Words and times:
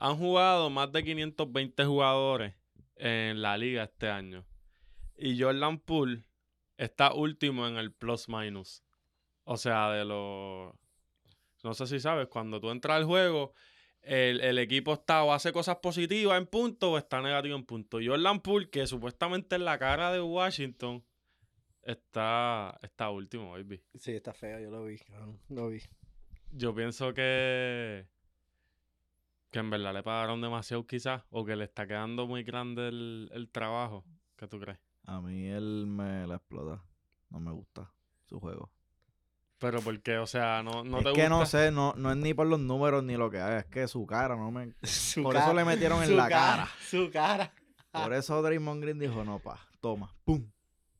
Han 0.00 0.16
jugado 0.16 0.70
más 0.70 0.90
de 0.92 1.04
520 1.04 1.84
jugadores 1.84 2.54
en 2.96 3.42
la 3.42 3.58
liga 3.58 3.84
este 3.84 4.08
año. 4.08 4.46
Y 5.14 5.38
Jordan 5.40 5.78
Poole 5.78 6.24
está 6.78 7.12
último 7.12 7.68
en 7.68 7.76
el 7.76 7.92
plus 7.92 8.26
minus. 8.26 8.82
O 9.44 9.58
sea, 9.58 9.90
de 9.90 10.06
los... 10.06 10.74
No 11.62 11.74
sé 11.74 11.86
si 11.86 12.00
sabes, 12.00 12.28
cuando 12.28 12.60
tú 12.62 12.70
entras 12.70 12.96
al 12.96 13.04
juego, 13.04 13.52
el, 14.00 14.40
el 14.40 14.58
equipo 14.58 14.94
está 14.94 15.22
o 15.22 15.34
hace 15.34 15.52
cosas 15.52 15.76
positivas 15.76 16.38
en 16.38 16.46
punto 16.46 16.92
o 16.92 16.98
está 16.98 17.20
negativo 17.20 17.54
en 17.54 17.66
punto. 17.66 17.98
Jordan 18.02 18.40
Poole, 18.40 18.70
que 18.70 18.86
supuestamente 18.86 19.56
es 19.56 19.62
la 19.62 19.78
cara 19.78 20.10
de 20.10 20.22
Washington, 20.22 21.04
está, 21.82 22.78
está 22.80 23.10
último, 23.10 23.50
baby. 23.50 23.82
Sí, 23.94 24.12
está 24.12 24.32
feo, 24.32 24.58
yo 24.60 24.70
lo 24.70 24.86
vi. 24.86 24.98
Lo 25.50 25.68
vi. 25.68 25.82
Yo 26.52 26.74
pienso 26.74 27.12
que... 27.12 28.06
Que 29.50 29.58
en 29.58 29.70
verdad 29.70 29.92
le 29.94 30.02
pagaron 30.02 30.40
demasiado 30.40 30.86
quizás. 30.86 31.22
O 31.30 31.44
que 31.44 31.56
le 31.56 31.64
está 31.64 31.86
quedando 31.86 32.26
muy 32.26 32.42
grande 32.44 32.88
el, 32.88 33.30
el 33.32 33.48
trabajo. 33.50 34.04
¿Qué 34.36 34.46
tú 34.46 34.60
crees? 34.60 34.78
A 35.06 35.20
mí 35.20 35.46
él 35.48 35.86
me 35.88 36.26
la 36.26 36.36
explota. 36.36 36.82
No 37.30 37.40
me 37.40 37.50
gusta 37.52 37.92
su 38.26 38.38
juego. 38.38 38.70
Pero 39.58 39.80
porque, 39.82 40.16
o 40.18 40.26
sea, 40.26 40.62
no, 40.62 40.84
no 40.84 40.98
es 40.98 41.04
te 41.04 41.12
que 41.12 41.28
no 41.28 41.40
gusta. 41.40 41.58
sé, 41.64 41.70
no, 41.70 41.92
no 41.96 42.10
es 42.10 42.16
ni 42.16 42.32
por 42.32 42.46
los 42.46 42.60
números 42.60 43.04
ni 43.04 43.16
lo 43.16 43.28
que 43.30 43.40
haga, 43.40 43.58
es 43.58 43.66
que 43.66 43.86
su 43.88 44.06
cara 44.06 44.34
no 44.34 44.50
me... 44.50 44.72
Su 44.84 45.22
Por 45.22 45.36
eso 45.36 45.46
cara- 45.46 45.54
le 45.58 45.64
metieron 45.66 46.02
en 46.02 46.16
la 46.16 46.28
cara. 46.30 46.68
Su 46.80 47.10
cara. 47.10 47.52
Por 47.92 48.14
eso 48.14 48.40
Draymond 48.40 48.80
Green 48.82 48.98
dijo, 48.98 49.22
no, 49.24 49.38
pa, 49.40 49.58
toma, 49.80 50.14
pum. 50.24 50.48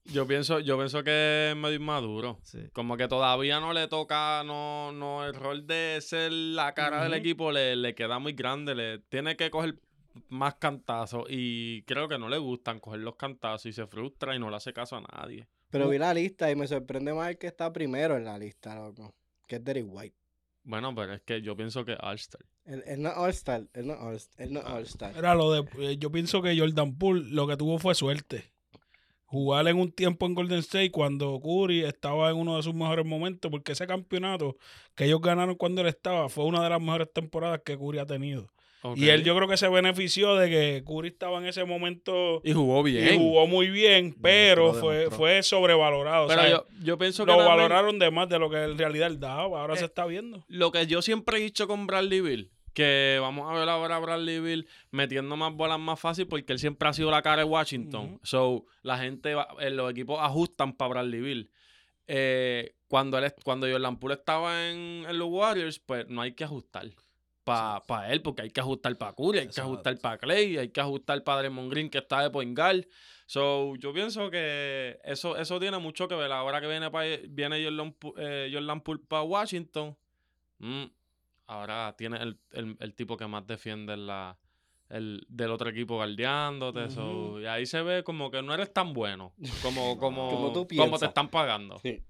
Yo 0.06 0.26
pienso, 0.26 0.58
yo 0.60 0.76
pienso 0.76 1.04
que 1.04 1.50
es 1.50 1.56
medio 1.56 1.76
inmaduro. 1.76 2.38
Sí. 2.42 2.58
Como 2.72 2.96
que 2.96 3.06
todavía 3.06 3.60
no 3.60 3.72
le 3.72 3.86
toca, 3.86 4.42
no, 4.44 4.92
no, 4.92 5.24
el 5.24 5.34
rol 5.34 5.66
de 5.66 5.98
ser 6.00 6.32
la 6.32 6.72
cara 6.74 7.02
del 7.04 7.14
equipo 7.14 7.52
le, 7.52 7.76
le 7.76 7.94
queda 7.94 8.18
muy 8.18 8.32
grande. 8.32 8.74
Le 8.74 8.98
tiene 8.98 9.36
que 9.36 9.50
coger 9.50 9.78
más 10.28 10.54
cantazos. 10.56 11.26
Y 11.28 11.82
creo 11.82 12.08
que 12.08 12.18
no 12.18 12.28
le 12.28 12.38
gustan 12.38 12.80
coger 12.80 13.00
los 13.00 13.16
cantazos 13.16 13.66
y 13.66 13.72
se 13.72 13.86
frustra 13.86 14.34
y 14.34 14.38
no 14.38 14.50
le 14.50 14.56
hace 14.56 14.72
caso 14.72 14.96
a 14.96 15.02
nadie. 15.02 15.46
Pero 15.70 15.88
vi 15.88 15.98
la 15.98 16.12
lista 16.12 16.50
y 16.50 16.56
me 16.56 16.66
sorprende 16.66 17.14
más 17.14 17.28
el 17.30 17.38
que 17.38 17.46
está 17.46 17.72
primero 17.72 18.16
en 18.16 18.24
la 18.24 18.36
lista, 18.38 18.74
loco. 18.74 19.14
Que 19.46 19.56
es 19.56 19.64
Derek 19.64 19.86
White. 19.88 20.16
Bueno, 20.64 20.94
pero 20.94 21.14
es 21.14 21.22
que 21.22 21.40
yo 21.42 21.56
pienso 21.56 21.84
que 21.84 21.96
All-Star. 22.00 22.44
Él, 22.64 22.82
él 22.86 23.00
no 23.02 23.10
es 23.10 23.16
All-Star. 23.16 23.66
Él 23.72 23.86
no 23.86 23.94
es 23.94 24.00
All-Star. 24.00 24.46
Él 24.46 24.52
no 24.52 24.60
es 24.60 24.66
Ah. 24.66 24.74
All-Star. 24.74 25.16
Era 25.16 25.34
lo 25.34 25.52
de, 25.52 25.68
eh, 25.78 25.96
yo 25.98 26.10
pienso 26.10 26.42
que 26.42 26.58
Jordan 26.58 26.98
Poole 26.98 27.22
lo 27.30 27.46
que 27.46 27.56
tuvo 27.56 27.78
fue 27.78 27.94
suerte. 27.94 28.49
Jugar 29.30 29.68
en 29.68 29.76
un 29.78 29.92
tiempo 29.92 30.26
en 30.26 30.34
Golden 30.34 30.58
State 30.58 30.90
cuando 30.90 31.40
Curry 31.40 31.84
estaba 31.84 32.30
en 32.30 32.36
uno 32.36 32.56
de 32.56 32.62
sus 32.64 32.74
mejores 32.74 33.06
momentos, 33.06 33.48
porque 33.50 33.72
ese 33.72 33.86
campeonato 33.86 34.56
que 34.96 35.04
ellos 35.04 35.20
ganaron 35.20 35.54
cuando 35.54 35.82
él 35.82 35.86
estaba 35.86 36.28
fue 36.28 36.44
una 36.44 36.62
de 36.64 36.68
las 36.70 36.80
mejores 36.80 37.12
temporadas 37.12 37.60
que 37.64 37.78
Curry 37.78 37.98
ha 38.00 38.06
tenido. 38.06 38.50
Y 38.96 39.08
él 39.10 39.22
yo 39.24 39.36
creo 39.36 39.46
que 39.46 39.58
se 39.58 39.68
benefició 39.68 40.36
de 40.36 40.48
que 40.48 40.82
Curry 40.86 41.08
estaba 41.08 41.38
en 41.38 41.44
ese 41.46 41.64
momento 41.64 42.40
Y 42.42 42.54
jugó 42.54 42.88
y 42.88 42.92
bien. 42.92 43.18
jugó 43.18 43.46
muy 43.46 43.68
bien, 43.68 44.16
pero 44.22 44.72
fue, 44.72 45.10
fue 45.10 45.42
sobrevalorado. 45.42 46.26
pero 46.28 46.40
o 46.40 46.44
sea, 46.44 46.50
yo, 46.50 46.66
yo 46.82 46.96
pienso 46.98 47.26
que 47.26 47.30
lo 47.30 47.38
valoraron 47.38 47.98
de 47.98 48.10
más 48.10 48.28
de 48.30 48.38
lo 48.38 48.48
que 48.48 48.56
en 48.56 48.78
realidad 48.78 49.08
él 49.08 49.20
daba. 49.20 49.60
Ahora 49.60 49.74
Eh, 49.74 49.76
se 49.78 49.84
está 49.84 50.06
viendo. 50.06 50.44
lo 50.48 50.72
que 50.72 50.86
yo 50.86 51.02
siempre 51.02 51.36
he 51.36 51.40
dicho 51.42 51.68
con 51.68 51.86
Bradley 51.86 52.22
Bill, 52.22 52.50
que 52.72 53.18
vamos 53.20 53.50
a 53.50 53.54
ver 53.58 53.68
ahora 53.68 53.96
a 53.96 53.98
Bradley 53.98 54.40
Bill 54.40 54.68
metiendo 54.90 55.36
más 55.36 55.52
bolas 55.54 55.78
más 55.78 55.98
fácil 56.00 56.26
porque 56.26 56.52
él 56.52 56.58
siempre 56.58 56.88
ha 56.88 56.92
sido 56.92 57.10
la 57.10 57.22
cara 57.22 57.38
de 57.38 57.44
Washington. 57.44 58.18
So, 58.22 58.66
la 58.82 58.98
gente, 58.98 59.34
va- 59.34 59.48
eh, 59.60 59.70
los 59.70 59.90
equipos 59.90 60.18
ajustan 60.20 60.72
para 60.74 60.88
Bradley 60.90 61.20
Bill. 61.20 61.50
Eh, 62.06 62.74
cuando, 62.88 63.18
él, 63.18 63.32
cuando 63.44 63.70
Jordan 63.70 63.98
Poole 63.98 64.14
estaba 64.14 64.68
en, 64.70 65.04
en 65.08 65.18
los 65.18 65.28
Warriors, 65.28 65.78
pues 65.78 66.08
no 66.08 66.22
hay 66.22 66.32
que 66.32 66.44
ajustar 66.44 66.88
para 67.44 68.12
él, 68.12 68.22
porque 68.22 68.42
hay 68.42 68.50
que 68.50 68.60
ajustar 68.60 68.96
para 68.96 69.12
Curry, 69.12 69.38
hay 69.40 69.48
que 69.48 69.60
ajustar 69.60 69.98
para 69.98 70.18
Clay, 70.18 70.56
hay 70.58 70.68
que 70.68 70.80
ajustar 70.80 71.24
para 71.24 71.38
Draymond 71.40 71.70
Green, 71.70 71.90
que 71.90 71.98
está 71.98 72.22
de 72.22 72.30
point 72.30 72.56
guard. 72.56 72.86
So, 73.26 73.74
yo 73.76 73.92
pienso 73.92 74.30
que 74.30 74.98
eso, 75.04 75.36
eso 75.36 75.58
tiene 75.58 75.78
mucho 75.78 76.06
que 76.08 76.14
ver. 76.14 76.30
Ahora 76.32 76.60
que 76.60 76.66
viene, 76.68 76.90
pa- 76.90 77.02
viene 77.28 77.62
Jordan, 77.64 77.94
eh, 78.18 78.50
Jordan 78.52 78.80
Poole 78.80 79.00
para 79.06 79.22
Washington, 79.22 79.96
mm, 80.58 80.84
ahora 81.50 81.94
tiene 81.96 82.16
el, 82.22 82.38
el- 82.52 82.76
el 82.80 82.94
tipo 82.94 83.16
que 83.16 83.26
más 83.26 83.44
defiende 83.46 83.96
la, 83.96 84.38
el, 84.88 85.26
del 85.28 85.50
otro 85.50 85.68
equipo 85.70 85.96
guardiándote. 85.96 86.90
so, 86.90 87.02
Ujú. 87.10 87.40
y 87.40 87.46
ahí 87.46 87.66
se 87.66 87.82
ve 87.82 88.04
como 88.04 88.30
que 88.30 88.40
no 88.42 88.54
eres 88.54 88.72
tan 88.72 88.92
bueno 88.92 89.32
como, 89.62 89.98
como, 89.98 90.30
Como 90.30 90.52
tú 90.52 90.66
como 90.76 90.98
te 90.98 91.06
están 91.06 91.28
pagando. 91.28 91.78
Sí. 91.80 92.02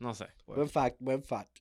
No 0.00 0.12
sé. 0.12 0.26
Buen 0.46 0.68
fact, 0.68 0.96
buen 0.98 1.22
fact. 1.22 1.56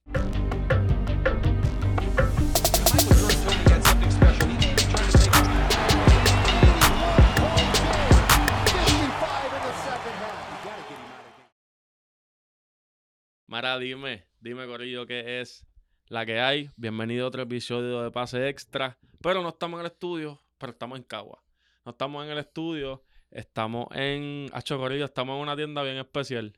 Mara, 13.47 13.77
dime, 13.77 14.25
dime, 14.39 14.65
Corillo, 14.65 15.05
qué 15.05 15.41
es 15.41 15.65
la 16.07 16.25
que 16.25 16.39
hay. 16.39 16.69
Bienvenido 16.75 17.25
a 17.25 17.27
otro 17.27 17.43
episodio 17.43 18.01
de 18.01 18.11
Pase 18.11 18.49
Extra. 18.49 18.97
Pero 19.21 19.41
no 19.41 19.49
estamos 19.49 19.79
en 19.79 19.85
el 19.85 19.91
estudio, 19.91 20.41
pero 20.57 20.73
estamos 20.73 20.97
en 20.97 21.03
Cagua. 21.03 21.43
No 21.85 21.91
estamos 21.91 22.25
en 22.25 22.31
el 22.31 22.37
estudio, 22.37 23.03
estamos 23.31 23.87
en. 23.91 24.49
Hacho 24.53 24.77
Corillo, 24.77 25.05
estamos 25.05 25.35
en 25.35 25.41
una 25.41 25.55
tienda 25.55 25.83
bien 25.83 25.97
especial. 25.97 26.53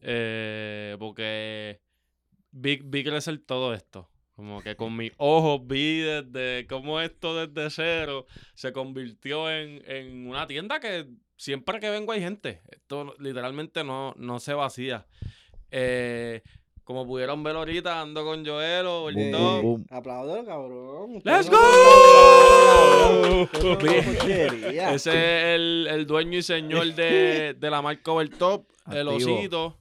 Eh, 0.00 0.96
porque 0.98 1.80
vi, 2.50 2.80
vi 2.84 3.04
crecer 3.04 3.38
todo 3.38 3.74
esto. 3.74 4.08
Como 4.34 4.62
que 4.62 4.76
con 4.76 4.96
mis 4.96 5.12
ojos 5.18 5.66
vi 5.66 6.00
desde 6.00 6.66
cómo 6.66 7.00
esto 7.00 7.46
desde 7.46 7.70
cero 7.70 8.26
se 8.54 8.72
convirtió 8.72 9.50
en, 9.50 9.82
en 9.86 10.28
una 10.28 10.46
tienda 10.46 10.80
que 10.80 11.08
siempre 11.36 11.80
que 11.80 11.90
vengo 11.90 12.12
hay 12.12 12.20
gente. 12.20 12.62
Esto 12.70 13.14
literalmente 13.18 13.84
no, 13.84 14.14
no 14.16 14.40
se 14.40 14.54
vacía. 14.54 15.06
Eh, 15.70 16.42
como 16.84 17.06
pudieron 17.06 17.42
ver 17.42 17.56
ahorita, 17.56 18.00
ando 18.00 18.24
con 18.24 18.44
Joel 18.44 18.86
o 18.86 19.00
Gordito. 19.02 19.62
boom. 19.62 19.86
Apláudelo, 19.90 20.44
cabrón. 20.44 21.20
¡Let's 21.24 21.48
go! 21.50 21.56
Ese 23.84 24.92
es 24.94 25.44
el, 25.56 25.86
el 25.90 26.06
dueño 26.06 26.38
y 26.38 26.42
señor 26.42 26.94
de, 26.94 27.54
de 27.58 27.70
la 27.70 27.82
marca 27.82 28.12
Overtop, 28.12 28.66
el 28.92 29.08
Activo. 29.08 29.34
osito. 29.38 29.78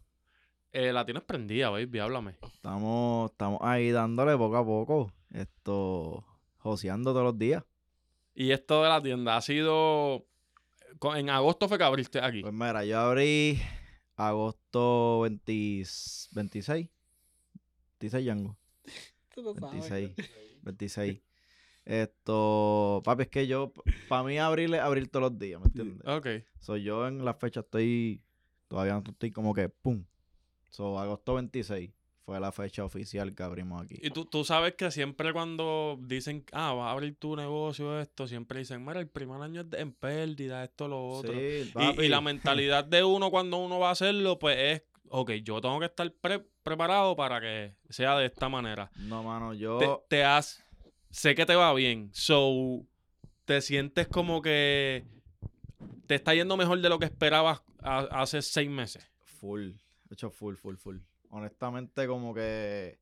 Eh, 0.72 0.92
la 0.92 1.06
tienes 1.06 1.24
prendida, 1.24 1.70
baby, 1.70 2.00
háblame. 2.00 2.36
Estamos, 2.42 3.30
estamos 3.32 3.60
ahí 3.62 3.92
dándole 3.92 4.36
poco 4.38 4.58
a 4.58 4.66
poco. 4.66 5.12
Esto, 5.32 6.24
joseando 6.58 7.12
todos 7.12 7.26
los 7.26 7.38
días. 7.38 7.64
Y 8.34 8.52
esto 8.52 8.82
de 8.82 8.90
la 8.90 9.02
tienda 9.02 9.38
ha 9.38 9.42
sido. 9.42 10.26
En 11.16 11.30
agosto 11.30 11.68
fue 11.68 11.78
que 11.78 11.84
abriste 11.84 12.20
aquí. 12.20 12.42
Pues 12.42 12.54
mira, 12.54 12.84
yo 12.86 12.98
abrí 13.00 13.60
agosto 14.16 15.22
20 15.22 15.84
26. 16.32 16.90
26 18.00 18.26
Yango. 18.26 18.58
Tú 19.34 19.42
no 19.42 19.54
sabes. 19.56 19.90
26. 19.90 20.16
26. 20.64 21.22
Esto, 21.86 23.02
papi, 23.04 23.24
es 23.24 23.30
que 23.30 23.48
yo, 23.48 23.74
para 24.08 24.24
mí 24.24 24.38
abrir 24.38 24.74
es 24.74 24.80
abrir 24.80 25.10
todos 25.10 25.32
los 25.32 25.40
días, 25.40 25.60
¿me 25.60 25.68
entiendes? 25.68 26.08
Ok. 26.08 26.28
So, 26.60 26.78
yo 26.78 27.08
en 27.08 27.26
la 27.26 27.34
fecha 27.34 27.60
estoy, 27.60 28.22
todavía 28.70 28.94
no 28.94 29.04
estoy 29.06 29.32
como 29.32 29.54
que, 29.54 29.68
pum. 29.68 30.06
So, 30.70 30.98
agosto 30.98 31.34
26 31.36 31.92
fue 32.26 32.40
la 32.40 32.52
fecha 32.52 32.86
oficial 32.86 33.36
que 33.36 33.44
abrimos 33.44 33.84
aquí. 33.84 33.96
Y 34.02 34.10
tú, 34.10 34.26
tú 34.26 34.46
sabes 34.46 34.76
que 34.76 34.92
siempre 34.92 35.34
cuando 35.34 35.98
dicen, 36.02 36.46
ah, 36.54 36.74
vas 36.74 36.88
a 36.88 36.92
abrir 36.92 37.16
tu 37.16 37.36
negocio, 37.36 38.00
esto, 38.00 38.28
siempre 38.28 38.60
dicen, 38.60 38.86
mira, 38.86 39.00
el 39.00 39.08
primer 39.10 39.42
año 39.42 39.62
es 39.62 39.68
en 39.80 39.92
pérdida, 39.92 40.64
esto, 40.64 40.88
lo 40.88 41.06
otro. 41.06 41.34
Sí, 41.34 41.72
Y, 41.98 42.02
y 42.04 42.08
la 42.08 42.22
mentalidad 42.22 42.86
de 42.86 43.04
uno 43.04 43.30
cuando 43.30 43.58
uno 43.58 43.78
va 43.80 43.90
a 43.90 43.92
hacerlo, 43.92 44.40
pues 44.40 44.58
es, 44.58 44.84
ok, 45.10 45.32
yo 45.44 45.60
tengo 45.60 45.80
que 45.80 45.88
estar 45.88 46.10
pre- 46.14 46.46
preparado 46.64 47.16
para 47.16 47.42
que 47.42 47.76
sea 47.90 48.18
de 48.18 48.28
esta 48.28 48.48
manera. 48.48 48.90
No, 48.96 49.22
mano, 49.24 49.52
Te, 49.52 49.58
yo... 49.58 50.06
te 50.08 50.24
has, 50.24 50.64
sé 51.10 51.36
que 51.36 51.46
te 51.46 51.56
va 51.56 51.74
bien, 51.74 52.10
so, 52.14 52.86
te 53.44 53.60
sientes 53.62 54.08
como 54.08 54.42
que 54.42 55.04
te 56.08 56.16
está 56.16 56.34
yendo 56.34 56.56
mejor 56.56 56.80
de 56.80 56.88
lo 56.88 57.00
que 57.00 57.06
esperabas 57.06 57.62
hace 57.82 58.42
seis 58.42 58.70
meses. 58.70 59.06
Full, 59.26 59.72
he 60.10 60.14
hecho 60.14 60.30
full, 60.32 60.56
full, 60.56 60.76
full. 60.78 60.98
Honestamente, 61.36 62.06
como 62.06 62.32
que 62.32 63.00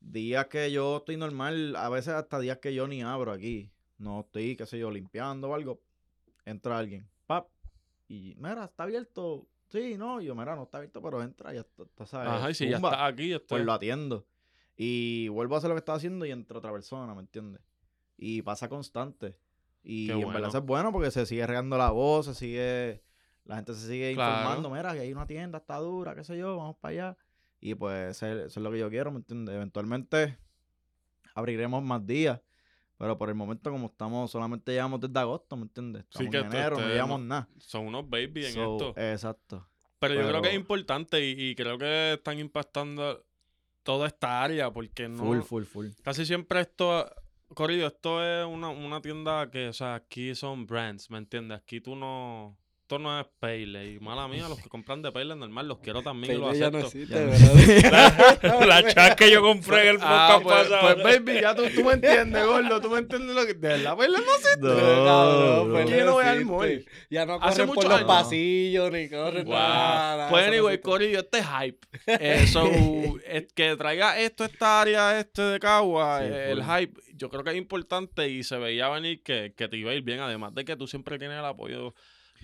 días 0.00 0.46
que 0.46 0.72
yo 0.72 0.96
estoy 0.96 1.18
normal, 1.18 1.76
a 1.76 1.90
veces 1.90 2.14
hasta 2.14 2.38
días 2.38 2.58
que 2.58 2.74
yo 2.74 2.88
ni 2.88 3.02
abro 3.02 3.30
aquí. 3.30 3.70
No 3.98 4.20
estoy, 4.20 4.56
qué 4.56 4.64
sé 4.64 4.78
yo, 4.78 4.90
limpiando 4.90 5.50
o 5.50 5.54
algo. 5.54 5.82
Entra 6.46 6.78
alguien, 6.78 7.06
pap, 7.26 7.48
y 8.08 8.34
mira, 8.38 8.64
está 8.64 8.84
abierto. 8.84 9.46
Sí, 9.68 9.98
no, 9.98 10.22
yo, 10.22 10.34
mira, 10.34 10.56
no 10.56 10.62
está 10.62 10.78
abierto, 10.78 11.02
pero 11.02 11.22
entra, 11.22 11.52
ya 11.52 11.60
está, 11.60 11.82
está, 11.82 12.06
¿sabes? 12.06 12.28
Ajá, 12.28 12.50
y 12.50 12.54
si 12.54 12.70
ya 12.70 12.76
estás 12.76 12.96
aquí, 12.98 13.28
ya 13.28 13.38
pues 13.38 13.62
lo 13.62 13.72
atiendo. 13.74 14.26
Y 14.74 15.28
vuelvo 15.28 15.56
a 15.56 15.58
hacer 15.58 15.68
lo 15.68 15.74
que 15.74 15.80
estaba 15.80 15.96
haciendo 15.96 16.24
y 16.24 16.30
entra 16.30 16.56
otra 16.56 16.72
persona, 16.72 17.14
¿me 17.14 17.20
entiendes? 17.20 17.60
Y 18.16 18.40
pasa 18.40 18.70
constante. 18.70 19.36
Y 19.82 20.06
Qué 20.06 20.12
en 20.14 20.22
bueno. 20.22 20.40
verdad 20.40 20.56
es 20.56 20.66
bueno 20.66 20.90
porque 20.90 21.10
se 21.10 21.26
sigue 21.26 21.46
regando 21.46 21.76
la 21.76 21.90
voz, 21.90 22.24
se 22.24 22.34
sigue, 22.34 23.02
la 23.44 23.56
gente 23.56 23.74
se 23.74 23.86
sigue 23.88 24.14
Claro. 24.14 24.36
informando, 24.38 24.70
mira, 24.70 24.92
que 24.94 25.00
hay 25.00 25.12
una 25.12 25.26
tienda, 25.26 25.58
está 25.58 25.76
dura, 25.78 26.14
qué 26.14 26.24
sé 26.24 26.36
yo, 26.38 26.56
vamos 26.56 26.76
para 26.80 26.92
allá. 26.92 27.16
Y 27.60 27.74
pues 27.74 28.16
eso 28.22 28.26
es, 28.46 28.56
lo 28.56 28.70
que 28.70 28.78
yo 28.78 28.90
quiero, 28.90 29.10
¿me 29.10 29.18
entiendes? 29.18 29.54
Eventualmente 29.54 30.38
abriremos 31.34 31.82
más 31.82 32.06
días, 32.06 32.40
Pero 32.96 33.18
por 33.18 33.28
el 33.28 33.34
momento, 33.34 33.70
como 33.72 33.86
estamos, 33.88 34.30
solamente 34.30 34.70
llevamos 34.72 35.00
desde 35.00 35.18
agosto, 35.18 35.56
¿me 35.56 35.62
entiendes? 35.64 36.04
Sí, 36.10 36.24
Estamos 36.24 36.30
que 36.30 36.38
en 36.38 36.46
enero, 36.46 36.70
no 36.70 36.76
ustedes 36.76 36.94
llevamos 36.94 37.20
nada. 37.20 37.48
Son 37.58 37.86
unos 37.86 38.08
baby 38.08 38.46
en 38.46 38.52
So, 38.52 38.72
esto. 38.76 38.94
Exacto. 39.00 39.68
Pero 39.98 40.14
yo 40.14 40.28
creo 40.28 40.42
que 40.42 40.48
es 40.50 40.54
importante 40.54 41.24
y, 41.26 41.50
y 41.50 41.54
creo 41.56 41.76
que 41.76 42.12
están 42.14 42.38
impactando 42.38 43.24
toda 43.82 44.06
esta 44.06 44.42
área 44.42 44.70
porque 44.70 45.08
no... 45.08 45.24
Full, 45.24 45.40
full, 45.40 45.64
full. 45.64 45.86
Casi 46.02 46.24
siempre 46.24 46.60
esto, 46.60 47.04
Corrido, 47.48 47.88
esto 47.88 48.22
es 48.24 48.46
una, 48.46 48.68
una 48.68 49.00
tienda 49.02 49.50
que, 49.50 49.68
o 49.68 49.72
sea, 49.72 49.94
aquí 49.96 50.34
son 50.34 50.64
brands, 50.66 51.10
¿me 51.10 51.18
entiendes? 51.18 51.58
Aquí 51.58 51.80
tú 51.80 51.96
no... 51.96 52.56
Esto 52.94 52.98
no 53.02 53.20
es 53.20 53.26
Payle. 53.40 53.92
Y 53.94 53.98
mala 54.00 54.28
mía, 54.28 54.48
los 54.48 54.60
que 54.60 54.68
compran 54.68 55.02
de 55.02 55.10
Payle 55.10 55.34
normal, 55.34 55.66
los 55.66 55.78
quiero 55.80 56.02
también 56.02 56.34
y 56.36 56.38
los 56.38 56.48
Pele 56.50 56.60
ya 56.60 56.70
no 56.70 56.78
existe. 56.78 57.26
La 58.66 58.84
chat 58.86 59.18
que 59.18 59.30
yo 59.30 59.42
compré 59.42 59.82
en 59.88 59.96
el 59.96 59.98
Ah, 60.00 60.38
podcast 60.42 60.42
pues, 60.68 60.68
pasado. 60.68 61.02
pues, 61.02 61.24
baby, 61.24 61.40
ya 61.40 61.54
tú, 61.54 61.62
tú 61.74 61.84
me 61.84 61.94
entiendes, 61.94 62.46
gordo. 62.46 62.80
Tú 62.80 62.90
me 62.90 62.98
entiendes 62.98 63.34
lo 63.34 63.46
que... 63.46 63.54
De 63.54 63.68
verdad, 63.68 63.96
Payle 63.96 64.16
no. 64.18 64.24
Cabrón, 65.04 65.68
bro. 65.68 65.74
Pele 65.78 65.86
¿Quién 65.86 66.06
no 66.06 66.10
no 66.12 66.16
ve 66.18 66.24
al 66.24 66.36
existe. 66.38 66.52
mall? 66.52 66.84
Ya 67.10 67.26
no 67.26 67.34
Hace 67.34 67.42
corren 67.62 67.66
por 67.66 67.76
muchos 67.76 67.90
los 67.90 67.98
años. 67.98 68.08
pasillos 68.08 68.92
ni 68.92 69.08
corren 69.08 69.48
nada. 69.48 70.16
nada, 70.16 70.28
Pues 70.30 70.42
eso 70.42 70.50
no 70.50 70.56
anyway, 70.56 70.74
existe. 70.74 70.90
Corillo, 70.90 71.18
este 71.20 71.38
es 71.38 71.46
hype. 71.46 71.86
Eh, 72.06 72.46
so, 72.46 72.64
es 73.26 73.52
que 73.54 73.76
traiga 73.76 74.18
esto, 74.20 74.44
esta 74.44 74.80
área 74.82 75.18
este 75.18 75.42
de 75.42 75.58
Cagua, 75.60 76.20
Sí, 76.20 76.26
eh, 76.30 76.50
el 76.52 76.62
hype, 76.64 77.00
yo 77.14 77.28
creo 77.28 77.42
que 77.44 77.50
es 77.50 77.56
importante 77.56 78.28
y 78.28 78.44
se 78.44 78.56
veía 78.58 78.88
venir 78.88 79.22
que, 79.22 79.52
que 79.56 79.68
te 79.68 79.76
iba 79.76 79.90
a 79.90 79.94
ir 79.94 80.02
bien, 80.02 80.20
además 80.20 80.54
de 80.54 80.64
que 80.64 80.76
tú 80.76 80.86
siempre 80.86 81.18
tienes 81.18 81.38
el 81.38 81.44
apoyo 81.44 81.94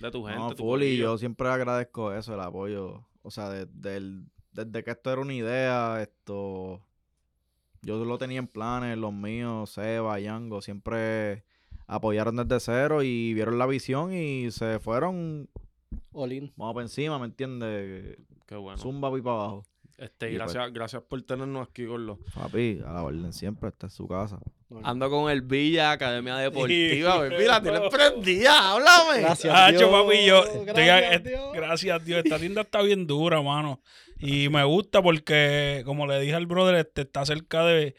de 0.01 0.11
tu 0.11 0.23
gente. 0.23 0.39
No, 0.39 0.49
tu 0.55 0.63
full, 0.63 0.83
y 0.83 0.97
yo 0.97 1.17
siempre 1.17 1.47
agradezco 1.49 2.11
eso, 2.13 2.33
el 2.33 2.39
apoyo. 2.41 3.05
O 3.23 3.31
sea, 3.31 3.49
de- 3.49 3.65
del- 3.67 4.25
desde 4.51 4.83
que 4.83 4.91
esto 4.91 5.11
era 5.11 5.21
una 5.21 5.33
idea, 5.33 6.01
esto. 6.01 6.81
Yo 7.83 8.03
lo 8.05 8.17
tenía 8.17 8.39
en 8.39 8.47
planes, 8.47 8.97
los 8.97 9.13
míos, 9.13 9.69
Seba, 9.71 10.19
Yango, 10.19 10.61
siempre 10.61 11.43
apoyaron 11.87 12.35
desde 12.35 12.59
cero 12.59 13.01
y 13.03 13.33
vieron 13.33 13.57
la 13.57 13.65
visión 13.65 14.13
y 14.13 14.49
se 14.51 14.79
fueron, 14.79 15.49
Olin. 16.13 16.51
vamos 16.55 16.73
para 16.75 16.83
encima, 16.85 17.17
¿me 17.19 17.25
entiendes? 17.25 18.17
Qué 18.45 18.55
bueno. 18.55 18.77
Zumba 18.77 19.09
y 19.17 19.21
para 19.21 19.35
abajo. 19.35 19.65
Este, 19.97 20.31
y 20.31 20.37
pues- 20.37 20.53
gracias, 20.53 20.73
gracias 20.73 21.01
por 21.03 21.21
tenernos 21.23 21.67
aquí, 21.67 21.85
Gordo. 21.85 22.19
Papi, 22.35 22.81
a 22.85 22.93
la 22.93 23.03
orden 23.03 23.33
siempre, 23.33 23.69
esta 23.69 23.87
es 23.87 23.93
su 23.93 24.07
casa. 24.07 24.39
Ando 24.83 25.09
con 25.09 25.29
el 25.31 25.41
Villa 25.41 25.91
Academia 25.91 26.37
Deportiva, 26.37 27.17
baby, 27.19 27.45
la 27.45 27.61
tienes 27.61 27.81
prendida, 27.89 28.71
háblame. 28.71 29.21
Gracias 29.21 29.53
Ah, 29.55 29.71
Dios. 29.71 29.89
papi, 29.89 30.25
yo. 30.25 30.43
estoy 30.43 30.89
a- 30.89 30.99
Gracias 31.01 31.23
Dios. 31.23 31.53
gracias 31.53 31.95
a 31.95 32.03
Dios. 32.03 32.21
Esta 32.23 32.39
tienda 32.39 32.61
está 32.61 32.81
bien 32.81 33.05
dura, 33.07 33.41
mano. 33.41 33.81
Y 34.19 34.49
me 34.49 34.63
gusta 34.63 35.01
porque, 35.01 35.81
como 35.85 36.05
le 36.07 36.19
dije 36.21 36.35
al 36.35 36.45
brother, 36.45 36.75
este 36.75 37.01
está 37.01 37.25
cerca 37.25 37.65
de. 37.65 37.95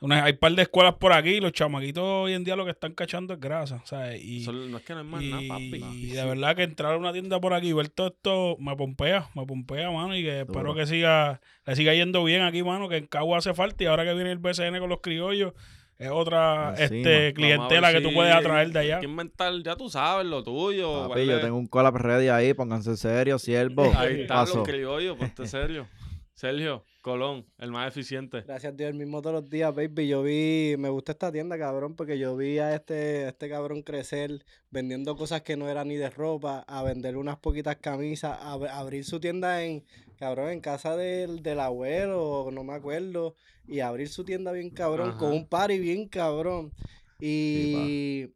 Una, 0.00 0.24
hay 0.24 0.32
un 0.32 0.38
par 0.38 0.52
de 0.52 0.62
escuelas 0.62 0.94
por 1.00 1.12
aquí. 1.14 1.30
y 1.30 1.40
Los 1.40 1.52
chamaquitos 1.52 2.04
hoy 2.04 2.34
en 2.34 2.44
día 2.44 2.56
lo 2.56 2.64
que 2.66 2.72
están 2.72 2.92
cachando 2.92 3.32
es 3.34 3.40
grasa. 3.40 3.80
¿sabes? 3.86 4.22
Y, 4.22 4.42
Eso 4.42 4.52
no 4.52 4.76
es 4.76 4.84
que 4.84 4.92
no 4.92 5.00
es 5.00 5.06
más 5.06 5.22
y, 5.22 5.30
nada, 5.30 5.42
papi. 5.48 5.82
y 5.94 6.06
de 6.08 6.24
verdad 6.26 6.54
que 6.56 6.62
entrar 6.62 6.92
a 6.92 6.96
una 6.98 7.12
tienda 7.12 7.40
por 7.40 7.54
aquí 7.54 7.68
y 7.68 7.72
ver 7.72 7.88
todo 7.88 8.08
esto 8.08 8.56
me 8.60 8.76
pompea, 8.76 9.30
me 9.34 9.46
pompea, 9.46 9.90
mano. 9.90 10.14
Y 10.14 10.22
que 10.22 10.40
espero 10.42 10.74
que 10.74 10.86
siga, 10.86 11.40
le 11.66 11.74
siga 11.76 11.94
yendo 11.94 12.22
bien 12.22 12.42
aquí, 12.42 12.62
mano. 12.62 12.88
Que 12.88 12.98
en 12.98 13.06
Cagua 13.06 13.38
hace 13.38 13.54
falta. 13.54 13.82
Y 13.82 13.86
ahora 13.86 14.04
que 14.04 14.12
viene 14.14 14.30
el 14.30 14.38
BCN 14.38 14.78
con 14.78 14.90
los 14.90 15.00
criollos, 15.00 15.54
es 15.98 16.10
otra 16.10 16.74
este, 16.76 17.02
ver 17.02 17.34
clientela 17.34 17.92
que 17.92 18.00
tú 18.00 18.12
puedes 18.12 18.34
atraer 18.34 18.70
de 18.70 18.78
allá. 18.78 18.94
hay 18.96 19.00
que 19.00 19.06
inventar, 19.06 19.52
ya 19.62 19.76
tú 19.76 19.88
sabes, 19.88 20.26
lo 20.26 20.42
tuyo. 20.42 21.08
Papi, 21.08 21.26
yo 21.26 21.40
tengo 21.40 21.56
un 21.56 21.66
collab 21.66 21.96
ready 21.96 22.28
ahí, 22.28 22.54
pónganse 22.54 22.96
serios, 22.96 23.42
siervo. 23.42 23.92
Ahí 23.96 24.22
están 24.22 24.46
los 24.48 24.66
criollos, 24.66 25.16
ponte 25.16 25.46
serio. 25.46 25.86
Sergio, 26.34 26.84
Colón, 27.04 27.44
el 27.58 27.70
más 27.70 27.86
eficiente. 27.86 28.40
Gracias 28.46 28.74
Dios, 28.78 28.88
el 28.88 28.96
mismo 28.96 29.20
todos 29.20 29.42
los 29.42 29.50
días, 29.50 29.74
baby. 29.74 30.08
Yo 30.08 30.22
vi, 30.22 30.74
me 30.78 30.88
gusta 30.88 31.12
esta 31.12 31.30
tienda, 31.30 31.58
cabrón, 31.58 31.94
porque 31.96 32.18
yo 32.18 32.34
vi 32.34 32.58
a 32.58 32.74
este, 32.74 33.26
a 33.26 33.28
este 33.28 33.50
cabrón 33.50 33.82
crecer 33.82 34.42
vendiendo 34.70 35.14
cosas 35.14 35.42
que 35.42 35.54
no 35.54 35.68
eran 35.68 35.88
ni 35.88 35.96
de 35.96 36.08
ropa, 36.08 36.60
a 36.66 36.82
vender 36.82 37.18
unas 37.18 37.36
poquitas 37.36 37.76
camisas, 37.76 38.38
a, 38.40 38.54
ab- 38.56 38.70
abrir 38.70 39.04
su 39.04 39.20
tienda 39.20 39.62
en, 39.62 39.84
cabrón, 40.18 40.48
en 40.48 40.60
casa 40.60 40.96
del, 40.96 41.42
del 41.42 41.60
abuelo, 41.60 42.48
no 42.50 42.64
me 42.64 42.72
acuerdo, 42.72 43.34
y 43.68 43.80
abrir 43.80 44.08
su 44.08 44.24
tienda 44.24 44.50
bien 44.52 44.70
cabrón, 44.70 45.18
con 45.18 45.30
un 45.32 45.46
party 45.46 45.78
bien 45.78 46.08
cabrón. 46.08 46.72
Y 47.20 48.30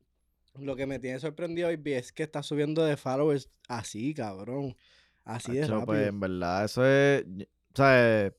lo 0.61 0.76
que 0.76 0.85
me 0.87 0.99
tiene 0.99 1.19
sorprendido, 1.20 1.69
baby, 1.69 1.94
es 1.94 2.12
que 2.12 2.23
está 2.23 2.43
subiendo 2.43 2.85
de 2.85 2.99
followers 2.99 3.49
así, 3.67 4.12
cabrón. 4.12 4.76
Así 5.25 5.53
de 5.53 5.62
Hacho, 5.62 5.73
rápido. 5.73 5.87
pues 5.87 6.06
en 6.09 6.20
verdad, 6.20 6.65
eso 6.67 6.87
es. 6.87 7.25
O 7.73 7.76
sea, 7.76 8.32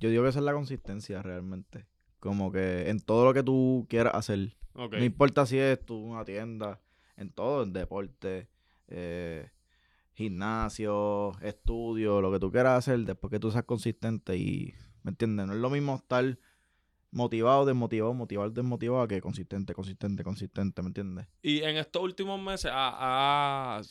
yo 0.00 0.10
digo 0.10 0.22
que 0.22 0.28
esa 0.30 0.38
es 0.38 0.44
la 0.44 0.52
consistencia 0.52 1.22
realmente. 1.22 1.86
Como 2.20 2.50
que 2.50 2.88
en 2.88 3.00
todo 3.00 3.24
lo 3.24 3.34
que 3.34 3.42
tú 3.42 3.86
quieras 3.88 4.14
hacer. 4.14 4.56
No 4.74 5.04
importa 5.04 5.46
si 5.46 5.58
es 5.58 5.84
tú 5.84 5.96
una 5.96 6.24
tienda, 6.24 6.80
en 7.16 7.30
todo, 7.30 7.62
en 7.62 7.72
deporte, 7.72 8.48
eh, 8.88 9.50
gimnasio, 10.14 11.32
estudio, 11.40 12.20
lo 12.20 12.32
que 12.32 12.40
tú 12.40 12.50
quieras 12.50 12.78
hacer, 12.78 13.00
después 13.00 13.30
que 13.30 13.38
tú 13.38 13.50
seas 13.50 13.64
consistente 13.64 14.36
y, 14.36 14.74
¿me 15.02 15.10
entiendes? 15.10 15.46
No 15.46 15.52
es 15.52 15.60
lo 15.60 15.70
mismo 15.70 15.96
estar 15.96 16.38
motivado, 17.14 17.64
desmotivado, 17.64 18.12
motivado, 18.12 18.50
desmotivado, 18.50 19.06
que 19.08 19.20
consistente, 19.20 19.72
consistente, 19.72 20.24
consistente, 20.24 20.82
¿me 20.82 20.88
entiendes? 20.88 21.26
Y 21.42 21.62
en 21.62 21.76
estos 21.76 22.02
últimos 22.02 22.40
meses, 22.40 22.70
ah, 22.74 22.96
ah, 23.78 23.82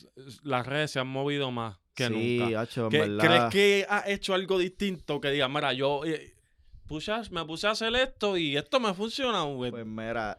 las 0.42 0.66
redes 0.66 0.90
se 0.92 1.00
han 1.00 1.08
movido 1.08 1.50
más 1.50 1.78
que 1.94 2.06
sí, 2.08 2.38
nunca. 2.38 2.60
hacho, 2.60 2.84
en 2.84 2.90
¿Qué- 2.90 2.98
verdad. 2.98 3.24
¿Crees 3.26 3.44
que 3.50 3.86
has 3.88 4.08
hecho 4.08 4.34
algo 4.34 4.58
distinto? 4.58 5.20
Que 5.20 5.30
diga, 5.30 5.48
mira, 5.48 5.72
yo 5.72 6.04
eh, 6.04 6.34
puse 6.86 7.12
a- 7.12 7.22
me 7.30 7.44
puse 7.44 7.66
a 7.66 7.70
hacer 7.70 7.94
esto 7.96 8.36
y 8.36 8.56
esto 8.56 8.78
me 8.78 8.92
funciona, 8.92 9.42
güey. 9.44 9.70
Pues 9.70 9.86
mira, 9.86 10.38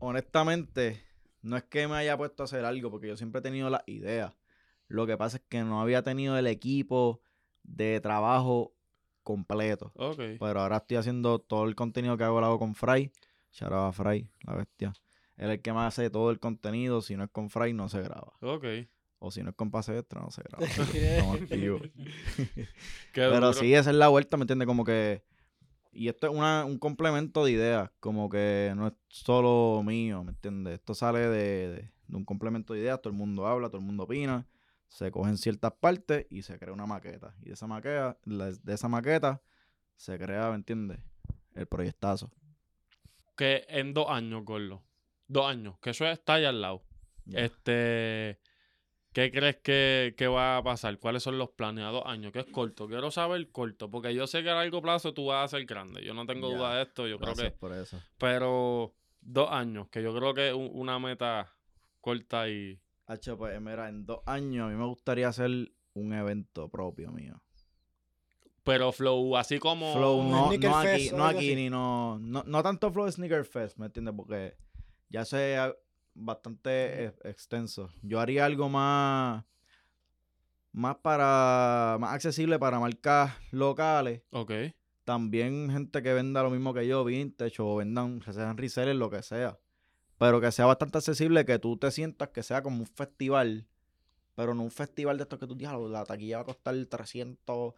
honestamente, 0.00 1.04
no 1.42 1.56
es 1.56 1.64
que 1.64 1.86
me 1.86 1.94
haya 1.96 2.16
puesto 2.16 2.42
a 2.42 2.44
hacer 2.44 2.64
algo, 2.64 2.90
porque 2.90 3.08
yo 3.08 3.16
siempre 3.16 3.38
he 3.38 3.42
tenido 3.42 3.70
la 3.70 3.82
idea. 3.86 4.34
Lo 4.88 5.06
que 5.06 5.16
pasa 5.16 5.36
es 5.36 5.42
que 5.48 5.62
no 5.62 5.80
había 5.80 6.02
tenido 6.02 6.36
el 6.36 6.46
equipo 6.48 7.20
de 7.62 8.00
trabajo 8.00 8.74
completo. 9.30 9.92
ok. 9.96 10.20
Pero 10.38 10.60
ahora 10.60 10.78
estoy 10.78 10.96
haciendo 10.98 11.38
todo 11.38 11.64
el 11.66 11.74
contenido 11.74 12.16
que 12.16 12.24
hago, 12.24 12.40
lo 12.40 12.46
hago 12.46 12.58
con 12.58 12.74
Fry. 12.74 13.10
Out 13.62 13.72
a 13.72 13.92
Fry, 13.92 14.30
la 14.44 14.54
bestia. 14.54 14.92
Él 15.36 15.46
es 15.50 15.56
el 15.56 15.62
que 15.62 15.72
más 15.72 15.88
hace 15.98 16.10
todo 16.10 16.30
el 16.30 16.38
contenido. 16.38 17.00
Si 17.02 17.16
no 17.16 17.24
es 17.24 17.30
con 17.30 17.50
Fry, 17.50 17.72
no 17.72 17.88
se 17.88 18.00
graba. 18.02 18.32
Ok. 18.42 18.64
O 19.18 19.30
si 19.30 19.42
no 19.42 19.50
es 19.50 19.56
con 19.56 19.70
Pase 19.70 19.98
Extra, 19.98 20.20
no 20.20 20.30
se 20.30 20.42
graba. 20.42 20.64
Estamos 20.94 21.40
activos. 21.40 21.82
Qué 22.54 22.66
Pero 23.12 23.40
duro. 23.40 23.52
sí, 23.54 23.74
esa 23.74 23.90
es 23.90 23.96
la 23.96 24.08
vuelta, 24.08 24.36
¿me 24.36 24.42
entiendes? 24.44 24.66
Como 24.66 24.84
que. 24.84 25.22
Y 25.92 26.08
esto 26.08 26.28
es 26.28 26.32
una, 26.32 26.64
un 26.64 26.78
complemento 26.78 27.44
de 27.44 27.50
ideas, 27.50 27.90
como 27.98 28.28
que 28.28 28.72
no 28.76 28.86
es 28.86 28.92
solo 29.08 29.82
mío, 29.84 30.22
¿me 30.22 30.30
entiendes? 30.30 30.74
Esto 30.74 30.94
sale 30.94 31.18
de, 31.20 31.68
de- 31.68 31.90
de 32.06 32.16
un 32.16 32.24
complemento 32.24 32.72
de 32.74 32.80
ideas, 32.80 33.00
todo 33.02 33.12
el 33.12 33.18
mundo 33.18 33.46
habla, 33.46 33.68
todo 33.68 33.78
el 33.78 33.86
mundo 33.86 34.04
opina, 34.04 34.46
se 34.90 35.10
cogen 35.12 35.38
ciertas 35.38 35.72
partes 35.80 36.26
y 36.30 36.42
se 36.42 36.58
crea 36.58 36.74
una 36.74 36.84
maqueta. 36.84 37.34
Y 37.40 37.46
de 37.46 37.52
esa 37.54 37.66
maqueta, 37.66 38.18
de 38.24 38.74
esa 38.74 38.88
maqueta 38.88 39.40
se 39.96 40.18
crea, 40.18 40.50
¿me 40.50 40.56
entiendes? 40.56 40.98
El 41.54 41.66
proyectazo. 41.66 42.30
Que 43.36 43.64
en 43.68 43.94
dos 43.94 44.06
años, 44.10 44.44
Gordo. 44.44 44.82
Dos 45.28 45.46
años. 45.46 45.78
Que 45.80 45.90
eso 45.90 46.04
está 46.06 46.34
allá 46.34 46.48
al 46.50 46.60
lado. 46.60 46.82
Este. 47.32 48.38
¿Qué 49.12 49.32
crees 49.32 49.56
que, 49.56 50.14
que 50.16 50.28
va 50.28 50.56
a 50.58 50.62
pasar? 50.62 50.98
¿Cuáles 50.98 51.22
son 51.24 51.36
los 51.38 51.50
planes 51.50 51.84
a 51.84 51.88
dos 51.88 52.04
años? 52.06 52.32
Que 52.32 52.40
es 52.40 52.46
corto. 52.46 52.86
Quiero 52.86 53.10
saber 53.10 53.50
corto. 53.50 53.90
Porque 53.90 54.14
yo 54.14 54.26
sé 54.26 54.42
que 54.42 54.50
a 54.50 54.54
largo 54.54 54.80
plazo 54.82 55.14
tú 55.14 55.26
vas 55.26 55.44
a 55.52 55.56
ser 55.56 55.66
grande. 55.66 56.04
Yo 56.04 56.14
no 56.14 56.26
tengo 56.26 56.48
duda 56.48 56.76
de 56.76 56.82
esto. 56.82 57.06
Yo 57.08 57.18
creo 57.18 57.34
Gracias 57.34 57.52
que. 57.52 57.58
por 57.58 57.72
eso. 57.72 58.00
Pero 58.18 58.94
dos 59.20 59.48
años. 59.50 59.88
Que 59.88 60.02
yo 60.02 60.14
creo 60.14 60.32
que 60.34 60.48
es 60.48 60.54
un- 60.54 60.70
una 60.72 60.98
meta 60.98 61.52
corta 62.00 62.48
y. 62.48 62.80
Hacho, 63.10 63.36
pues 63.36 63.60
mira, 63.60 63.88
en 63.88 64.06
dos 64.06 64.20
años 64.24 64.66
a 64.66 64.70
mí 64.70 64.76
me 64.76 64.86
gustaría 64.86 65.26
hacer 65.26 65.50
un 65.94 66.12
evento 66.12 66.68
propio 66.68 67.10
mío. 67.10 67.42
Pero 68.62 68.92
Flow, 68.92 69.36
así 69.36 69.58
como. 69.58 69.92
Flow, 69.94 70.22
no, 70.22 70.56
no 70.56 70.76
aquí, 70.76 70.86
Fest 70.86 71.12
no 71.14 71.32
ni 71.32 71.68
no, 71.68 72.20
no, 72.20 72.44
no 72.46 72.62
tanto 72.62 72.92
Flow 72.92 73.06
de 73.06 73.10
Sneaker 73.10 73.44
Fest, 73.44 73.78
¿me 73.78 73.86
entiendes? 73.86 74.14
Porque 74.16 74.56
ya 75.08 75.24
sé 75.24 75.56
ah, 75.56 75.74
bastante 76.14 77.06
e- 77.06 77.14
extenso. 77.24 77.90
Yo 78.02 78.20
haría 78.20 78.44
algo 78.44 78.68
más, 78.68 79.44
más 80.70 80.94
para, 80.98 81.96
más 81.98 82.14
accesible 82.14 82.60
para 82.60 82.78
marcas 82.78 83.32
locales. 83.50 84.22
Ok. 84.30 84.52
También 85.02 85.68
gente 85.68 86.00
que 86.00 86.12
venda 86.12 86.44
lo 86.44 86.50
mismo 86.50 86.72
que 86.72 86.86
yo, 86.86 87.04
vintage, 87.04 87.60
o 87.60 87.74
vendan, 87.74 88.20
que 88.20 88.32
sean 88.32 88.56
resellers, 88.56 88.96
lo 88.96 89.10
que 89.10 89.24
sea. 89.24 89.58
Pero 90.20 90.38
que 90.38 90.52
sea 90.52 90.66
bastante 90.66 90.98
accesible, 90.98 91.46
que 91.46 91.58
tú 91.58 91.78
te 91.78 91.90
sientas 91.90 92.28
que 92.28 92.42
sea 92.42 92.62
como 92.62 92.80
un 92.80 92.86
festival. 92.86 93.66
Pero 94.34 94.52
no 94.52 94.62
un 94.62 94.70
festival 94.70 95.16
de 95.16 95.22
estos 95.22 95.38
que 95.38 95.46
tú 95.46 95.54
digas, 95.54 95.74
la 95.80 96.04
taquilla 96.04 96.36
va 96.36 96.42
a 96.42 96.44
costar 96.44 96.74
300, 96.76 97.72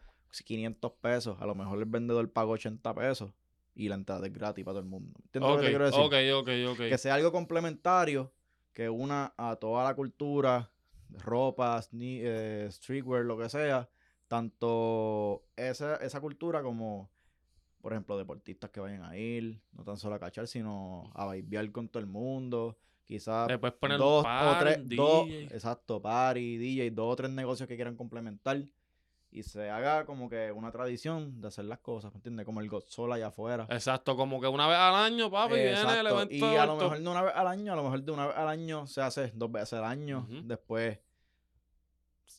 500 0.44 0.92
pesos. 1.00 1.36
A 1.40 1.46
lo 1.46 1.54
mejor 1.54 1.78
el 1.78 1.84
vendedor 1.84 2.28
paga 2.32 2.50
80 2.50 2.94
pesos 2.96 3.32
y 3.76 3.88
la 3.88 3.94
entrada 3.94 4.26
es 4.26 4.32
gratis 4.32 4.64
para 4.64 4.72
todo 4.72 4.80
el 4.80 4.88
mundo. 4.88 5.20
¿Entiendes 5.22 5.50
lo 5.52 5.56
que 5.58 5.62
te 5.62 5.68
quiero 5.68 5.84
decir? 5.84 6.00
Que 6.90 6.98
sea 6.98 7.14
algo 7.14 7.30
complementario 7.30 8.32
que 8.72 8.90
una 8.90 9.32
a 9.36 9.54
toda 9.54 9.84
la 9.84 9.94
cultura, 9.94 10.68
ropa, 11.10 11.80
eh, 11.92 12.68
streetwear, 12.72 13.24
lo 13.24 13.38
que 13.38 13.50
sea, 13.50 13.88
tanto 14.26 15.44
esa, 15.54 15.94
esa 15.94 16.20
cultura 16.20 16.60
como 16.60 17.08
por 17.82 17.92
ejemplo, 17.92 18.16
deportistas 18.16 18.70
que 18.70 18.80
vayan 18.80 19.02
a 19.02 19.16
ir, 19.18 19.60
no 19.72 19.82
tan 19.82 19.96
solo 19.96 20.14
a 20.14 20.20
cachar, 20.20 20.46
sino 20.46 21.10
a 21.14 21.26
bailar 21.26 21.70
con 21.72 21.88
todo 21.88 22.00
el 22.00 22.06
mundo. 22.06 22.78
Quizás 23.04 23.50
poner 23.80 23.98
dos 23.98 24.22
par, 24.22 24.46
o 24.46 24.58
tres, 24.58 24.78
dos, 24.84 25.26
exacto, 25.50 26.00
party, 26.00 26.56
DJ, 26.56 26.94
dos 26.94 27.12
o 27.12 27.16
tres 27.16 27.30
negocios 27.32 27.68
que 27.68 27.74
quieran 27.74 27.96
complementar 27.96 28.64
y 29.32 29.42
se 29.42 29.68
haga 29.68 30.04
como 30.04 30.28
que 30.28 30.52
una 30.52 30.70
tradición 30.70 31.40
de 31.40 31.48
hacer 31.48 31.64
las 31.64 31.80
cosas, 31.80 32.12
¿me 32.12 32.18
entiendes? 32.18 32.46
Como 32.46 32.60
el 32.60 32.68
Godzilla 32.68 33.14
allá 33.14 33.26
afuera. 33.28 33.66
Exacto, 33.70 34.14
como 34.16 34.40
que 34.40 34.46
una 34.46 34.68
vez 34.68 34.76
al 34.76 34.94
año, 34.94 35.30
papi, 35.30 35.54
viene 35.54 35.72
el 35.72 36.06
evento 36.06 36.34
Y 36.34 36.56
a 36.56 36.66
lo 36.66 36.76
mejor 36.76 37.00
de 37.00 37.08
una 37.08 37.22
vez 37.22 37.32
al 37.34 37.48
año, 37.48 37.72
a 37.72 37.76
lo 37.76 37.82
mejor 37.82 38.02
de 38.02 38.12
una 38.12 38.26
vez 38.28 38.36
al 38.36 38.48
año 38.48 38.86
se 38.86 39.00
hace 39.00 39.32
dos 39.34 39.50
veces 39.50 39.72
al 39.72 39.84
año, 39.86 40.28
Ujú. 40.30 40.42
después 40.44 41.00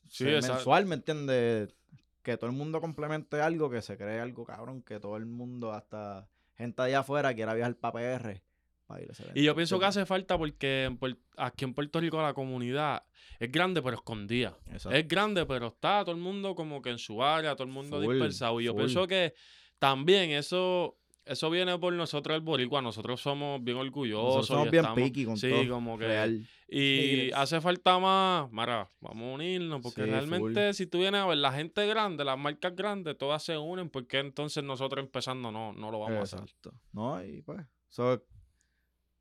Sí, 0.08 0.26
mensual, 0.26 0.86
¿me 0.86 0.96
entiendes? 0.96 1.76
Que 2.24 2.38
todo 2.38 2.50
el 2.50 2.56
mundo 2.56 2.82
complemente 2.82 3.42
algo, 3.42 3.70
que 3.70 3.82
se 3.82 3.98
cree 3.98 4.20
algo 4.20 4.46
cabrón, 4.46 4.82
que 4.82 5.00
todo 5.00 5.18
el 5.18 5.26
mundo, 5.26 5.74
hasta 5.74 6.28
gente 6.56 6.82
allá 6.82 7.00
afuera, 7.00 7.34
quiera 7.34 7.54
viajar 7.54 7.76
para 7.76 8.20
PR. 8.20 8.42
para 8.88 9.02
ir 9.02 9.10
a 9.10 9.12
ese 9.12 9.24
Y 9.36 9.44
yo 9.44 9.56
pienso 9.56 9.78
que 9.80 9.86
hace 9.86 10.06
falta 10.06 10.38
porque 10.38 10.96
aquí 11.38 11.66
en 11.66 11.74
Puerto 11.74 12.00
Rico 12.00 12.22
la 12.22 12.34
comunidad 12.34 13.04
es 13.40 13.52
grande 13.52 13.82
pero 13.82 13.98
escondida. 13.98 14.58
Exacto. 14.68 14.98
Es 14.98 15.08
grande 15.08 15.46
pero 15.46 15.68
está 15.68 16.04
todo 16.06 16.16
el 16.16 16.22
mundo 16.22 16.56
como 16.56 16.82
que 16.82 16.92
en 16.92 16.98
su 16.98 17.22
área, 17.24 17.56
todo 17.56 17.68
el 17.68 17.74
mundo 17.74 18.02
Full, 18.02 18.14
dispersado. 18.14 18.62
Y 18.62 18.66
yo 18.66 18.72
full. 18.72 18.84
pienso 18.84 19.08
que 19.08 19.34
también 19.80 20.32
eso 20.32 20.98
eso 21.26 21.50
viene 21.50 21.78
por 21.80 21.94
nosotros 21.94 22.36
el 22.36 22.42
boricua. 22.42 22.82
Nosotros 22.82 23.22
somos 23.22 23.64
bien 23.64 23.78
orgullosos. 23.78 24.36
Nosotros 24.36 24.48
somos 24.48 24.68
y 24.68 24.72
bien 24.72 24.84
estamos- 24.86 25.00
picky 25.04 25.26
con 25.26 25.38
sí, 25.38 25.50
todo. 25.50 25.70
como 25.70 25.98
que... 25.98 26.08
Real. 26.08 26.48
Y 26.76 27.00
Tigres. 27.00 27.34
hace 27.36 27.62
falta 27.62 28.00
más, 28.00 28.52
Mara, 28.52 28.90
vamos 29.00 29.24
a 29.32 29.34
unirnos, 29.36 29.80
porque 29.82 30.04
Sí, 30.06 30.10
realmente 30.10 30.74
si 30.74 30.88
tú 30.88 30.98
vienes 31.00 31.22
a 31.22 31.28
ver 31.28 31.38
la 31.38 31.52
gente 31.52 31.86
grande, 31.86 32.26
las 32.26 32.38
marcas 32.38 32.76
grandes, 32.76 33.16
todas 33.18 33.44
se 33.44 33.56
unen, 33.58 33.90
porque 33.90 34.18
entonces 34.20 34.64
nosotros 34.64 35.04
empezando 35.06 35.52
no, 35.52 35.72
no 35.74 35.92
lo 35.92 36.00
vamos 36.00 36.18
a 36.18 36.22
hacer. 36.24 36.40
Exacto. 36.40 36.74
No, 36.92 37.24
y 37.24 37.44
pues, 37.44 37.62
eso 37.92 38.24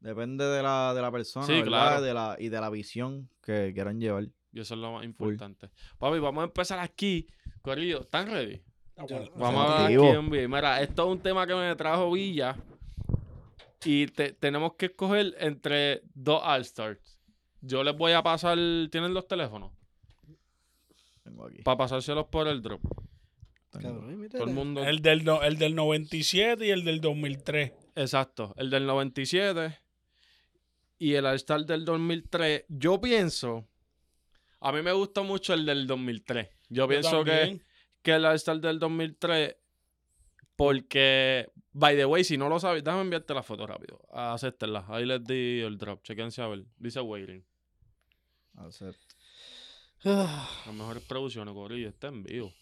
depende 0.00 0.44
de 0.46 0.62
la, 0.62 0.94
de 0.94 1.02
la 1.02 1.12
persona, 1.12 1.46
Sí, 1.46 1.52
¿verdad? 1.52 1.66
claro. 1.68 2.00
De 2.02 2.14
la, 2.14 2.36
y 2.38 2.48
de 2.48 2.60
la 2.60 2.70
visión 2.70 3.28
que 3.42 3.72
quieran 3.74 4.00
llevar. 4.00 4.28
Y 4.52 4.60
eso 4.60 4.74
es 4.74 4.80
lo 4.80 4.92
más 4.92 5.04
importante. 5.04 5.70
Papi, 5.98 6.18
vamos 6.20 6.42
a 6.42 6.44
empezar 6.46 6.78
aquí. 6.78 7.26
Corillo, 7.60 8.00
¿están 8.02 8.28
ready? 8.30 8.62
Yo- 9.08 9.30
Vamos 9.36 9.64
a 9.70 9.74
ver 9.78 9.86
aquí 9.86 9.96
Positivo. 9.96 10.20
en 10.20 10.30
vivo. 10.30 10.48
Mira, 10.56 10.80
esto 10.82 11.02
es 11.04 11.08
un 11.12 11.20
tema 11.20 11.46
que 11.46 11.54
me 11.54 11.74
trajo 11.76 12.10
Villa. 12.12 12.56
Y 13.84 14.06
te- 14.06 14.32
tenemos 14.32 14.74
que 14.74 14.86
escoger 14.86 15.34
entre 15.38 16.02
dos 16.14 16.40
All-Stars. 16.44 17.18
Yo 17.60 17.82
les 17.82 17.96
voy 17.96 18.12
a 18.12 18.22
pasar. 18.22 18.56
¿Tienen 18.90 19.12
los 19.14 19.26
teléfonos? 19.26 19.72
Tengo 21.22 21.46
aquí. 21.46 21.62
Para 21.62 21.76
pasárselos 21.78 22.26
por 22.26 22.48
el 22.48 22.62
drop. 22.62 22.80
Cabrón, 23.70 24.28
Todo 24.30 24.44
el 24.44 24.50
mundo. 24.50 24.84
El 24.84 25.00
del, 25.00 25.24
no- 25.24 25.42
el 25.42 25.56
del 25.58 25.74
97 25.74 26.66
y 26.66 26.70
el 26.70 26.84
del 26.84 27.00
2003. 27.00 27.72
Exacto. 27.96 28.54
El 28.56 28.70
del 28.70 28.86
97 28.86 29.78
y 30.98 31.14
el 31.14 31.26
All-Star 31.26 31.64
del 31.64 31.84
2003. 31.84 32.64
Yo 32.68 33.00
pienso. 33.00 33.66
A 34.60 34.72
mí 34.72 34.82
me 34.82 34.92
gusta 34.92 35.22
mucho 35.22 35.54
el 35.54 35.64
del 35.66 35.86
2003. 35.86 36.48
Yo 36.68 36.86
pienso 36.86 37.24
que. 37.24 37.30
también. 37.30 37.58
que 37.58 37.71
el 38.10 38.24
All-Star 38.24 38.60
del 38.60 38.78
2003 38.78 39.56
porque, 40.56 41.48
by 41.72 41.96
the 41.96 42.04
way, 42.04 42.24
si 42.24 42.36
no 42.36 42.48
lo 42.48 42.60
sabes, 42.60 42.84
déjame 42.84 43.02
enviarte 43.02 43.32
la 43.34 43.42
foto 43.42 43.66
rápido. 43.66 44.00
Acéptenla. 44.12 44.84
Ahí 44.88 45.06
les 45.06 45.24
di 45.24 45.60
el 45.60 45.78
drop. 45.78 46.02
Chequense 46.02 46.42
a 46.42 46.48
ver. 46.48 46.64
Dice 46.78 47.00
waiting. 47.00 47.44
Acepto. 48.56 49.14
Ah, 50.04 50.48
Las 50.66 50.74
mejores 50.74 51.02
producciones, 51.04 51.54
Corillo. 51.54 51.88
Está 51.88 52.08
en 52.08 52.22
vivo. 52.22 52.52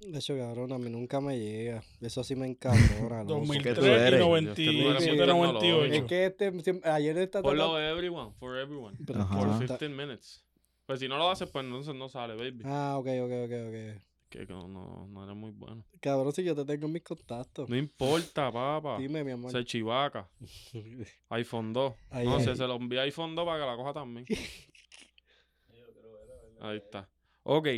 De 0.00 0.16
hecho, 0.18 0.36
cabrón, 0.36 0.72
a 0.72 0.78
mí 0.78 0.88
nunca 0.90 1.20
me 1.20 1.38
llega. 1.38 1.82
Eso 2.00 2.22
sí 2.24 2.34
me 2.36 2.46
encabrona. 2.46 3.24
loco. 3.24 3.34
2003 3.40 3.74
tú 3.78 3.84
eres? 3.84 4.12
y 4.12 4.16
Dios, 4.16 4.28
90 4.28 4.54
que 4.54 5.16
tú 5.16 5.22
eres 5.22 5.34
muy 5.34 5.46
98. 5.48 5.94
Es 5.94 6.02
que 6.04 6.26
este, 6.26 6.60
siempre- 6.62 6.90
ayer 6.90 7.18
está 7.18 7.42
For 7.42 7.54
tratando- 7.56 7.78
everyone. 7.80 8.32
For 8.38 8.56
everyone. 8.56 8.96
Pero 9.06 9.22
Ajá. 9.22 9.36
For 9.38 9.62
está- 9.62 9.78
15 9.78 9.88
minutes. 9.90 10.44
Pues 10.86 11.00
si 11.00 11.08
no 11.08 11.18
lo 11.18 11.28
haces, 11.30 11.50
pues 11.50 11.64
entonces 11.64 11.94
no 11.94 12.08
sale, 12.08 12.34
baby. 12.36 12.62
Ah, 12.64 12.94
ok, 12.96 13.06
ok, 13.22 13.32
ok, 13.44 13.52
ok. 13.68 14.02
Que 14.28 14.44
no, 14.46 14.68
no, 14.68 15.06
no 15.08 15.24
eres 15.24 15.36
muy 15.36 15.50
bueno. 15.52 15.84
Cabrón, 16.00 16.32
si 16.32 16.44
yo 16.44 16.54
te 16.54 16.64
tengo 16.64 16.86
en 16.86 16.92
mis 16.92 17.02
contactos. 17.02 17.68
No 17.68 17.76
importa, 17.76 18.52
papá. 18.52 18.98
Dime, 18.98 19.24
mi 19.24 19.32
amor. 19.32 19.50
Se 19.50 19.64
chivaca. 19.64 20.28
iPhone 21.30 21.72
2. 21.72 21.94
Ay, 22.10 22.26
no 22.26 22.36
ay. 22.36 22.44
sé, 22.44 22.56
se 22.56 22.66
lo 22.66 22.74
envía 22.76 23.02
iPhone 23.02 23.34
2 23.34 23.44
para 23.46 23.60
que 23.60 23.66
la 23.70 23.76
coja 23.76 23.92
también. 23.94 24.26
Ahí 26.60 26.76
está. 26.78 27.08
Ok. 27.44 27.68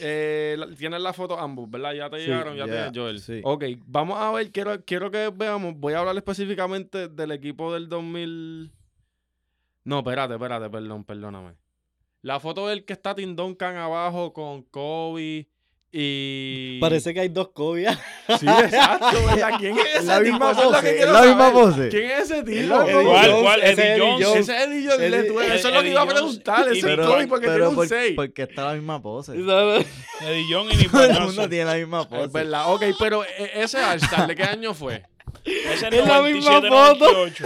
Eh, 0.00 0.56
la- 0.58 0.74
tienes 0.74 1.00
la 1.00 1.12
foto 1.12 1.38
ambos, 1.38 1.70
¿verdad? 1.70 1.92
Ya 1.92 2.10
te 2.10 2.18
Sí, 2.18 2.26
llegaron, 2.26 2.56
ya 2.56 2.66
ya, 2.66 2.72
tienes 2.72 2.90
Joel. 2.94 3.20
sí. 3.20 3.40
Ok, 3.44 3.64
vamos 3.86 4.18
a 4.18 4.32
ver, 4.32 4.50
quiero, 4.50 4.84
quiero 4.84 5.10
que 5.10 5.30
veamos, 5.32 5.74
voy 5.76 5.92
a 5.92 6.00
hablar 6.00 6.16
específicamente 6.16 7.08
del 7.08 7.30
equipo 7.32 7.72
del 7.72 7.88
2000... 7.88 8.72
No, 9.84 9.98
espérate, 9.98 10.34
espérate, 10.34 10.70
perdón, 10.70 11.04
perdóname. 11.04 11.54
La 12.24 12.40
foto 12.40 12.68
del 12.68 12.86
que 12.86 12.94
está 12.94 13.14
Tim 13.14 13.36
Duncan 13.36 13.76
abajo 13.76 14.32
con 14.32 14.62
Kobe 14.62 15.46
y... 15.92 16.78
Parece 16.80 17.12
que 17.12 17.20
hay 17.20 17.28
dos 17.28 17.50
cobias. 17.50 17.98
Sí, 18.40 18.46
exacto, 18.48 19.26
¿verdad? 19.26 19.50
¿Quién 19.58 19.78
es 19.78 19.84
ese 19.86 19.98
Es 19.98 20.04
la 20.06 20.18
tipo? 20.22 20.30
misma 20.32 20.50
Eso 20.52 20.60
es 20.62 20.70
lo 20.72 20.80
que 20.80 20.92
pose, 20.94 21.12
la 21.12 21.22
misma 21.22 21.52
pose. 21.52 21.88
¿Quién 21.90 22.10
es 22.10 22.30
ese 22.30 22.42
tipo? 22.42 22.74
¿Cuál, 22.74 22.92
Jones, 23.04 23.42
cuál? 23.42 23.62
Eddie 23.62 23.72
Eddie 23.92 24.00
Jones. 24.00 24.26
Jones. 24.26 24.40
Ese 24.40 24.56
es 24.56 24.62
Eddie 24.66 24.82
Jones, 24.88 25.00
Eddie- 25.00 25.10
le 25.10 25.22
tuve- 25.30 25.54
eso 25.54 25.54
es 25.56 25.64
lo 25.64 25.70
que 25.70 25.78
Eddie 25.80 25.90
iba 25.90 26.00
a 26.00 26.04
Jones 26.06 26.14
preguntar. 26.22 26.68
Ese 26.72 26.92
es 26.94 26.96
Kobe 27.06 27.26
porque 27.28 27.46
tiene 27.48 27.66
un 27.68 27.74
por- 27.74 27.88
6. 27.88 28.12
porque 28.16 28.42
está 28.44 28.64
la 28.64 28.72
misma 28.74 29.02
pose. 29.02 29.32
Eddie 29.36 30.48
Young 30.50 30.68
y 30.72 30.76
Nick 30.76 30.90
Todo 30.90 31.04
el 31.04 31.20
mundo 31.20 31.48
tiene 31.50 31.64
la 31.66 31.74
misma 31.74 32.08
pose. 32.08 32.24
Es 32.24 32.32
verdad. 32.32 32.72
Ok, 32.72 32.82
pero 32.98 33.22
e- 33.22 33.50
ese 33.62 33.84
All-Star, 33.84 34.26
¿de 34.26 34.34
qué 34.34 34.44
año 34.44 34.72
fue? 34.72 35.02
Ese 35.44 35.88
Es 35.88 36.06
la 36.06 36.22
misma 36.22 36.60
97, 36.60 36.68
foto. 36.68 37.12
98. 37.12 37.44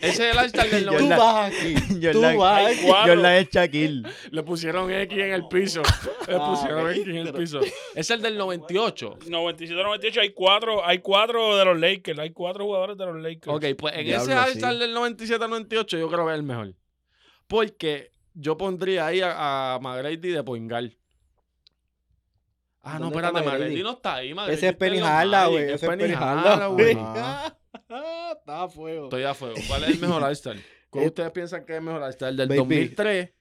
Ese 0.00 0.08
es 0.10 0.20
el 0.32 0.38
All-Star 0.38 0.70
del 0.70 0.84
Yo 0.84 0.90
Tú 0.90 0.96
90. 0.96 1.16
la- 1.16 1.22
vas 1.24 1.52
aquí. 1.52 1.74
Tú 1.74 2.00
Jordan, 2.12 2.38
vas 2.38 2.58
Hay 2.66 2.74
aquí. 2.76 2.86
Jordan 2.88 3.32
es 3.34 3.48
Shaquille. 3.50 4.02
Le 4.30 4.42
pusieron 4.42 4.90
X 4.92 5.18
en 5.18 5.32
el 5.32 5.48
piso. 5.48 5.82
Le 6.28 6.34
Ah, 6.36 6.46
pusieron 6.50 6.90
X 6.90 7.06
en 7.06 7.16
el 7.16 7.32
piso. 7.32 7.60
Es 7.94 8.10
el 8.10 8.22
del 8.22 8.36
98. 8.38 9.18
97, 9.26 9.82
98 9.82 10.20
hay 10.20 10.30
cuatro, 10.30 10.84
hay 10.86 10.98
cuatro 10.98 11.56
de 11.56 11.64
los 11.64 11.78
Lakers, 11.78 12.18
hay 12.18 12.30
cuatro 12.30 12.64
jugadores 12.64 12.96
de 12.96 13.06
los 13.06 13.16
Lakers. 13.22 13.48
Ok, 13.48 13.64
pues 13.78 13.94
en 13.96 14.04
Diablo, 14.06 14.32
ese 14.42 14.52
sí. 14.54 14.60
del 14.60 14.94
97-98 14.94 15.98
yo 15.98 16.08
creo 16.08 16.26
que 16.26 16.32
es 16.32 16.38
el 16.38 16.42
mejor. 16.44 16.74
Porque 17.46 18.12
yo 18.34 18.56
pondría 18.56 19.06
ahí 19.06 19.20
a, 19.20 19.74
a 19.74 19.78
McGrady 19.80 20.16
de 20.30 20.42
Poingal. 20.44 20.96
Ah, 22.82 22.98
no, 22.98 23.06
¿Dónde 23.10 23.18
está 23.18 23.28
espérate? 23.28 23.58
McGrady 23.58 23.82
no 23.82 23.90
está 23.92 24.14
ahí. 24.14 24.34
McGrady 24.34 24.54
Ese 24.54 24.68
es 24.68 24.76
Penny 24.76 24.98
Hardaway, 25.00 25.64
ese 25.64 25.74
Es 25.74 25.80
Penny 25.82 26.14
Hardaway. 26.14 26.90
Está 27.90 28.62
a 28.62 28.68
fuego. 28.68 29.04
Estoy 29.04 29.24
a 29.24 29.34
fuego. 29.34 29.54
¿Cuál 29.68 29.84
es 29.84 29.90
el 29.90 29.98
mejor 30.00 30.22
All-Star? 30.22 30.56
¿Cuál 30.88 31.06
ustedes 31.08 31.30
piensan 31.32 31.64
que 31.64 31.72
es 31.72 31.78
el 31.78 31.84
mejor 31.84 32.02
All-Star? 32.02 32.30
¿El 32.30 32.36
del 32.36 32.48
Baby. 32.48 32.58
2003? 32.58 33.34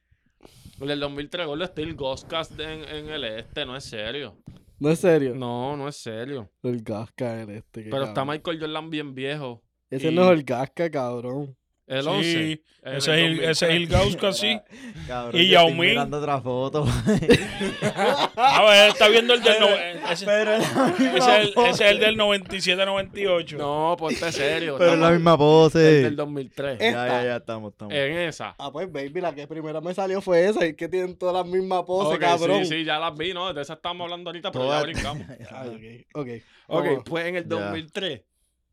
El 0.81 0.87
del 0.87 0.99
2003, 0.99 1.47
Golden 1.47 1.65
State 1.67 1.91
Ghostcast 1.93 2.59
en, 2.59 2.83
en 2.83 3.09
el 3.09 3.23
este, 3.23 3.65
no 3.65 3.75
es 3.75 3.83
serio. 3.83 4.37
No 4.79 4.89
es 4.89 4.99
serio. 4.99 5.35
No, 5.35 5.75
no 5.75 5.87
es 5.87 5.97
serio. 5.97 6.51
El 6.63 6.81
Gasca 6.81 7.41
en 7.41 7.49
este. 7.51 7.83
Pero 7.83 8.05
está. 8.05 8.23
Michael 8.23 8.59
Jordan 8.59 8.89
bien 8.89 9.13
viejo. 9.13 9.61
Ese 9.89 10.09
y- 10.09 10.15
no 10.15 10.31
es 10.31 10.37
el 10.39 10.43
Gasca, 10.43 10.89
cabrón. 10.89 11.55
El 11.89 12.03
Sí, 12.03 12.07
11. 12.09 12.51
en 12.83 12.95
ese 12.95 12.97
es 12.97 13.07
el, 13.07 13.39
ese 13.39 13.51
es 13.51 13.61
el 13.63 13.87
2003. 13.89 13.89
Gauska, 13.89 14.33
sí. 14.33 14.59
Cabrón, 15.07 15.41
Y 15.41 15.49
Yao 15.49 15.67
estoy 15.67 15.79
Ming. 15.79 15.89
mirando 15.89 16.17
otra 16.19 16.39
foto. 16.39 16.85
A 18.35 18.63
ver, 18.69 18.89
está 18.89 19.07
viendo 19.09 19.33
el 19.33 19.41
del. 19.43 19.59
no- 19.59 20.09
ese, 20.11 20.25
Pero 20.25 20.53
es 20.53 20.75
la 20.75 20.85
misma 20.87 21.17
ese 21.17 21.17
es 21.17 21.27
el, 21.57 21.63
ese 21.65 21.69
es 21.85 21.91
el 21.91 21.99
del 21.99 22.17
97, 22.17 22.85
98. 22.85 23.57
No, 23.57 23.95
ponte 23.97 24.31
serio. 24.31 24.75
Pero 24.77 24.93
es 24.93 24.99
la 24.99 25.11
misma 25.11 25.31
El 25.31 25.37
pose. 25.37 25.79
del 25.79 26.15
2003. 26.15 26.77
Eh, 26.81 26.91
Ya, 26.91 27.07
ya, 27.07 27.23
ya 27.23 27.35
estamos, 27.37 27.71
estamos. 27.73 27.93
En 27.93 28.17
esa. 28.19 28.55
Ah, 28.57 28.71
pues, 28.71 28.91
baby, 28.91 29.21
la 29.21 29.33
que 29.33 29.47
primero 29.47 29.81
me 29.81 29.93
salió 29.93 30.21
fue 30.21 30.45
esa. 30.47 30.65
Y 30.65 30.73
que 30.75 30.87
tienen 30.87 31.17
todas 31.17 31.35
las 31.35 31.45
mismas 31.45 31.83
poses, 31.83 32.15
Ok, 32.15 32.21
cabrón. 32.21 32.65
Sí, 32.65 32.77
sí, 32.79 32.83
ya 32.85 32.97
las 32.99 33.15
vi, 33.17 33.33
¿no? 33.33 33.53
De 33.53 33.61
esa 33.61 33.73
estamos 33.73 34.05
hablando 34.05 34.29
ahorita, 34.29 34.51
pero 34.51 34.65
Todas- 34.65 34.81
ya 34.81 34.85
brincamos. 34.85 35.27
Ah, 35.51 35.65
ok, 35.67 36.05
ok. 36.13 36.27
Ok, 36.71 36.85
Vamos. 36.85 37.03
pues 37.05 37.25
en 37.25 37.35
el 37.35 37.43
Ya. 37.43 37.49
2003, 37.55 38.21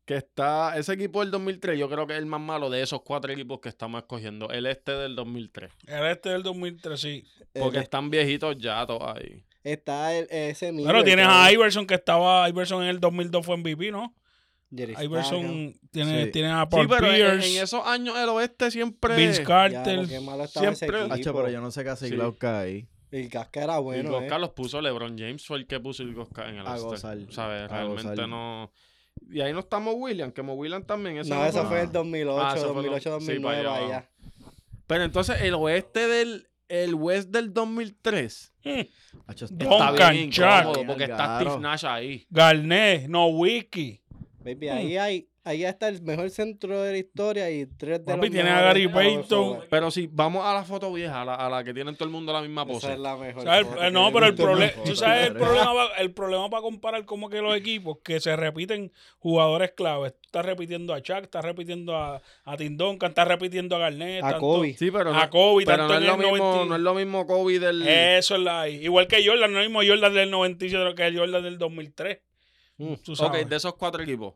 que 0.07 0.15
está 0.15 0.77
ese 0.77 0.93
equipo 0.93 1.19
del 1.19 1.31
2003, 1.31 1.77
yo 1.77 1.89
creo 1.89 2.07
que 2.07 2.13
es 2.13 2.19
el 2.19 2.25
más 2.25 2.39
malo 2.39 2.69
de 2.69 2.81
esos 2.81 3.01
cuatro 3.01 3.31
equipos 3.31 3.59
que 3.59 3.67
estamos 3.69 4.01
escogiendo. 4.01 4.49
El 4.49 4.65
este 4.65 4.93
del 4.93 5.15
2003. 5.17 5.69
El 5.85 6.05
este 6.07 6.29
del 6.29 6.43
2003, 6.43 6.99
sí. 6.99 7.23
Porque 7.53 7.79
Eh, 7.79 7.81
están 7.81 8.09
viejitos 8.09 8.57
ya 8.57 8.85
todos 8.87 9.03
ahí. 9.15 9.43
Está 9.63 10.15
el, 10.15 10.27
ese 10.31 10.71
mismo. 10.71 10.89
Pero 10.89 11.03
tienes 11.03 11.27
a 11.27 11.51
Iverson 11.51 11.85
que 11.85 11.95
estaba. 11.95 12.47
Iverson 12.47 12.83
en 12.83 12.89
el 12.89 12.99
2002 13.01 13.45
fue 13.45 13.57
MVP, 13.57 13.91
¿no? 13.91 14.15
Iverson 14.71 15.73
tiene, 15.91 16.25
Sí. 16.25 16.31
tiene 16.31 16.49
a 16.51 16.61
Sí, 16.63 16.67
Paul 16.71 16.87
pero 16.87 17.07
en, 17.07 17.15
Pierce, 17.15 17.57
en 17.57 17.63
esos 17.63 17.85
años 17.85 18.17
el 18.17 18.29
oeste 18.29 18.71
siempre... 18.71 19.15
Vince 19.15 19.39
Ya, 19.41 19.45
Carter. 19.45 19.97
lo 19.99 20.07
que 20.07 20.19
malo 20.19 20.43
estaba 20.43 20.65
Siempre- 20.75 20.97
ese 20.97 21.05
equipo. 21.07 21.13
Hacho, 21.15 21.33
pero 21.35 21.49
yo 21.49 21.61
no 21.61 21.71
sé 21.71 21.83
qué 21.83 21.89
hace 21.89 22.07
Sí. 22.09 22.15
Glauca 22.15 22.59
ahí. 22.61 22.87
El 23.11 23.29
Gasca 23.29 23.63
era 23.63 23.77
el 23.77 23.83
bueno, 23.83 24.11
Gosca 24.11 24.35
eh. 24.35 24.39
los 24.39 24.49
puso 24.51 24.81
LeBron 24.81 25.17
James, 25.17 25.45
fue 25.45 25.57
el 25.57 25.67
que 25.67 25.79
puso 25.79 26.03
el 26.03 26.13
Gosca 26.13 26.49
en 26.49 26.57
el 26.57 26.67
A 26.67 26.75
este. 26.75 26.85
gozar, 26.87 27.17
¿Sabes? 27.29 27.63
a 27.63 27.67
Realmente 27.69 28.09
gozar. 28.09 28.27
no... 28.29 28.71
Y 29.29 29.41
ahí 29.41 29.53
no 29.53 29.59
estamos 29.59 29.95
William, 29.97 30.31
que 30.31 30.41
Mo 30.41 30.53
William 30.53 30.83
también. 30.83 31.17
ese 31.17 31.29
No, 31.29 31.37
no 31.37 31.45
eso 31.45 31.65
fue- 31.65 31.81
el 31.81 31.91
2008, 31.91 32.41
Ah, 32.45 32.53
eso 32.55 32.73
fue 32.73 32.83
lo- 32.83 32.91
2008, 32.91 33.03
sí, 33.03 33.09
2009, 33.25 33.63
para 33.63 33.75
allá 33.77 33.85
allá. 33.87 34.09
Pero 34.87 35.03
entonces 35.03 35.41
el 35.41 35.53
oeste 35.55 36.07
del 36.07 36.47
el 36.69 36.95
West 36.95 37.29
del 37.29 37.53
2003 37.53 38.53
Hacho, 39.27 39.45
está- 39.45 39.63
está 39.63 39.87
Duncan, 39.89 40.13
bien 40.13 40.25
incómodo 40.27 40.85
porque 40.85 41.03
está. 41.05 41.39
Steve 41.41 41.59
Nash 41.59 41.85
ahí. 41.85 42.25
Garnett, 42.29 43.07
no 43.07 43.27
wiki. 43.27 44.01
Baby, 44.43 44.67
ahí 44.69 44.97
hay, 44.97 45.29
ahí 45.47 45.63
está 45.65 45.87
el 45.87 46.01
mejor 46.01 46.29
centro 46.29 46.81
de 46.81 46.91
la 46.91 46.97
historia 46.97 47.49
y 47.49 47.65
tres 47.65 47.99
de 47.99 48.13
Papi, 48.13 48.27
los 48.27 48.29
tiene 48.31 48.49
a 48.49 48.61
Gary 48.61 48.87
Payton. 48.87 49.61
Pero 49.69 49.89
si 49.91 50.07
vamos 50.11 50.45
a 50.45 50.53
la 50.53 50.63
foto 50.63 50.91
vieja, 50.93 51.21
a 51.21 51.25
la, 51.25 51.35
a 51.35 51.49
la 51.49 51.63
que 51.63 51.73
tienen 51.73 51.95
todo 51.95 52.05
el 52.05 52.11
mundo 52.11 52.31
la 52.33 52.41
misma 52.41 52.63
Esa 52.63 52.71
pose. 52.71 52.93
es 52.93 52.99
la 52.99 53.15
mejor. 53.17 53.43
¿Sabes? 53.43 53.65
foto 53.67 53.81
Eh, 53.81 53.85
que 53.85 53.91
No, 53.91 54.11
pero 54.13 54.25
el 54.27 54.35
foto. 54.37 54.83
tú 54.85 54.95
sabes 54.95 55.27
el 55.27 55.33
problema, 55.33 55.85
el 55.97 56.11
problema 56.13 56.49
para 56.49 56.61
comparar 56.61 57.05
como 57.05 57.29
que 57.29 57.41
los 57.41 57.55
equipos 57.55 57.97
que 58.03 58.19
se 58.19 58.35
repiten 58.35 58.91
jugadores 59.19 59.71
claves. 59.71 60.13
Estás 60.23 60.45
repitiendo 60.45 60.93
a 60.93 61.01
Chuck, 61.01 61.23
estás 61.23 61.43
repitiendo 61.43 61.95
a, 61.95 62.21
a 62.43 62.57
Tim 62.57 62.75
Duncan, 62.77 63.09
estás 63.09 63.27
repitiendo 63.27 63.75
a 63.75 63.79
Garnett. 63.79 64.23
A 64.23 64.31
tanto- 64.31 64.39
Kobe. 64.41 64.75
Sí, 64.77 64.91
pero, 64.91 65.13
A 65.13 65.23
no, 65.25 65.29
Kobe, 65.29 65.65
pero 65.65 65.87
tanto 65.87 65.93
no, 65.93 65.99
es 65.99 66.01
en 66.01 66.07
lo 66.07 66.13
el 66.13 66.19
mismo, 66.31 66.45
90. 66.47 66.65
no 66.69 66.75
es 66.75 66.81
lo 66.81 66.93
mismo 66.93 67.25
Kobe 67.27 67.59
del... 67.59 67.87
Eso 67.87 68.35
es 68.35 68.41
la 68.41 68.67
Igual 68.69 69.07
que 69.07 69.25
Jordan, 69.25 69.51
no 69.53 69.59
es 69.59 69.65
el 69.65 69.69
mismo 69.71 69.81
Jordan 69.87 70.13
del 70.13 70.29
97 70.31 70.95
que 70.95 71.07
el 71.07 71.17
Jordan 71.17 71.43
del 71.43 71.57
2003. 71.57 72.19
Mm. 72.77 72.93
Tú 73.03 73.13
ok, 73.13 73.35
de 73.37 73.55
esos 73.55 73.73
cuatro 73.75 74.03
equipos, 74.03 74.35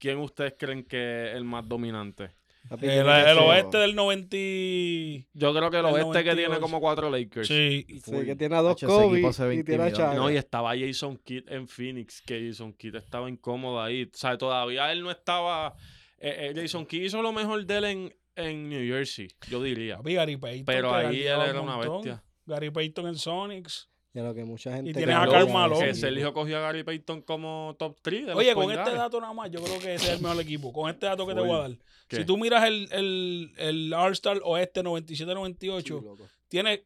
¿quién 0.00 0.18
ustedes 0.18 0.54
creen 0.58 0.82
que 0.82 1.28
es 1.30 1.36
el 1.36 1.44
más 1.44 1.68
dominante? 1.68 2.30
El, 2.70 2.78
que 2.78 3.32
oeste 3.40 3.78
del 3.78 3.94
90. 3.94 4.36
y- 4.36 5.26
Yo 5.32 5.52
creo 5.54 5.70
que 5.70 5.78
el 5.78 5.86
El 5.86 5.92
oeste 5.94 6.22
que 6.24 6.30
92. 6.30 6.36
tiene 6.36 6.60
como 6.60 6.80
cuatro 6.80 7.10
Lakers. 7.10 7.48
Sí. 7.48 7.86
Sí, 8.04 8.24
que 8.24 8.36
tiene 8.36 8.54
a 8.56 8.60
dos 8.60 8.80
Kobe 8.80 9.20
y 9.54 9.64
tiene 9.64 9.84
a. 9.84 10.14
No, 10.14 10.30
y 10.30 10.36
estaba 10.36 10.76
Jason 10.78 11.16
Kidd 11.16 11.48
en 11.50 11.66
Phoenix, 11.68 12.20
que 12.22 12.46
Jason 12.48 12.72
Kidd 12.74 12.96
estaba 12.96 13.28
incómodo 13.30 13.80
ahí. 13.82 14.04
O 14.04 14.16
sea, 14.16 14.36
todavía 14.36 14.92
él 14.92 15.02
no 15.02 15.10
estaba... 15.10 15.74
eh, 16.18 16.50
eh, 16.50 16.60
Jason 16.60 16.86
Kidd 16.86 17.02
hizo 17.04 17.22
lo 17.22 17.32
mejor 17.32 17.64
de 17.64 17.76
él 17.78 17.84
en, 17.84 18.14
en 18.36 18.68
New 18.68 18.86
Jersey, 18.92 19.28
yo 19.48 19.62
diría. 19.62 19.96
Papi, 19.96 20.14
Gary 20.14 20.36
Payton. 20.36 20.64
Pero 20.66 20.90
que 20.90 20.96
ahí 20.96 21.22
él 21.22 21.38
un 21.38 21.44
era 21.46 21.60
una 21.60 21.76
bestia. 21.78 22.22
Gary 22.46 22.70
Payton 22.70 23.06
en 23.08 23.14
Sonics. 23.16 23.88
Lo 24.12 24.34
que 24.34 24.44
mucha 24.44 24.74
gente. 24.74 24.92
tienes 24.92 25.14
a 25.14 25.24
Karl 25.26 25.44
ese 25.44 25.52
Malone. 25.52 25.90
Ese 25.90 26.08
el 26.08 26.18
hijo 26.18 26.32
cogió 26.32 26.58
a 26.58 26.60
Gary 26.60 26.82
Payton 26.82 27.22
como 27.22 27.76
top 27.78 27.96
3 28.02 28.26
de 28.26 28.32
Oye, 28.34 28.54
los 28.54 28.64
con 28.64 28.72
este 28.72 28.92
dato 28.92 29.20
nada 29.20 29.32
más, 29.32 29.50
yo 29.52 29.62
creo 29.62 29.78
que 29.78 29.94
ese 29.94 30.06
es 30.06 30.12
el 30.16 30.20
mejor 30.22 30.40
equipo. 30.40 30.72
Con 30.72 30.90
este 30.90 31.06
dato 31.06 31.26
que 31.26 31.34
te 31.34 31.40
voy 31.40 31.52
a 31.52 31.58
dar. 31.58 31.78
¿Qué? 32.08 32.16
Si 32.16 32.24
tú 32.24 32.36
miras 32.36 32.64
el, 32.64 32.88
el, 32.90 33.52
el 33.56 33.92
All-Star 33.94 34.40
Oeste 34.44 34.80
Sí, 34.80 34.86
97-98, 34.86 36.02
loco. 36.02 36.24
tiene 36.48 36.84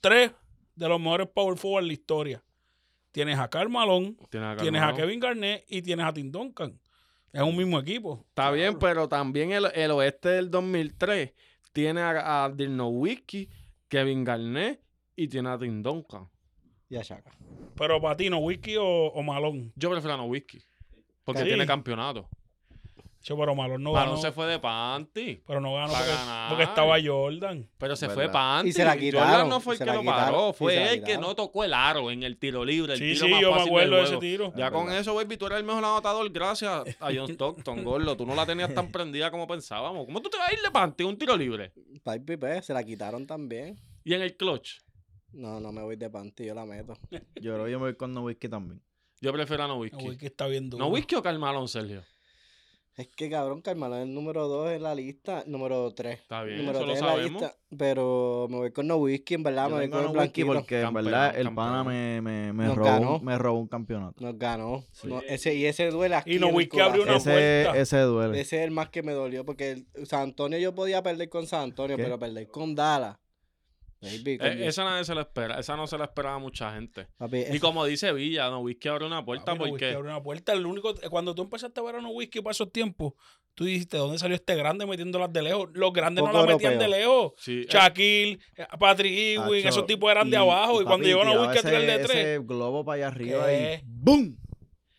tres 0.00 0.32
de 0.74 0.88
los 0.88 0.98
mejores 1.00 1.28
power 1.28 1.56
forward 1.56 1.82
en 1.84 1.86
la 1.88 1.92
historia. 1.92 2.44
Tienes 3.12 3.38
a 3.38 3.48
Karl 3.48 3.68
Malone, 3.70 4.16
Tiene 4.28 4.46
a 4.46 4.50
Karl 4.50 4.62
tienes 4.62 4.82
a. 4.82 4.92
Kevin 4.94 5.20
Garnett 5.20 5.64
y 5.68 5.82
tienes 5.82 6.06
a 6.06 6.12
Tim 6.12 6.32
Duncan. 6.32 6.80
Es 7.32 7.42
un 7.42 7.56
mismo 7.56 7.78
equipo. 7.78 8.24
Está 8.28 8.50
bien, 8.50 8.76
pero 8.78 9.08
también 9.08 9.52
el, 9.52 9.66
el 9.74 9.90
oeste 9.92 10.30
del 10.30 10.50
2003 10.50 11.32
tiene 11.72 12.00
a, 12.00 12.44
a 12.44 12.50
Dirk 12.50 12.70
Nowitzki, 12.72 13.48
Kevin 13.88 14.24
Garnett 14.24 14.80
y 15.14 15.28
tiene 15.28 15.48
a 15.50 15.58
Tim 15.58 15.80
Duncan. 15.80 16.28
Y 16.90 16.96
a 16.96 17.02
Shaka. 17.02 17.30
Pero 17.76 18.00
para 18.00 18.16
ti, 18.16 18.28
¿no? 18.28 18.38
Wiki 18.38 18.76
o, 18.76 18.84
o 18.84 19.22
Malone. 19.22 19.72
Yo 19.76 19.90
prefiero 19.90 20.14
a 20.14 20.16
Nowitzki. 20.18 20.62
Porque 21.24 21.42
Sí. 21.42 21.46
tiene 21.48 21.64
campeonato. 21.66 22.28
Che, 23.22 23.34
pero 23.36 23.54
Malone 23.54 23.84
no 23.84 23.92
ganó. 23.92 24.16
se 24.16 24.32
fue 24.32 24.46
de 24.46 24.58
panty. 24.58 25.42
Pero 25.46 25.60
no 25.60 25.74
ganó 25.74 25.92
porque, 25.92 26.06
ganar. 26.08 26.48
porque 26.48 26.64
estaba 26.64 26.96
Jordan. 27.04 27.68
Pero 27.76 27.94
se 27.94 28.06
¿Verdad? 28.08 28.22
fue 28.24 28.32
panty. 28.32 28.70
Y 28.70 28.72
se 28.72 28.82
la 28.82 28.92
Jordan 28.92 29.10
quitaron, 29.10 29.48
no 29.50 29.60
fue 29.60 29.74
el 29.74 29.78
que 29.78 29.84
lo 29.84 30.00
quitaron, 30.00 30.24
paró. 30.24 30.52
Fue 30.54 30.92
él 30.94 31.04
que 31.04 31.18
no 31.18 31.34
tocó 31.36 31.62
el 31.62 31.74
aro 31.74 32.10
en 32.10 32.22
el 32.22 32.38
tiro 32.38 32.64
libre. 32.64 32.94
El 32.94 32.98
Sí, 32.98 33.12
tiro 33.12 33.26
sí, 33.26 33.32
más 33.32 33.40
yo 33.42 33.54
me 33.54 33.60
acuerdo 33.62 33.96
de 33.96 34.02
ese 34.04 34.16
tiro. 34.16 34.52
Ya 34.56 34.66
Es 34.66 34.72
con 34.72 34.86
verdad. 34.86 35.00
eso, 35.00 35.14
baby, 35.14 35.36
tú 35.36 35.46
eres 35.46 35.58
el 35.58 35.64
mejor 35.64 35.84
anotador 35.84 36.30
gracias 36.32 36.96
a 36.98 37.10
John 37.14 37.28
Stockton, 37.30 37.84
Gordo. 37.84 38.16
Tú 38.16 38.24
no 38.24 38.34
la 38.34 38.46
tenías 38.46 38.72
tan 38.74 38.90
prendida 38.90 39.30
como 39.30 39.46
pensábamos. 39.46 40.06
¿Cómo 40.06 40.22
tú 40.22 40.30
te 40.30 40.38
vas 40.38 40.48
a 40.48 40.54
ir 40.54 40.60
de 40.62 40.70
panty 40.70 41.04
un 41.04 41.18
tiro 41.18 41.36
libre? 41.36 41.72
Pipe 42.02 42.38
pues, 42.38 42.64
se 42.64 42.72
la 42.72 42.82
quitaron 42.82 43.26
también. 43.26 43.78
Y 44.02 44.14
en 44.14 44.22
el 44.22 44.34
clutch, 44.34 44.78
No, 45.32 45.60
no 45.60 45.72
me 45.72 45.82
voy 45.82 45.96
de 45.96 46.10
panty, 46.10 46.46
yo 46.46 46.54
la 46.54 46.66
meto. 46.66 46.94
Yo 47.40 47.54
creo 47.54 47.64
que 47.64 47.70
yo 47.70 47.78
me 47.78 47.86
voy 47.86 47.94
con 47.96 48.12
Nowitzki 48.12 48.48
también. 48.48 48.80
yo 49.20 49.32
prefiero 49.32 49.64
a 49.64 49.68
No, 49.68 49.74
Nowitzki. 49.76 50.08
Wiki 50.08 50.26
está 50.26 50.46
bien 50.46 50.68
duro. 50.70 50.84
¿Nowitzki 50.84 51.14
o 51.16 51.22
Carmalón, 51.22 51.68
Sergio? 51.68 52.02
Es 52.96 53.08
que 53.08 53.30
cabrón, 53.30 53.62
Carmelo 53.62 53.96
es 53.96 54.02
el 54.02 54.12
número 54.12 54.46
2 54.48 54.72
en 54.72 54.82
la 54.82 54.94
lista, 54.94 55.44
número 55.46 55.90
3. 55.94 56.18
Está 56.20 56.42
bien, 56.42 56.58
número 56.58 56.80
eso 56.80 56.86
lo 56.86 56.92
tres 56.92 57.00
en 57.00 57.06
la 57.06 57.12
sabemos. 57.12 57.40
lista, 57.42 57.56
pero 57.78 58.46
me 58.50 58.56
voy 58.58 58.72
con 58.72 58.86
No 58.88 58.96
Whisky, 58.96 59.34
en 59.34 59.42
verdad, 59.42 59.64
Yo 59.64 59.76
me 59.76 59.80
voy 59.82 59.88
con 59.90 59.98
a 60.00 60.02
el 60.02 60.06
porque 60.46 60.76
en 60.80 60.82
Campeón, 60.86 61.04
verdad 61.06 61.38
el 61.38 61.54
pana 61.54 61.84
me, 61.84 62.20
me, 62.20 62.52
me 62.52 62.74
robó, 62.74 62.84
ganó. 62.84 63.20
me 63.20 63.38
robó 63.38 63.58
un 63.60 63.68
campeonato. 63.68 64.22
Nos 64.22 64.36
ganó. 64.38 64.84
Sí. 64.92 65.06
No, 65.08 65.22
ese, 65.22 65.54
y 65.54 65.64
ese 65.64 65.88
duele 65.90 66.16
aquí. 66.16 66.34
Y 66.34 66.38
No 66.40 66.48
Whisky 66.48 66.80
abrió 66.80 67.04
una. 67.04 67.16
Ese, 67.16 67.30
vuelta. 67.62 67.80
ese 67.80 68.00
duele. 68.00 68.40
Ese 68.40 68.58
es 68.58 68.64
el 68.64 68.70
más 68.70 68.90
que 68.90 69.02
me 69.02 69.12
dolió 69.12 69.46
porque 69.46 69.70
el- 69.70 70.06
San 70.06 70.22
Antonio 70.22 70.58
yo 70.58 70.74
podía 70.74 71.02
perder 71.02 71.30
con 71.30 71.46
San 71.46 71.62
Antonio, 71.62 71.96
¿Qué? 71.96 72.02
pero 72.02 72.18
perder 72.18 72.48
con 72.50 72.74
Dallas. 72.74 73.16
Baby, 74.02 74.38
Eh, 74.40 74.66
esa 74.66 74.82
nadie 74.84 75.04
se 75.04 75.14
la 75.14 75.20
espera. 75.22 75.58
Esa 75.60 75.76
no 75.76 75.86
se 75.86 75.98
la 75.98 76.04
esperaba 76.04 76.38
mucha 76.38 76.72
gente. 76.74 77.08
papi, 77.18 77.44
Y 77.52 77.58
como 77.58 77.84
dice 77.84 78.12
Villa, 78.14 78.48
Nowitzki 78.48 78.88
abre 78.88 79.04
una 79.06 79.22
puerta 79.24 79.44
Papi, 79.46 79.58
No 79.58 79.64
Whisky 79.64 79.70
porque... 79.72 79.94
abrió 79.94 80.10
una 80.10 80.22
puerta. 80.22 80.52
El 80.54 80.64
único, 80.66 80.94
cuando 81.10 81.34
tú 81.34 81.42
empezaste 81.42 81.80
a 81.80 81.82
ver 81.82 81.96
a 81.96 82.00
No 82.00 82.08
Whisky 82.10 82.40
para 82.40 82.52
esos 82.52 82.72
tiempos, 82.72 83.12
tú 83.54 83.64
dijiste, 83.66 83.98
¿dónde 83.98 84.18
salió 84.18 84.36
este 84.36 84.54
grande 84.54 84.86
metiéndolas 84.86 85.30
de 85.32 85.42
lejos? 85.42 85.68
Los 85.74 85.92
grandes 85.92 86.24
no 86.24 86.32
las 86.32 86.46
metían 86.46 86.78
de 86.78 86.88
lejos. 86.88 87.32
Sí, 87.36 87.60
eh, 87.60 87.66
Shaquille, 87.68 88.38
eh, 88.56 88.66
Patrick 88.78 89.12
Ewing, 89.12 89.60
Acho, 89.60 89.68
esos 89.68 89.86
tipos 89.86 90.10
eran 90.10 90.30
de 90.30 90.36
abajo. 90.38 90.80
Y, 90.80 90.84
cuando 90.86 91.06
llegó 91.06 91.22
No 91.24 91.42
Whisky 91.42 91.58
a 91.58 91.62
tirar 91.62 91.82
de 91.82 91.94
ese- 91.96 92.04
tres. 92.04 92.16
Ese 92.26 92.38
globo 92.38 92.84
para 92.84 92.96
allá 92.96 93.08
arriba 93.08 93.46
¿Qué? 93.48 93.80
y 93.82 93.86
¡boom! 93.86 94.38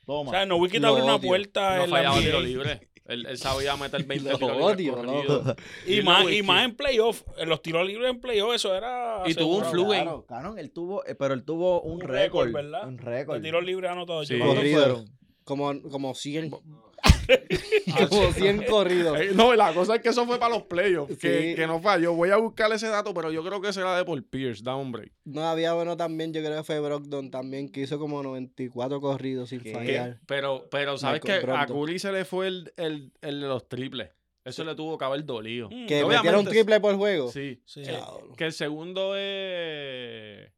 O 0.05 0.17
Toma. 0.25 0.31
sea, 0.31 0.45
No 0.45 0.57
Whisky 0.57 0.79
te 0.79 0.85
abrió 0.85 1.05
una 1.05 1.17
puerta 1.19 1.77
no 1.77 1.87
fallaba 1.87 2.19
tiro 2.19 2.39
libre. 2.41 2.90
Él, 3.05 3.25
él 3.25 3.37
sabía 3.37 3.75
meter 3.75 4.03
20 4.05 4.29
Lo 4.29 4.37
tiros 4.37 4.57
odio, 4.61 5.03
loco. 5.03 5.55
Y 5.87 5.99
Y 5.99 6.03
más, 6.03 6.31
y 6.31 6.43
más 6.43 6.65
en 6.65 6.75
playoff. 6.75 7.23
En 7.37 7.49
los 7.49 7.61
tiros 7.61 7.85
libres 7.85 8.09
en 8.11 8.19
playoff, 8.21 8.53
eso 8.55 8.75
era. 8.75 9.23
Y 9.25 9.33
tuvo 9.33 9.57
un 9.57 9.65
flu 9.65 9.87
Claro, 9.87 10.25
cabrón, 10.25 10.59
él 10.59 10.71
tuvo, 10.71 11.05
eh, 11.05 11.15
pero 11.15 11.33
él 11.33 11.43
tuvo 11.43 11.81
un, 11.81 11.93
Un 11.93 12.01
récord, 12.01 12.45
récord, 12.47 12.53
¿verdad? 12.53 12.87
Un 12.87 12.97
De 12.97 13.03
récord. 13.03 13.41
tiros 13.41 13.63
libres 13.63 13.89
anotados. 13.91 14.27
Sí. 14.27 14.37
¿Cuántos 14.37 14.57
Corrido. 14.57 14.81
fueron? 14.83 15.05
como, 15.43 15.81
como 15.89 16.13
100. 16.15 16.51
como 18.09 18.31
100 18.31 18.63
corridos. 18.65 19.19
Eh, 19.19 19.31
No, 19.33 19.53
la 19.55 19.73
cosa 19.73 19.95
es 19.95 20.01
que 20.01 20.09
eso 20.09 20.25
fue 20.25 20.39
para 20.39 20.53
los 20.55 20.63
playoffs, 20.63 21.17
que, 21.17 21.49
Sí. 21.51 21.55
que 21.55 21.67
no 21.67 21.79
falló. 21.81 22.13
Voy 22.13 22.29
a 22.29 22.37
buscar 22.37 22.71
ese 22.71 22.87
dato, 22.87 23.13
pero 23.13 23.31
yo 23.31 23.43
creo 23.43 23.61
que 23.61 23.71
será 23.73 23.97
de 23.97 24.05
Paul 24.05 24.23
Pierce, 24.23 24.63
da 24.63 24.75
un 24.75 24.91
break. 24.91 25.11
No 25.25 25.43
había 25.47 25.73
bueno 25.73 25.97
también, 25.97 26.33
yo 26.33 26.41
creo 26.41 26.57
que 26.57 26.63
fue 26.63 26.79
Brogdon 26.79 27.31
también, 27.31 27.69
que 27.71 27.81
hizo 27.81 27.99
como 27.99 28.21
94 28.23 29.01
corridos 29.01 29.49
sin 29.49 29.61
¿Qué? 29.61 29.73
fallar. 29.73 30.19
Pero, 30.27 30.67
pero 30.71 30.97
¿sabes 30.97 31.21
que 31.21 31.31
A. 31.33 31.65
Curry 31.65 31.99
se 31.99 32.11
le 32.11 32.25
fue 32.25 32.47
el, 32.47 32.73
el, 32.77 33.11
el 33.21 33.41
de 33.41 33.47
los 33.47 33.67
triples. 33.67 34.09
Eso 34.43 34.63
le 34.63 34.73
tuvo 34.73 34.97
que 34.97 35.05
haber 35.05 35.23
dolido. 35.23 35.69
Que 35.69 36.03
Obviamente 36.03 36.15
metieron 36.15 36.45
triple 36.45 36.79
por 36.79 36.95
juego. 36.95 37.31
Sí. 37.31 37.61
Sí. 37.65 37.83
Que, 37.83 37.91
Diablo. 37.91 38.33
que 38.35 38.45
el 38.45 38.53
segundo 38.53 39.15
es 39.15 40.51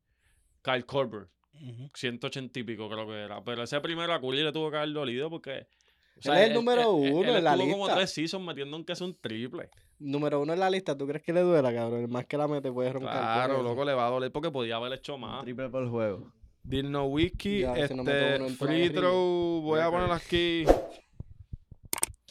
Kyle 0.62 0.86
Korver. 0.86 1.28
Ujú. 1.56 1.90
180 1.94 2.60
y 2.60 2.64
pico 2.64 2.90
creo 2.90 3.06
que 3.08 3.14
era. 3.14 3.44
Pero 3.44 3.64
ese 3.64 3.80
primero 3.82 4.14
a 4.14 4.22
Curry 4.22 4.42
le 4.44 4.52
tuvo 4.52 4.72
que 4.72 4.78
haber 4.78 4.94
dolido 4.94 5.30
porque... 5.30 5.68
o 6.15 6.32
Él 6.32 6.38
es 6.39 6.47
el 6.49 6.54
número 6.54 6.91
uno 6.91 7.30
él 7.30 7.38
en 7.38 7.43
la 7.43 7.52
estuvo 7.54 7.71
como 7.71 7.84
lista. 7.86 7.95
tres 7.95 8.12
seasons 8.13 8.45
metiendo 8.45 8.76
aunque 8.78 8.95
sea 8.95 9.08
un 9.08 9.15
triple. 9.19 9.69
Número 9.99 10.41
uno 10.41 10.54
en 10.54 10.60
la 10.60 10.69
lista, 10.69 10.97
¿tú 10.97 11.08
crees 11.08 11.23
que 11.23 11.32
le 11.34 11.41
duela, 11.41 11.73
cabrón? 11.73 12.02
El 12.02 12.08
más 12.10 12.26
que 12.26 12.38
la 12.38 12.47
mete 12.47 12.71
puede 12.71 12.91
romper. 12.91 13.12
Claro, 13.12 13.62
loco, 13.63 13.86
le 13.86 13.93
va 13.93 14.08
a 14.08 14.10
doler 14.10 14.32
porque 14.32 14.52
podía 14.52 14.76
haber 14.78 14.93
hecho 14.93 15.15
Un 15.15 15.21
más. 15.21 15.43
triple 15.43 15.69
por 15.69 15.89
juego. 15.89 16.32
Dirno 16.63 17.06
Wiki, 17.06 17.60
Ya, 17.62 17.73
este, 17.76 18.49
free 18.58 18.89
throw, 18.89 19.62
voy 19.62 19.80
a 19.82 19.89
poner 19.91 20.12
aquí 20.12 20.63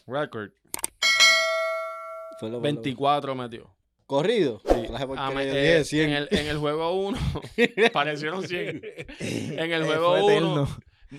record, 0.07 0.51
Fue 2.38 2.49
lo- 2.51 2.61
fue 2.61 2.71
lo- 2.73 2.75
24 2.81 3.35
metió. 3.35 3.71
Corrido. 4.07 4.61
Sí. 4.66 4.83
Ah, 5.16 5.31
me- 5.31 5.45
eh, 5.45 5.79
dije 5.79 5.85
100. 5.85 6.11
en, 6.11 6.16
el, 6.16 6.29
en 6.33 6.47
el 6.49 6.59
juego 6.59 6.92
1 7.01 7.18
parecieron 7.92 8.42
100. 8.47 8.83
En 9.21 9.73
el 9.73 9.83
Eh, 9.83 9.87
juego 9.87 10.11
fue 10.11 10.23
1 10.23 10.31
eterno. 10.33 10.68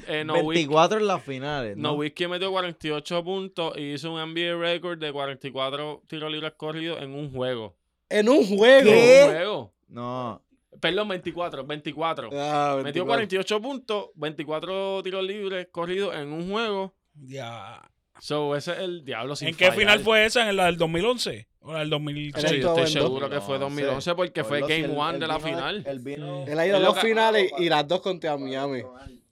Eh, 0.08 0.23
no, 0.25 0.34
Wiki, 0.36 0.60
24 0.65 0.99
en 0.99 1.08
las 1.08 1.23
finales. 1.23 1.77
no, 1.77 1.89
¿no? 1.89 1.93
Wiki 1.95 2.27
metió 2.27 2.51
48 2.51 3.23
puntos 3.23 3.77
y 3.77 3.93
hizo 3.93 4.12
un 4.13 4.19
NBA 4.34 4.58
record 4.60 4.97
de 4.99 5.12
44 5.12 6.03
tiros 6.08 6.32
libres 6.32 6.53
corridos 6.58 7.01
en 7.01 7.13
un 7.13 7.32
juego. 7.32 7.75
En 8.10 8.29
un 8.29 8.45
juego. 8.45 8.89
En 8.91 9.25
un 9.25 9.32
juego. 9.34 9.73
No. 9.88 10.41
Perdón, 10.79 11.08
24, 11.10 11.63
24. 11.65 12.29
Ah, 12.34 12.73
Metió 12.84 13.06
24. 13.06 13.06
48 13.06 13.62
puntos, 13.62 14.06
24 14.15 15.03
tiros 15.03 15.23
libres 15.23 15.67
corridos 15.71 16.15
en 16.15 16.32
un 16.34 16.49
juego. 16.49 16.93
Ya. 17.13 17.82
So, 18.19 18.56
ese 18.56 18.71
es 18.73 18.79
el 18.79 19.03
diablo 19.06 19.36
sin 19.36 19.49
¿En 19.49 19.56
qué 19.56 19.65
fallar. 19.65 19.79
final 19.79 19.99
fue 19.99 20.25
esa? 20.25 20.49
¿En 20.49 20.56
la 20.56 20.65
del 20.65 20.77
2011? 20.77 21.47
¿O 21.60 21.73
la 21.73 21.79
del 21.79 21.88
Él 21.88 21.89
Sí, 21.89 21.91
2006? 21.91 22.62
yo 22.62 22.75
estoy 22.75 22.88
seguro 22.88 23.29
que 23.29 23.39
fue 23.41 23.58
2011, 23.60 23.82
2011 23.86 24.15
porque 24.15 24.43
fue 24.43 24.62
Game 24.62 24.75
él- 24.86 24.91
One 24.97 25.13
él 25.15 25.19
de 25.19 25.27
la 25.27 25.39
final. 25.39 25.84
él 25.86 25.99
vino- 25.99 26.45
Él 26.47 26.60
ha 26.60 26.67
ido 26.67 26.77
a 26.77 26.79
dos 26.79 26.99
finales 26.99 27.51
y 27.58 27.69
las 27.69 27.88
dos 27.88 28.01
contra 28.01 28.36
Miami. 28.38 28.82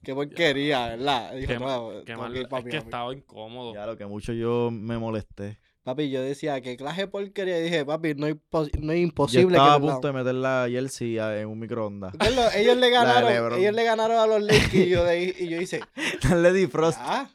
Qué 0.04 0.14
porquería, 0.16 0.88
¿verdad? 0.90 1.34
Dijo, 1.36 1.48
Qué 1.54 1.60
no, 1.60 1.66
mal- 1.90 2.04
Qué 2.06 2.16
mal- 2.16 2.34
que 2.34 2.40
es 2.42 2.48
que 2.66 2.78
estaba 2.78 3.14
incómodo. 3.14 3.74
Ya 3.74 3.86
lo 3.86 3.98
que 3.98 4.06
mucho 4.06 4.34
yo 4.34 4.70
me 4.72 4.98
molesté. 4.98 5.60
Papi, 5.84 6.12
yo 6.12 6.22
decía, 6.22 6.62
¿qué 6.62 6.78
clase 6.78 7.02
de 7.02 7.08
porquería? 7.08 7.60
Y 7.60 7.64
dije, 7.64 7.84
papi, 7.86 8.14
no, 8.16 8.28
no 8.28 8.34
es 8.34 8.40
Yo 8.82 8.94
imposible 8.96 9.58
estaba 9.58 9.74
a 9.74 9.80
que 9.80 9.88
punto 9.88 10.08
de 10.08 10.14
meter 10.14 10.36
la 10.36 10.68
jersey 10.70 11.18
a- 11.18 11.40
en 11.40 11.48
un 11.48 11.60
microondas. 11.60 12.14
Ellos, 12.20 12.36
lo- 12.36 12.52
ellos 12.52 12.78
le 12.78 12.90
ganaron, 12.92 13.54
ellos 13.60 13.74
le 13.74 13.84
ganaron 13.84 14.18
a 14.20 14.28
los 14.28 14.42
Lakers 14.44 14.74
y 14.76 14.90
yo, 14.90 15.04
de 15.04 15.36
y 15.40 15.50
yo 15.50 15.60
hice, 15.62 15.82
Dale 16.30 16.52
defrost. 16.54 17.00
ah, 17.02 17.30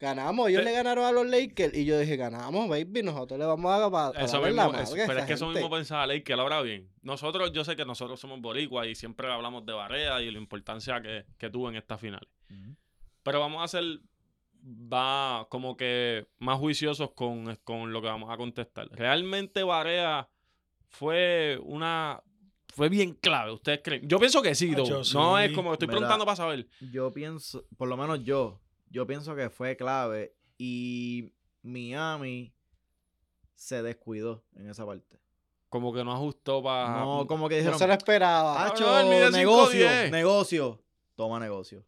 Ganamos, 0.00 0.48
ellos 0.48 0.62
Te- 0.62 0.70
le 0.70 0.72
ganaron 0.72 1.04
a 1.04 1.12
los 1.12 1.26
Lakers 1.26 1.76
y 1.76 1.84
yo 1.84 1.98
dije, 1.98 2.16
ganamos, 2.16 2.68
baby, 2.70 3.02
nosotros 3.02 3.38
le 3.38 3.44
vamos 3.44 3.70
a 3.70 3.90
pa- 3.90 4.12
para 4.12 4.24
Eso 4.24 4.40
mismo, 4.40 4.72
la 4.72 4.82
eso- 4.82 4.94
pero 5.06 5.18
es 5.20 5.26
que 5.26 5.34
eso 5.34 5.46
mismo 5.48 5.68
pensaba 5.68 6.06
Ley, 6.06 6.22
que 6.22 6.32
él 6.32 6.40
ahora 6.40 6.62
bien. 6.62 6.88
Nosotros, 7.02 7.52
yo 7.52 7.64
sé 7.64 7.76
que 7.76 7.84
nosotros 7.84 8.18
somos 8.18 8.40
boricuas 8.40 8.86
y 8.86 8.94
siempre 8.94 9.30
hablamos 9.30 9.66
de 9.66 9.74
Barea 9.74 10.22
y 10.22 10.30
la 10.30 10.38
importancia 10.38 11.02
que, 11.02 11.26
que 11.36 11.50
tuvo 11.50 11.68
en 11.68 11.76
esta 11.76 11.98
final. 11.98 12.26
Ujú. 12.50 12.74
Pero 13.22 13.40
vamos 13.40 13.62
a 13.62 13.68
ser 13.68 13.84
va 14.64 15.46
como 15.50 15.76
que 15.76 16.26
más 16.38 16.58
juiciosos 16.58 17.12
con, 17.12 17.56
con 17.64 17.92
lo 17.92 18.00
que 18.00 18.08
vamos 18.08 18.30
a 18.30 18.36
contestar. 18.36 18.88
Realmente 18.92 19.62
Barea 19.62 20.28
fue 20.88 21.58
una 21.62 22.22
fue 22.74 22.88
bien 22.88 23.14
clave, 23.14 23.52
¿ustedes 23.52 23.80
creen? 23.82 24.08
Yo 24.08 24.18
pienso 24.18 24.40
que 24.42 24.54
sí, 24.54 24.72
sí. 24.74 25.14
no 25.14 25.38
es 25.38 25.50
como 25.52 25.72
estoy 25.72 25.88
preguntando 25.88 26.24
para 26.24 26.36
saber. 26.36 26.66
Yo 26.92 27.12
pienso, 27.12 27.64
por 27.76 27.88
lo 27.88 27.96
menos 27.96 28.22
yo, 28.24 28.60
yo 28.90 29.06
pienso 29.06 29.34
que 29.34 29.48
fue 29.50 29.76
clave 29.76 30.34
y 30.58 31.32
Miami 31.62 32.52
se 33.54 33.82
descuidó 33.82 34.44
en 34.56 34.68
esa 34.68 34.84
parte. 34.84 35.18
Como 35.68 35.92
que 35.94 36.02
no 36.04 36.12
ajustó 36.12 36.62
para 36.62 37.00
No, 37.00 37.26
como 37.26 37.48
que 37.48 37.54
No 37.54 37.58
dijeron, 37.60 37.78
se 37.78 37.86
lo 37.86 37.92
esperaba. 37.92 38.66
"Hacho, 38.66 38.84
cinco, 39.02 39.30
negocio, 39.30 39.78
diez". 39.78 40.10
negocio. 40.10 40.82
Toma 41.14 41.38
negocio. 41.38 41.84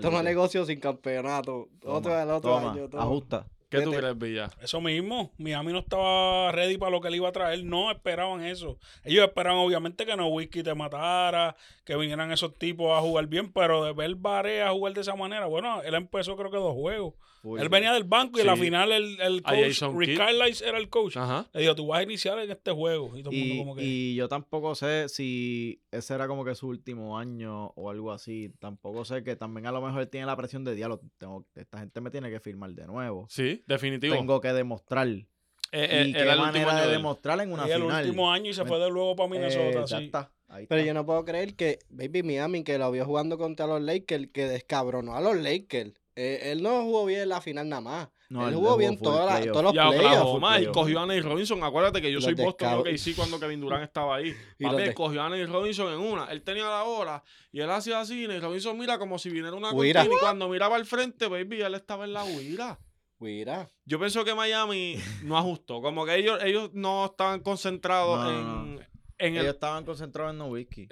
Toma 0.00 0.22
negocio 0.22 0.64
sin 0.64 0.78
campeonato. 0.80 1.68
Toma, 1.80 1.94
otro 1.98 2.18
el 2.20 2.30
otro 2.30 2.50
toma, 2.54 2.72
año. 2.72 2.88
toma. 2.88 3.02
ajusta. 3.02 3.46
¿Qué 3.68 3.82
tú 3.82 3.92
crees, 3.92 4.16
Villa? 4.16 4.50
Eso 4.62 4.80
mismo, 4.80 5.30
Miami 5.36 5.72
no 5.72 5.80
estaba 5.80 6.50
ready 6.52 6.78
para 6.78 6.90
lo 6.90 7.02
que 7.02 7.10
le 7.10 7.18
iba 7.18 7.28
a 7.28 7.32
traer, 7.32 7.62
no 7.64 7.90
esperaban 7.90 8.42
eso. 8.42 8.78
Ellos 9.04 9.26
esperaban 9.26 9.60
obviamente 9.60 10.06
que 10.06 10.16
no 10.16 10.28
whisky 10.28 10.62
te 10.62 10.74
matara, 10.74 11.54
que 11.84 11.94
vinieran 11.96 12.32
esos 12.32 12.56
tipos 12.56 12.96
a 12.96 13.02
jugar 13.02 13.26
bien, 13.26 13.52
pero 13.52 13.84
de 13.84 13.92
ver 13.92 14.14
Barea 14.14 14.70
jugar 14.70 14.94
de 14.94 15.02
esa 15.02 15.16
manera, 15.16 15.46
bueno, 15.46 15.82
él 15.82 15.94
empezó 15.94 16.34
creo 16.36 16.50
que 16.50 16.56
dos 16.56 16.72
juegos. 16.74 17.14
Él 17.58 17.68
venía 17.68 17.92
del 17.92 18.04
banco 18.04 18.38
y 18.38 18.42
en 18.42 18.46
la 18.46 18.56
final 18.56 18.92
el, 18.92 19.20
el 19.20 19.42
coach, 19.42 19.82
Rick. 19.96 20.16
Carlisle 20.16 20.68
era 20.68 20.78
el 20.78 20.88
coach. 20.88 21.16
Ajá. 21.16 21.46
Le 21.52 21.60
dijo, 21.62 21.74
tú 21.74 21.86
vas 21.86 22.00
a 22.00 22.02
iniciar 22.02 22.38
en 22.38 22.50
este 22.50 22.70
juego. 22.72 23.16
Y 23.16 23.22
todo 23.22 23.32
el 23.32 23.38
mundo 23.38 23.54
Y, 23.54 23.58
como 23.58 23.76
que... 23.76 23.84
y 23.84 24.14
yo 24.14 24.28
tampoco 24.28 24.74
sé 24.74 25.08
si 25.08 25.80
ese 25.90 26.14
era 26.14 26.26
como 26.28 26.44
que 26.44 26.54
su 26.54 26.68
último 26.68 27.18
año 27.18 27.68
o 27.76 27.90
algo 27.90 28.12
así. 28.12 28.50
Tampoco 28.58 29.04
sé 29.04 29.22
que 29.22 29.36
también 29.36 29.66
a 29.66 29.72
lo 29.72 29.80
mejor 29.80 30.02
él 30.02 30.08
tiene 30.08 30.26
la 30.26 30.36
presión 30.36 30.64
de 30.64 30.74
diálogo. 30.74 31.02
Tengo, 31.18 31.46
esta 31.54 31.78
gente 31.78 32.00
me 32.00 32.10
tiene 32.10 32.30
que 32.30 32.40
firmar 32.40 32.70
de 32.70 32.86
nuevo. 32.86 33.26
Sí, 33.28 33.62
definitivo. 33.66 34.14
Tengo 34.14 34.40
que 34.40 34.52
demostrar. 34.52 35.06
Eh, 35.08 35.26
eh, 35.72 36.04
y 36.08 36.16
era 36.16 36.32
qué 36.34 36.40
manera 36.40 36.74
de 36.80 36.86
de 36.86 36.92
demostrar 36.92 37.40
en 37.40 37.52
una 37.52 37.68
y 37.68 37.72
el 37.72 37.82
final. 37.82 38.04
último 38.06 38.32
año 38.32 38.50
y 38.50 38.54
se 38.54 38.64
fue 38.64 38.78
de 38.78 38.88
luego 38.90 39.14
para 39.16 39.28
Minnesota. 39.28 39.80
Eh, 39.80 39.84
ya 39.86 39.98
sí. 39.98 40.04
está. 40.06 40.30
Ahí 40.48 40.66
Pero 40.66 40.80
está. 40.80 40.86
yo 40.88 40.94
no 40.94 41.04
puedo 41.04 41.26
creer 41.26 41.54
que 41.56 41.78
Baby 41.90 42.22
Miami, 42.22 42.64
que 42.64 42.78
lo 42.78 42.90
vio 42.90 43.04
jugando 43.04 43.36
contra 43.36 43.66
los 43.66 43.82
Lakers, 43.82 44.28
que 44.32 44.46
descabronó 44.48 45.14
a 45.14 45.20
los 45.20 45.36
Lakers. 45.36 45.92
Eh, 46.20 46.50
él 46.50 46.62
no 46.64 46.82
jugó 46.82 47.06
bien 47.06 47.28
la 47.28 47.40
final 47.40 47.68
nada 47.68 47.80
más. 47.80 48.08
No, 48.28 48.42
él 48.42 48.48
él 48.48 48.54
jugó 48.56 48.76
bien 48.76 48.98
toda 48.98 49.24
la- 49.24 49.40
todos 49.52 49.62
los 49.62 49.74
Y 49.74 49.78
a 49.78 49.88
playoffs. 49.88 50.06
Oklahoma, 50.16 50.56
y 50.56 50.58
playoff. 50.62 50.74
cogió 50.74 50.98
a 51.00 51.06
Nate 51.06 51.20
Robinson. 51.22 51.62
Acuérdate 51.62 52.02
que 52.02 52.10
yo 52.10 52.16
Los 52.16 52.24
soy 52.24 52.34
Boston, 52.34 52.82
que 52.82 52.98
sí 52.98 53.14
cuando 53.14 53.38
Kevin 53.38 53.60
Durant 53.60 53.84
estaba 53.84 54.16
ahí. 54.16 54.34
Y 54.58 54.64
Papi, 54.64 54.92
cogió 54.94 55.22
a 55.22 55.28
Nate 55.28 55.46
Robinson 55.46 55.92
en 55.92 56.00
una. 56.00 56.24
Él 56.26 56.42
tenía 56.42 56.64
la 56.68 56.82
bola 56.82 57.22
y 57.52 57.60
él 57.60 57.70
hacía 57.70 58.00
así. 58.00 58.26
Nate 58.26 58.40
Robinson 58.40 58.76
mira 58.76 58.98
como 58.98 59.16
si 59.18 59.28
viniera 59.30 59.56
una 59.56 59.70
cortina 59.70 60.04
y 60.04 60.08
cuando 60.20 60.48
miraba 60.48 60.74
al 60.74 60.86
frente, 60.86 61.28
baby, 61.28 61.62
él 61.62 61.74
estaba 61.74 62.04
en 62.04 62.12
la 62.14 62.24
huira. 62.24 62.78
Mira. 63.20 63.68
Yo 63.84 63.98
pienso 63.98 64.24
que 64.24 64.34
Miami 64.34 64.96
no 65.22 65.38
ajustó. 65.38 65.80
Como 65.80 66.04
que 66.04 66.16
ellos, 66.16 66.38
ellos 66.42 66.70
no 66.74 67.06
estaban 67.06 67.40
concentrados 67.40 68.18
No, 68.24 68.30
en, 68.30 68.44
no, 68.76 68.80
en 69.18 69.34
el... 69.36 69.40
Ellos 69.42 69.54
estaban 69.54 69.84
concentrados 69.84 70.32
en 70.32 70.38
no 70.38 70.46
whisky. 70.48 70.88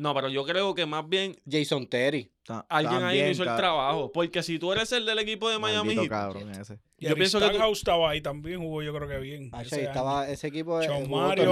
No, 0.00 0.14
pero 0.14 0.28
yo 0.30 0.44
creo 0.46 0.74
que 0.74 0.86
más 0.86 1.06
bien 1.06 1.36
Jason 1.48 1.86
Terry. 1.86 2.32
Ta- 2.42 2.64
alguien 2.70 2.94
ahí 2.96 3.00
también, 3.02 3.30
hizo 3.32 3.42
el 3.42 3.54
trabajo. 3.54 4.10
Porque 4.12 4.42
si 4.42 4.58
tú 4.58 4.72
eres 4.72 4.90
el 4.92 5.04
del 5.04 5.18
equipo 5.18 5.50
de 5.50 5.58
Miami 5.58 5.94
Maldito 5.94 6.10
cabrón 6.10 6.50
ese. 6.52 6.78
Y 6.98 7.04
Yo 7.04 7.10
yo 7.10 7.14
pienso 7.16 7.38
que 7.38 7.50
tú- 7.50 7.72
estaba 7.72 8.10
ahí 8.10 8.20
también, 8.22 8.60
jugó 8.60 8.82
yo 8.82 8.94
creo 8.94 9.06
que 9.08 9.18
bien. 9.18 9.50
Acho, 9.52 9.66
ese 9.66 9.76
ahí 9.76 9.82
estaba 9.84 10.28
ese 10.28 10.46
equipo. 10.48 10.80
jugó 11.04 11.18
todo 11.18 11.28
Mario, 11.28 11.44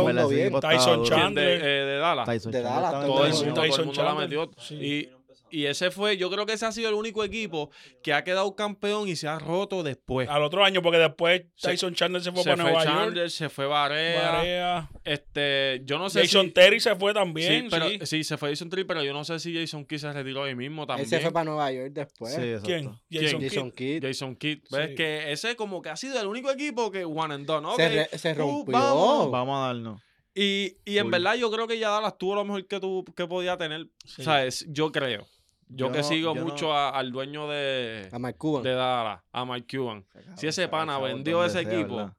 Tyson 0.61 0.81
estaba 0.81 0.97
duro. 0.97 1.03
¿quién 1.03 1.21
Chandler. 1.21 1.63
de, 1.63 1.67
eh, 1.67 1.85
de 1.85 1.97
Dallas. 1.99 2.27
Tyson 2.27 2.53
De 2.53 2.63
Dallas, 2.63 2.91
todo 2.91 3.27
el 3.27 3.33
mundo, 3.35 3.55
todo 3.55 3.65
el 3.65 3.71
Tyson 3.71 3.87
mundo 3.87 4.03
la 4.03 4.15
metió. 4.15 4.51
Sí. 4.59 4.75
Y, 4.75 5.09
y 5.51 5.67
ese 5.67 5.91
fue, 5.91 6.17
yo 6.17 6.31
creo 6.31 6.47
que 6.47 6.53
ese 6.55 6.67
ha 6.67 6.73
sido 6.73 6.89
el 6.89 6.95
único 6.95 7.25
equipo 7.25 7.71
que 8.03 8.13
ha 8.13 8.25
quedado 8.25 8.55
campeón 8.57 9.09
y 9.09 9.17
se 9.17 9.29
ha 9.29 9.39
roto 9.39 9.83
después. 9.83 10.29
Al 10.29 10.43
otro 10.43 10.65
año, 10.65 10.83
porque 10.83 10.99
después 10.99 11.43
Tyson 11.61 11.95
Chandler 11.95 12.23
se 12.23 12.33
fue 12.33 12.43
se 12.43 12.51
para 12.51 12.63
fue 12.63 12.71
Nueva 12.73 12.85
York. 12.85 12.97
Chandler, 12.99 13.31
se 13.31 13.49
fue 13.49 13.67
Barea, 13.67 14.31
Barea. 14.33 14.91
este, 15.05 15.83
yo 15.85 15.99
no 15.99 16.11
sé 16.11 16.23
Jason 16.23 16.47
si... 16.47 16.53
Terry 16.53 16.81
se 16.81 16.95
fue 16.97 17.13
Sí, 17.13 17.15
también. 17.15 17.69
pero, 17.71 17.89
sí. 17.89 17.99
sí, 18.05 18.25
se 18.25 18.37
fue 18.37 18.51
Jason 18.51 18.71
Terry, 18.71 18.85
pero 18.85 19.03
yo 19.03 19.13
no 19.13 19.25
sé 19.25 19.39
si 19.39 19.55
Jason 19.55 19.85
Kidd 19.85 19.99
se 19.99 20.13
retiró 20.13 20.45
ahí 20.45 20.55
mismo 20.55 20.87
también. 20.87 21.05
Él 21.07 21.11
se 21.11 21.21
fue 21.21 21.33
para 21.33 21.45
Nueva 21.45 21.73
York 21.73 21.91
después. 21.93 22.35
Sí, 22.35 22.41
exacto. 22.43 22.67
¿Quién? 22.67 22.91
Jason 23.11 23.41
Kidd. 23.41 23.49
Jason 23.49 23.71
Kidd. 23.73 24.03
Jason 24.05 24.37
Kidd, 24.37 24.59
¿ves? 24.71 24.89
Sí. 24.91 24.95
Que 24.95 25.33
ese 25.33 25.57
como 25.57 25.83
que 25.83 25.89
ha 25.91 25.97
sido 25.97 26.21
el 26.21 26.27
único 26.27 26.51
equipo 26.51 26.91
que 26.91 27.05
one 27.05 27.35
and 27.35 27.47
done, 27.47 27.63
¿no? 27.63 27.77
Se, 27.77 27.89
re- 27.89 28.19
se 28.19 28.35
rompió. 28.35 28.73
vamos. 28.73 29.31
Vamos 29.31 29.57
a 29.59 29.67
darnos. 29.69 30.03
Y, 30.35 30.77
y 30.85 30.99
en 30.99 31.11
verdad 31.11 31.35
yo 31.35 31.51
creo 31.51 31.67
que 31.67 31.79
ya 31.81 31.89
Dallas 31.89 32.17
tuvo 32.17 32.37
lo 32.37 32.45
mejor 32.45 32.65
que, 32.69 32.79
tú, 32.79 33.05
que 33.17 33.27
podía 33.27 33.57
tener, 33.57 33.89
Sí. 34.05 34.23
¿sabes? 34.23 34.65
Yo 34.69 34.93
creo. 34.93 35.27
Yo, 35.71 35.87
Yo 35.87 35.93
que 35.93 35.99
no- 35.99 36.05
sigo 36.05 36.35
yo 36.35 36.45
mucho 36.45 36.67
no- 36.69 36.73
a- 36.75 36.91
al 36.91 37.13
dueño 37.13 37.49
de, 37.49 38.09
A 38.11 38.19
Mike 38.19 38.39
Cuban. 38.39 38.63
de 38.63 38.73
Dallas, 38.75 39.21
a 39.33 39.45
Mike 39.45 39.77
Cuban. 39.79 40.07
Si 40.37 40.47
ese 40.47 40.67
pana 40.69 40.99
vendió 40.99 41.45
ese 41.45 41.61
equipo, 41.61 42.11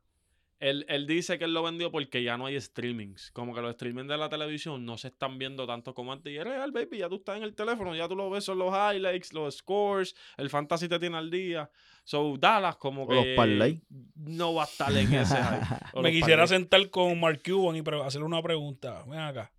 Él, 0.62 0.86
él 0.90 1.08
dice 1.08 1.40
que 1.40 1.46
él 1.46 1.54
lo 1.54 1.64
vendió 1.64 1.90
porque 1.90 2.22
ya 2.22 2.38
no 2.38 2.46
hay 2.48 2.60
streamings. 2.60 3.32
Como 3.32 3.56
que 3.56 3.62
los 3.62 3.76
streamings 3.76 4.10
de 4.10 4.18
la 4.18 4.28
televisión 4.28 4.86
no 4.86 4.98
se 4.98 5.08
están 5.08 5.38
viendo 5.40 5.66
tanto 5.66 5.94
como 5.94 6.12
antes. 6.12 6.34
Y 6.34 6.38
es 6.38 6.44
real, 6.44 6.72
baby. 6.74 6.98
Ya 6.98 7.08
tú 7.08 7.16
estás 7.16 7.38
en 7.38 7.44
el 7.44 7.56
teléfono, 7.56 7.96
ya 7.96 8.10
tú 8.10 8.16
lo 8.18 8.30
ves, 8.30 8.44
son 8.44 8.60
los 8.60 8.74
highlights, 8.74 9.32
los 9.32 9.56
scores, 9.56 10.18
el 10.36 10.50
fantasy 10.50 10.90
te 10.90 11.00
tiene 11.00 11.16
al 11.16 11.32
día. 11.32 11.72
So, 12.04 12.36
Dallas 12.38 12.76
como 12.76 13.04
O 13.04 13.08
que 13.08 13.16
los 13.16 13.26
parlay. 13.38 13.82
no 14.16 14.54
va 14.54 14.64
a 14.64 14.66
estar 14.66 14.92
en 14.92 15.14
ese 15.14 15.36
Me 16.04 16.12
quisiera 16.12 16.42
parlay. 16.44 16.48
sentar 16.50 16.90
con 16.90 17.18
Mark 17.18 17.42
Cuban 17.42 17.78
y 17.78 17.84
hacerle 18.04 18.26
una 18.28 18.42
pregunta. 18.44 19.06
Ven 19.08 19.20
acá. 19.20 19.54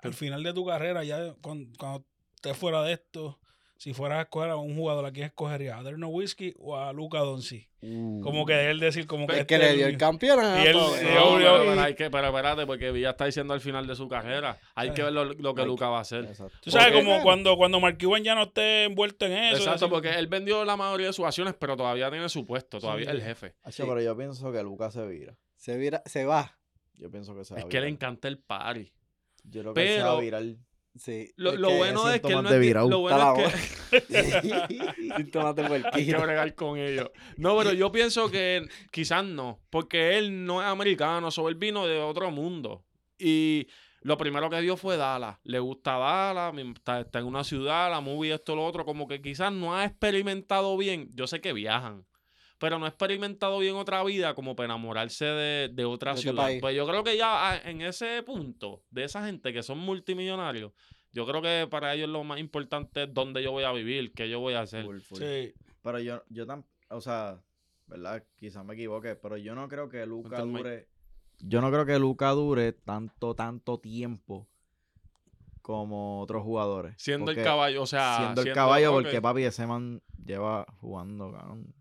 Al 0.00 0.12
final 0.12 0.42
de 0.42 0.52
tu 0.52 0.66
carrera, 0.66 1.02
ya 1.02 1.32
cuando, 1.40 1.70
cuando 1.78 2.04
estés 2.48 2.56
fuera 2.56 2.82
de 2.82 2.92
esto, 2.94 3.38
si 3.76 3.92
fueras 3.92 4.18
a 4.18 4.22
escoger 4.22 4.50
a 4.50 4.56
un 4.56 4.76
jugador, 4.76 5.04
¿a 5.04 5.12
quién 5.12 5.26
escogerías? 5.26 5.78
¿A 5.78 5.82
Derno 5.82 6.08
Whiskey 6.08 6.54
o 6.58 6.76
a 6.76 6.92
Luca 6.92 7.18
Doncic? 7.18 7.68
Uh. 7.82 8.20
Como 8.22 8.46
que 8.46 8.70
él 8.70 8.80
decir, 8.80 9.06
como 9.06 9.26
que. 9.26 9.40
el 9.40 9.46
que 9.46 9.54
este 9.56 9.66
le 9.66 9.70
es 9.72 9.76
dio 9.76 9.86
el 9.88 9.98
campeonato. 9.98 10.62
Y 10.62 10.66
él- 10.66 10.76
y 10.76 10.78
No, 10.78 10.94
él- 11.36 11.42
pero, 11.42 11.64
pero 11.66 11.80
hay 11.82 11.94
que, 11.94 12.08
pero 12.10 12.28
espérate, 12.28 12.66
porque 12.66 12.90
Villa 12.92 13.10
está 13.10 13.26
diciendo 13.26 13.52
al 13.52 13.60
final 13.60 13.86
de 13.86 13.94
su 13.94 14.08
carrera. 14.08 14.58
Hay 14.74 14.92
que 14.92 15.02
ver 15.02 15.12
lo, 15.12 15.24
lo 15.26 15.54
que 15.54 15.62
Hay 15.62 15.66
Luca 15.66 15.88
va 15.88 15.98
a 15.98 16.00
hacer. 16.00 16.24
Exacto. 16.24 16.56
Tú 16.62 16.70
sabes, 16.70 16.92
Porque- 16.92 17.04
como 17.04 17.22
cuando, 17.22 17.56
cuando 17.56 17.78
Mark 17.80 17.98
Cuban 18.00 18.22
ya 18.24 18.34
no 18.34 18.44
esté 18.44 18.84
envuelto 18.84 19.26
en 19.26 19.32
eso. 19.32 19.56
Exacto, 19.58 19.72
decir- 19.86 19.90
porque 19.90 20.10
él 20.18 20.28
vendió 20.28 20.64
la 20.64 20.76
mayoría 20.76 21.08
de 21.08 21.12
sus 21.12 21.26
acciones, 21.26 21.54
pero 21.58 21.76
todavía 21.76 22.10
tiene 22.10 22.28
su 22.30 22.46
puesto, 22.46 22.80
todavía 22.80 23.04
Sí. 23.06 23.10
es 23.10 23.16
el 23.16 23.22
jefe. 23.22 23.54
Hacho, 23.64 23.86
Pero 23.86 24.00
yo 24.00 24.16
pienso 24.16 24.50
que 24.50 24.62
Lucas 24.62 24.94
se 24.94 25.06
vira. 25.06 25.36
Se, 25.56 25.76
vira, 25.76 26.02
se 26.06 26.24
va. 26.24 26.56
Yo 26.94 27.10
pienso 27.10 27.34
que 27.34 27.44
se 27.44 27.52
va 27.54 27.60
Es 27.60 27.66
que 27.66 27.80
le 27.80 27.88
encanta 27.88 28.28
el 28.28 28.38
party. 28.38 28.92
Yo 29.42 29.60
creo 29.60 29.74
que 29.74 29.96
se 29.96 30.02
va 30.02 30.12
a 30.12 30.20
virar. 30.20 30.42
Sí. 30.96 31.32
Lo, 31.36 31.56
bueno 31.76 32.08
es 32.08 32.20
que 32.20 32.32
él 32.32 32.42
no 32.42 32.50
de 32.50 32.68
es, 32.68 32.74
lo 32.74 33.00
bueno 33.00 33.36
es 33.36 33.52
que 33.90 35.16
Síntomas 35.16 35.56
de 35.56 35.64
hay 35.92 36.06
que 36.06 36.16
bregar 36.16 36.54
con 36.54 36.78
ellos. 36.78 37.10
No, 37.36 37.56
pero 37.58 37.72
yo 37.72 37.90
pienso 37.90 38.30
que 38.30 38.66
quizás 38.92 39.24
no, 39.24 39.60
porque 39.70 40.18
él 40.18 40.44
no 40.44 40.62
es 40.62 40.68
americano, 40.68 41.30
so 41.30 41.48
él 41.48 41.56
vino 41.56 41.86
de 41.86 42.00
otro 42.00 42.30
mundo. 42.30 42.84
Y 43.18 43.66
lo 44.02 44.16
primero 44.16 44.48
que 44.50 44.60
dio 44.60 44.76
fue 44.76 44.96
Dallas. 44.96 45.38
Le 45.42 45.58
gusta 45.58 45.98
Dallas, 45.98 46.54
está, 46.76 47.00
está 47.00 47.18
en 47.18 47.26
una 47.26 47.42
ciudad, 47.42 47.90
la 47.90 48.00
movie, 48.00 48.34
esto, 48.34 48.54
lo 48.54 48.64
otro, 48.64 48.84
como 48.84 49.08
que 49.08 49.20
quizás 49.20 49.52
no 49.52 49.74
ha 49.74 49.84
experimentado 49.84 50.76
bien. 50.76 51.08
Yo 51.14 51.26
sé 51.26 51.40
que 51.40 51.52
viajan, 51.52 52.04
pero 52.64 52.78
no 52.78 52.86
ha 52.86 52.88
experimentado 52.88 53.58
bien 53.58 53.76
otra 53.76 54.02
vida 54.04 54.34
como 54.34 54.56
para 54.56 54.64
enamorarse 54.64 55.26
de, 55.26 55.68
de 55.70 55.84
otra 55.84 56.14
De 56.14 56.22
ciudad. 56.22 56.48
Pues 56.62 56.74
yo 56.74 56.86
creo 56.86 57.04
que 57.04 57.14
ya 57.14 57.50
ah, 57.50 57.60
en 57.62 57.82
ese 57.82 58.22
punto, 58.22 58.82
de 58.88 59.04
esa 59.04 59.26
gente 59.26 59.52
que 59.52 59.62
son 59.62 59.76
multimillonarios, 59.76 60.72
yo 61.12 61.26
creo 61.26 61.42
que 61.42 61.68
para 61.70 61.92
ellos 61.92 62.08
lo 62.08 62.24
más 62.24 62.40
importante 62.40 63.02
es 63.02 63.12
dónde 63.12 63.42
yo 63.42 63.52
voy 63.52 63.64
a 63.64 63.72
vivir, 63.72 64.14
qué 64.14 64.30
yo 64.30 64.40
voy 64.40 64.54
a 64.54 64.62
hacer. 64.62 64.82
Full, 64.82 65.00
full. 65.00 65.18
Sí. 65.18 65.52
Pero 65.82 65.98
yo, 65.98 66.22
yo 66.30 66.46
tan, 66.46 66.64
o 66.88 67.02
sea, 67.02 67.38
¿verdad? 67.86 68.24
Quizás 68.34 68.64
me 68.64 68.72
equivoque, 68.72 69.14
pero 69.14 69.36
yo 69.36 69.54
no 69.54 69.68
creo 69.68 69.90
que 69.90 70.06
Luca 70.06 70.40
dure. 70.40 70.88
Yo 71.40 71.60
no 71.60 71.70
creo 71.70 71.84
que 71.84 71.98
Luca 71.98 72.30
dure 72.30 72.72
tanto, 72.72 73.34
tanto 73.34 73.78
tiempo 73.78 74.48
como 75.60 76.22
otros 76.22 76.42
jugadores. 76.42 76.94
Siendo 76.96 77.30
el 77.30 77.42
caballo, 77.42 77.82
o 77.82 77.86
sea. 77.86 78.16
Siendo 78.16 78.40
el 78.40 78.54
caballo, 78.54 78.90
porque 78.92 79.20
papi, 79.20 79.42
ese 79.42 79.66
man 79.66 80.00
lleva 80.24 80.64
jugando, 80.80 81.30
cabrón, 81.30 81.74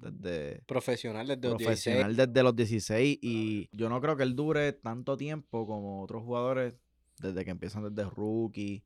desde 0.00 0.62
Profesional 0.66 1.26
desde 1.26 1.48
los 1.48 1.58
16. 1.58 1.66
profesional 1.96 2.16
desde 2.16 2.42
los 2.42 2.56
16 2.56 3.18
y 3.22 3.68
yo 3.72 3.88
no 3.88 4.00
creo 4.00 4.16
que 4.16 4.22
él 4.22 4.34
dure 4.34 4.72
tanto 4.72 5.16
tiempo 5.16 5.66
como 5.66 6.02
otros 6.02 6.22
jugadores 6.22 6.74
desde 7.18 7.44
que 7.44 7.50
empiezan 7.50 7.94
desde 7.94 8.08
rookie. 8.10 8.82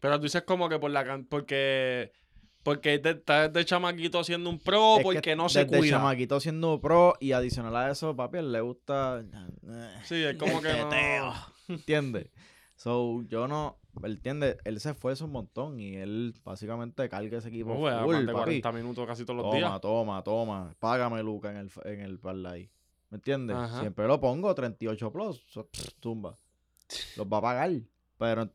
Pero 0.00 0.16
tú 0.18 0.24
dices 0.24 0.42
como 0.42 0.68
que 0.68 0.78
por 0.78 0.90
la 0.90 1.04
can- 1.04 1.24
porque. 1.26 2.12
Porque 2.62 2.94
está 3.02 3.48
desde 3.48 3.64
chamaquito 3.64 4.24
siendo 4.24 4.50
un 4.50 4.58
pro, 4.58 4.94
Es 4.94 4.98
que 4.98 5.02
porque 5.04 5.36
no 5.36 5.48
se 5.48 5.64
desde 5.66 5.78
cuida. 5.78 5.98
chamaquito 5.98 6.40
siendo 6.40 6.80
pro 6.80 7.14
y 7.20 7.30
adicional 7.30 7.76
a 7.76 7.92
eso, 7.92 8.16
papi, 8.16 8.38
él 8.38 8.50
le 8.50 8.60
gusta 8.60 9.24
Sí, 10.02 10.16
es 10.16 10.36
como 10.36 10.60
que 10.60 10.68
no. 10.90 11.32
¿entiendes? 11.68 12.26
So, 12.76 13.22
yo 13.28 13.48
no, 13.48 13.78
¿entiendes? 14.02 14.58
Él 14.64 14.78
se 14.80 14.90
esfuerza 14.90 15.24
un 15.24 15.32
montón 15.32 15.80
y 15.80 15.96
él 15.96 16.34
básicamente 16.44 17.08
carga 17.08 17.38
ese 17.38 17.48
equipo 17.48 17.70
No, 17.70 17.76
juega 17.80 18.02
full, 18.04 18.14
más 18.16 18.26
de 18.26 18.32
papi. 18.32 18.60
40 18.62 18.72
minutos 18.72 19.06
casi 19.06 19.24
todos 19.24 19.36
los 19.38 19.46
Toma, 19.46 19.56
días. 19.56 19.80
toma, 19.80 20.22
toma. 20.22 20.74
Págame, 20.78 21.22
Luca, 21.22 21.50
en 21.50 21.56
el, 21.56 21.70
en 21.84 22.00
el 22.00 22.18
parlay. 22.18 22.70
¿Me 23.10 23.16
entiendes? 23.16 23.56
Ajá. 23.56 23.80
Siempre 23.80 24.06
lo 24.06 24.20
pongo 24.20 24.54
38 24.54 25.10
plus. 25.12 25.42
so, 25.48 25.66
pff, 25.66 25.94
tumba. 26.00 26.36
Los 27.16 27.26
va 27.26 27.38
a 27.38 27.40
pagar. 27.40 27.70
Pero, 28.18 28.50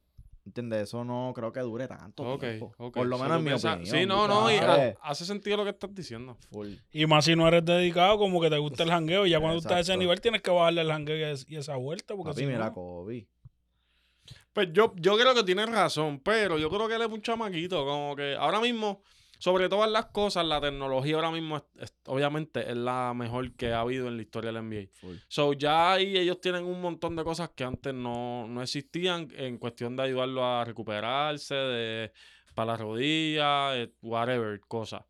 ¿entiendes? 0.46 0.84
Eso 0.84 1.04
no 1.04 1.32
creo 1.36 1.52
que 1.52 1.60
dure 1.62 1.88
tanto 1.88 2.24
Ok, 2.34 2.42
tiempo. 2.42 2.74
ok. 2.78 2.94
Por 2.94 3.08
lo 3.08 3.18
menos 3.18 3.38
en 3.40 3.44
mi 3.44 3.52
opinión. 3.54 3.86
Sí, 3.86 4.06
no, 4.06 4.28
no, 4.28 4.52
y 4.52 4.56
ha- 4.58 4.96
hace 5.02 5.26
sentido 5.26 5.58
lo 5.58 5.64
que 5.64 5.72
estás 5.72 5.94
diciendo. 5.96 6.36
full. 6.52 6.74
Y 6.92 7.06
más 7.08 7.26
si 7.26 7.36
no 7.36 7.48
eres 7.48 7.66
dedicado, 7.66 8.18
como 8.20 8.40
que 8.40 8.50
te 8.52 8.58
gusta 8.60 8.84
el 8.84 8.90
jangueo. 8.92 9.26
Y 9.26 9.32
ya 9.32 9.40
cuando 9.40 9.58
estás 9.58 9.72
a 9.72 9.80
ese 9.80 9.92
Exacto. 9.94 10.00
nivel 10.00 10.22
tienes 10.22 10.42
que 10.44 10.52
bajarle 10.52 10.82
el 10.82 10.90
jangueo 10.92 11.36
y 11.48 11.56
esa 11.56 11.76
vuelta. 11.78 12.16
Porque 12.16 12.32
Papi, 12.32 12.42
si 12.42 12.46
mira, 12.48 12.66
no- 12.68 12.74
Kobe. 12.74 13.28
Pues 14.54 14.70
yo, 14.74 14.94
yo 14.98 15.18
creo 15.18 15.34
que 15.34 15.44
tienes 15.44 15.70
razón, 15.70 16.20
pero 16.20 16.58
yo 16.58 16.70
creo 16.70 16.88
que 16.88 16.96
él 16.96 17.02
es 17.02 17.08
un 17.10 17.22
chamaquito. 17.22 17.86
Como 17.86 18.16
que 18.16 18.36
ahora 18.36 18.60
mismo, 18.60 19.02
sobre 19.40 19.70
todas 19.70 19.90
las 19.90 20.08
cosas, 20.08 20.46
la 20.46 20.60
tecnología 20.60 21.16
ahora 21.16 21.32
mismo, 21.32 21.58
es- 21.58 21.64
es- 21.80 21.96
obviamente, 22.06 22.70
es 22.70 22.76
la 22.78 23.14
mejor 23.16 23.54
que 23.56 23.72
ha 23.72 23.80
habido 23.80 24.08
en 24.08 24.18
la 24.18 24.22
historia 24.24 24.52
del 24.52 24.58
NBA. 24.64 24.90
So, 25.30 25.54
ya 25.54 25.94
ahí 25.94 26.18
ellos 26.18 26.42
tienen 26.42 26.66
un 26.66 26.82
montón 26.82 27.16
de 27.16 27.24
cosas 27.24 27.50
que 27.56 27.64
antes 27.64 27.94
no, 27.94 28.46
no 28.48 28.62
existían 28.62 29.30
en 29.36 29.58
cuestión 29.58 29.96
de 29.96 30.04
ayudarlo 30.04 30.46
a 30.46 30.66
recuperarse, 30.66 31.56
de, 31.56 32.12
para 32.54 32.74
las 32.74 32.82
rodillas, 32.82 33.76
eh, 33.78 33.94
whatever, 34.02 34.60
cosas. 34.68 35.04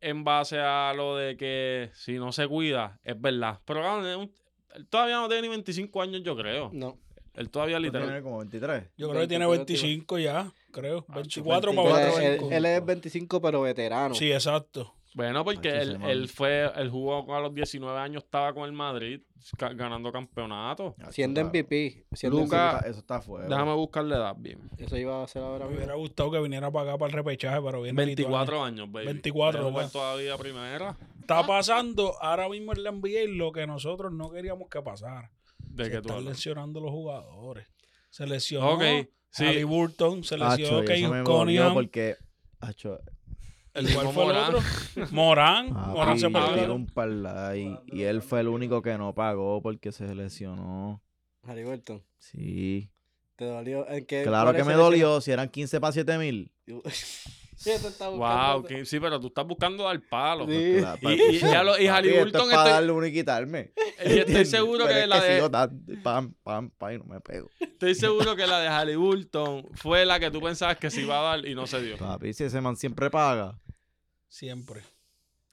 En 0.00 0.24
base 0.24 0.58
a 0.58 0.92
lo 0.96 1.16
de 1.16 1.36
que 1.36 1.90
si 1.94 2.14
no 2.18 2.32
se 2.32 2.48
cuida, 2.48 2.98
es 3.04 3.20
verdad. 3.20 3.60
Pero 3.66 3.98
un- 3.98 4.32
él 4.74 4.86
todavía 4.88 5.16
no 5.16 5.28
tiene 5.28 5.42
ni 5.42 5.48
25 5.48 6.00
años, 6.02 6.22
yo 6.22 6.34
creo. 6.36 6.70
No. 6.72 6.98
Él 7.36 7.50
todavía 7.50 7.76
¿Cuánto 7.76 7.86
literal. 7.86 8.08
tiene? 8.08 8.22
como 8.22 8.38
23. 8.38 8.84
Yo 8.96 9.08
creo 9.10 9.20
que 9.22 9.28
tiene 9.28 9.46
24, 9.46 9.82
25 9.86 10.18
ya, 10.18 10.52
creo. 10.72 11.04
Ah, 11.08 11.14
24 11.16 11.70
24, 11.72 11.72
para 11.74 11.80
Él, 11.84 11.90
cuatro, 12.10 12.18
él- 12.22 12.28
25. 12.30 12.54
él 12.56 12.64
es 12.66 12.84
25, 12.86 13.40
pero 13.42 13.60
veterano. 13.62 14.14
Sí, 14.14 14.32
exacto. 14.32 14.92
Bueno, 15.14 15.44
porque 15.46 15.70
él, 15.70 15.98
él 16.06 16.28
fue, 16.28 16.70
él 16.76 16.90
jugó 16.90 17.34
a 17.34 17.40
los 17.40 17.54
19 17.54 17.98
años, 17.98 18.22
estaba 18.24 18.52
con 18.52 18.64
el 18.64 18.72
Madrid 18.72 19.22
ganando 19.74 20.12
campeonato. 20.12 20.94
Ya, 20.98 21.10
Siendo 21.10 21.40
MVP. 21.40 22.04
Siendo 22.12 22.38
Luca- 22.40 22.68
Eso 22.68 22.76
está, 22.76 22.88
eso 22.90 22.98
está 22.98 23.20
fuera. 23.22 23.48
Déjame 23.48 23.72
buscarle 23.76 24.14
edad 24.14 24.34
bien. 24.36 24.68
Eso 24.76 24.94
iba 24.98 25.22
a 25.22 25.26
ser 25.26 25.40
ahora 25.42 25.66
Me 25.68 25.76
hubiera 25.76 25.94
gustado 25.94 26.30
que 26.30 26.38
viniera 26.40 26.70
para 26.70 26.90
acá 26.90 26.98
para 26.98 27.06
el 27.08 27.12
repechaje, 27.14 27.58
pero 27.62 27.80
viene 27.80 27.96
24 27.96 28.62
años, 28.62 28.92
baby. 28.92 29.06
24, 29.06 29.60
Debe 29.60 29.70
jugar 29.70 29.84
¿verdad? 29.86 29.92
todavía 29.92 30.36
primera. 30.36 30.96
Está 31.18 31.46
pasando 31.46 32.14
ahora 32.20 32.48
mismo 32.50 32.72
en 32.74 32.84
la 32.84 32.90
NBA 32.92 33.26
lo 33.28 33.52
que 33.52 33.66
nosotros 33.66 34.12
no 34.12 34.30
queríamos 34.30 34.68
que 34.68 34.82
pasara. 34.82 35.30
De 35.76 35.84
Se 35.84 35.90
que 35.90 35.96
tú 35.96 36.02
están 36.08 36.16
hablas. 36.18 36.36
lesionando 36.36 36.80
los 36.80 36.90
jugadores. 36.90 37.66
Se 38.10 38.26
lesionó 38.26 38.72
Ok, 38.74 38.82
sí. 39.30 39.44
Halliburton, 39.44 40.24
se 40.24 40.38
lesionó 40.38 40.82
Kevin 40.84 41.24
Cunningham. 41.24 41.74
porque... 41.74 42.16
Acho, 42.60 42.98
El 43.74 43.92
¿Cuál 43.92 44.06
mismo 44.06 44.12
fue 44.12 44.22
el 44.24 44.28
Morán. 44.28 44.54
otro? 44.54 45.06
Morán. 45.12 45.72
Morán 45.72 46.18
se 46.18 46.30
perdió. 46.30 46.74
un 46.74 46.86
parlay 46.86 47.78
y 47.86 48.02
él 48.02 48.22
fue 48.22 48.40
el 48.40 48.48
único 48.48 48.80
que 48.80 48.96
no 48.96 49.14
pagó 49.14 49.60
porque 49.60 49.92
se 49.92 50.14
lesionó. 50.14 51.02
Haliburton. 51.42 52.02
Sí. 52.18 52.90
¿Te 53.36 53.44
dolió? 53.44 53.86
¿En 53.90 54.06
qué- 54.06 54.22
Claro 54.22 54.54
que 54.54 54.64
me 54.64 54.72
dolió. 54.72 55.20
Si 55.20 55.30
eran 55.30 55.50
15 55.50 55.78
para 55.78 55.92
7 55.92 56.16
mil. 56.16 56.50
Está 57.64 58.08
Wow, 58.10 58.64
que- 58.64 58.84
sí, 58.84 59.00
pero 59.00 59.18
tú 59.18 59.28
estás 59.28 59.46
buscando 59.46 59.84
dar 59.84 60.00
palo. 60.08 60.46
Sí. 60.46 60.76
Claro, 60.78 60.98
Y, 61.10 61.36
y, 61.36 61.38
ya 61.40 61.62
lo- 61.62 61.80
y 61.80 61.86
Halliburton, 61.86 62.42
es 62.42 62.48
para 62.48 62.62
estoy, 62.62 62.72
darle 62.72 62.92
uno 62.92 63.06
y 63.06 63.12
quitarme. 63.12 63.72
y 64.04 64.18
estoy 64.18 64.44
seguro 64.44 64.84
Pero 64.84 64.94
que 64.96 65.02
es 65.02 65.08
la 65.08 65.20
de, 65.22 65.34
sigo 65.36 65.50
tan- 65.50 65.86
pam, 66.02 66.34
pam, 66.42 66.70
pam, 66.70 66.92
y 66.94 66.98
no 66.98 67.04
me 67.04 67.20
pego. 67.20 67.48
estoy 67.58 67.94
seguro 67.94 68.36
que 68.36 68.46
la 68.46 68.60
de 68.60 68.68
Halliburton 68.68 69.68
fue 69.74 70.04
la 70.04 70.20
que 70.20 70.30
tú 70.30 70.40
pensabas 70.40 70.76
que 70.76 70.90
se 70.90 71.00
iba 71.02 71.18
a 71.18 71.36
dar 71.36 71.46
y 71.46 71.54
no 71.54 71.66
se 71.66 71.82
dio. 71.82 71.96
Papi, 71.96 72.32
si 72.34 72.44
ese 72.44 72.60
man 72.60 72.76
siempre 72.76 73.10
paga. 73.10 73.58
Siempre. 74.28 74.82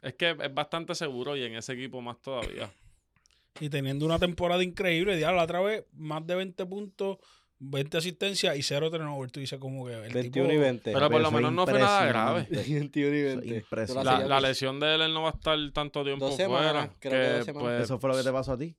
Es 0.01 0.15
que 0.15 0.31
es 0.31 0.53
bastante 0.53 0.95
seguro 0.95 1.37
y 1.37 1.43
en 1.43 1.55
ese 1.55 1.73
equipo 1.73 2.01
más 2.01 2.21
todavía. 2.21 2.69
Y 3.59 3.69
teniendo 3.69 4.05
una 4.05 4.19
temporada 4.19 4.61
increíble, 4.63 5.17
la 5.19 5.41
otra 5.43 5.61
vez, 5.61 5.85
más 5.93 6.25
de 6.27 6.35
20 6.35 6.65
puntos, 6.65 7.17
20 7.65 7.97
asistencias 7.97 8.57
y 8.57 8.61
0 8.63 8.91
turnover. 8.91 9.31
Tú 9.31 9.39
dices 9.39 9.59
como 9.59 9.85
que 9.85 9.93
el 9.93 10.13
21 10.13 10.49
tipo- 10.49 10.51
y 10.53 10.57
20. 10.61 10.91
Pero 10.93 11.09
por 11.09 11.21
lo 11.21 11.31
menos 11.31 11.51
no 11.53 11.65
fue 11.65 11.79
nada 11.79 12.05
grave. 12.05 12.39
impresionante. 12.49 12.79
21 12.79 13.15
y 13.15 13.19
Eso 13.19 13.27
es 13.29 13.35
20. 13.41 13.55
impresionante. 13.57 14.21
La, 14.23 14.27
la 14.41 14.47
lesión 14.47 14.79
de 14.79 14.95
él, 14.95 15.01
él 15.01 15.13
no 15.13 15.21
va 15.23 15.29
a 15.29 15.33
estar 15.33 15.57
tanto 15.73 16.03
tiempo 16.03 16.25
Dos 16.27 16.35
semanas, 16.35 16.71
fuera. 16.71 16.95
creo 16.99 17.11
que 17.31 17.35
dos 17.37 17.45
semanas. 17.45 17.69
pues, 17.69 17.83
Eso 17.83 17.99
fue 17.99 18.09
lo 18.09 18.17
que 18.17 18.23
te 18.23 18.31
pasó 18.31 18.51
a 18.53 18.57
ti. 18.57 18.75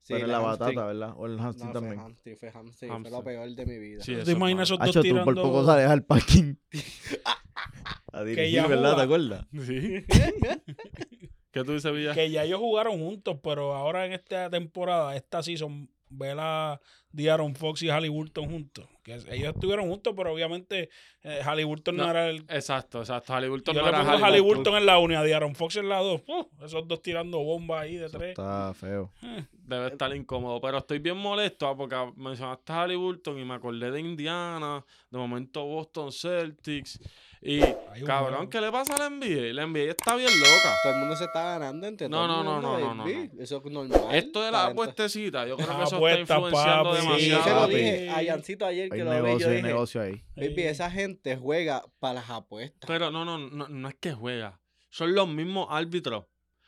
Sí, 0.00 0.14
Pero 0.14 0.24
en 0.24 0.32
la 0.32 0.38
hamstring. 0.38 0.74
batata, 0.74 0.86
¿verdad? 0.86 1.12
O 1.18 1.26
el 1.26 1.38
hamstring 1.38 1.66
No, 1.66 1.72
fue 1.72 1.80
también. 1.82 2.00
hamstring, 2.00 2.36
fue 2.38 2.48
hamstring. 2.50 2.88
Fue 2.88 2.96
Hamstring. 2.96 3.14
lo 3.18 3.24
peor 3.24 3.50
de 3.54 3.66
mi 3.66 3.78
vida. 3.78 4.02
Sí, 4.02 4.12
¿Tú 4.12 4.18
eso 4.18 4.26
te 4.26 4.32
imaginas 4.32 4.68
esos 4.68 4.78
dos 4.78 4.88
Hacho, 4.88 5.02
tú 5.02 5.08
por 5.08 5.22
tirando? 5.22 5.42
poco 5.42 5.66
sales 5.66 5.86
al 5.90 6.04
parking. 6.04 6.54
a 8.12 8.22
dirigir, 8.24 8.66
¿verdad? 8.68 8.96
¿Te 8.96 9.02
acuerdas? 9.02 9.46
Sí. 9.66 10.04
¿Qué 11.50 11.64
tú 11.64 11.72
dices, 11.72 11.92
Villa? 11.92 12.14
Que 12.14 12.30
ya 12.30 12.44
ellos 12.44 12.58
jugaron 12.60 12.98
juntos, 12.98 13.38
pero 13.42 13.74
ahora 13.74 14.06
en 14.06 14.12
esta 14.12 14.48
temporada, 14.50 15.16
esta 15.16 15.42
season, 15.42 15.90
ver 16.10 16.36
a 16.40 16.80
Diaron 17.12 17.54
Fox 17.54 17.82
y 17.82 17.88
Halliburton 17.88 18.50
juntos. 18.50 18.86
Que 19.02 19.14
ellos 19.14 19.54
estuvieron 19.54 19.88
juntos, 19.88 20.12
pero 20.16 20.32
obviamente 20.32 20.90
eh, 21.22 21.40
Halliburton 21.42 21.96
no, 21.96 22.04
No, 22.04 22.10
era 22.10 22.28
el. 22.28 22.44
Exacto, 22.48 23.00
exacto. 23.00 23.32
Halliburton 23.32 23.74
Yo 23.74 23.80
no 23.80 23.86
le 23.86 23.92
pongo 23.92 24.04
Halliburton. 24.04 24.24
Halliburton 24.24 24.76
en 24.76 24.86
la 24.86 24.98
1 24.98 25.14
y 25.14 25.16
a 25.16 25.22
Diaron 25.22 25.54
Fox 25.54 25.76
en 25.76 25.88
la 25.88 25.98
2. 25.98 26.22
esos 26.64 26.86
dos 26.86 27.00
tirando 27.02 27.38
bombas 27.38 27.82
ahí 27.82 27.96
de 27.96 28.06
Eso 28.06 28.18
tres. 28.18 28.30
está 28.30 28.74
feo. 28.74 29.10
Debe 29.52 29.88
estar 29.88 30.14
incómodo. 30.14 30.60
Pero 30.60 30.78
estoy 30.78 30.98
bien 30.98 31.16
molesto 31.16 31.66
ah, 31.66 31.76
porque 31.76 31.96
mencionaste 32.16 32.72
a 32.72 32.82
Halliburton 32.82 33.38
y 33.38 33.44
me 33.44 33.54
acordé 33.54 33.90
de 33.90 34.00
Indiana, 34.00 34.84
de 35.10 35.18
momento 35.18 35.64
Boston 35.64 36.12
Celtics. 36.12 37.00
Y, 37.40 37.60
cabrón. 38.04 38.48
¿qué 38.50 38.60
le 38.60 38.72
pasa 38.72 38.94
a 38.94 38.98
la 38.98 39.10
NBA? 39.10 39.52
La 39.52 39.66
NBA 39.66 39.90
está 39.90 40.16
bien 40.16 40.28
loca. 40.28 40.76
Todo 40.82 40.92
el 40.92 40.98
mundo 40.98 41.16
se 41.16 41.24
está 41.24 41.44
ganando 41.44 41.86
entre 41.86 42.08
No, 42.08 42.26
no, 42.26 42.42
no, 42.42 42.60
no, 42.60 42.94
no, 42.94 43.06
Eso 43.38 43.62
es 43.64 43.72
normal. 43.72 44.00
Esto 44.12 44.42
de 44.42 44.50
la 44.50 44.58
Talento. 44.62 44.82
apuestecita, 44.82 45.46
yo 45.46 45.56
creo 45.56 45.76
que 45.76 45.84
eso 45.84 45.96
apuesta, 45.96 46.20
está 46.22 46.34
influenciando 46.34 46.90
papi. 46.90 47.00
Sí, 47.00 47.28
demasiado. 47.30 47.44
se 47.44 47.54
lo 47.54 47.66
dije 47.78 48.10
a 48.10 48.22
Yancito 48.22 48.66
ayer 48.66 48.88
Hay 48.92 48.98
que 48.98 49.04
lo 49.04 49.10
vi. 49.10 49.16
Yo 49.16 49.22
negocio, 49.22 49.48
hay 49.48 49.56
dije, 49.56 49.66
negocio 49.68 50.02
ahí. 50.02 50.24
baby, 50.36 50.62
esa 50.62 50.90
gente 50.90 51.36
juega 51.36 51.84
para 52.00 52.14
las 52.14 52.30
apuestas. 52.30 52.88
Pero 52.88 53.10
no, 53.10 53.24
no, 53.24 53.38
no, 53.38 53.68
no 53.68 53.88
es 53.88 53.94
que 54.00 54.12
juega. 54.12 54.60
Son 54.90 55.14
los 55.14 55.28
mismos 55.28 55.68
árbitros. 55.70 56.24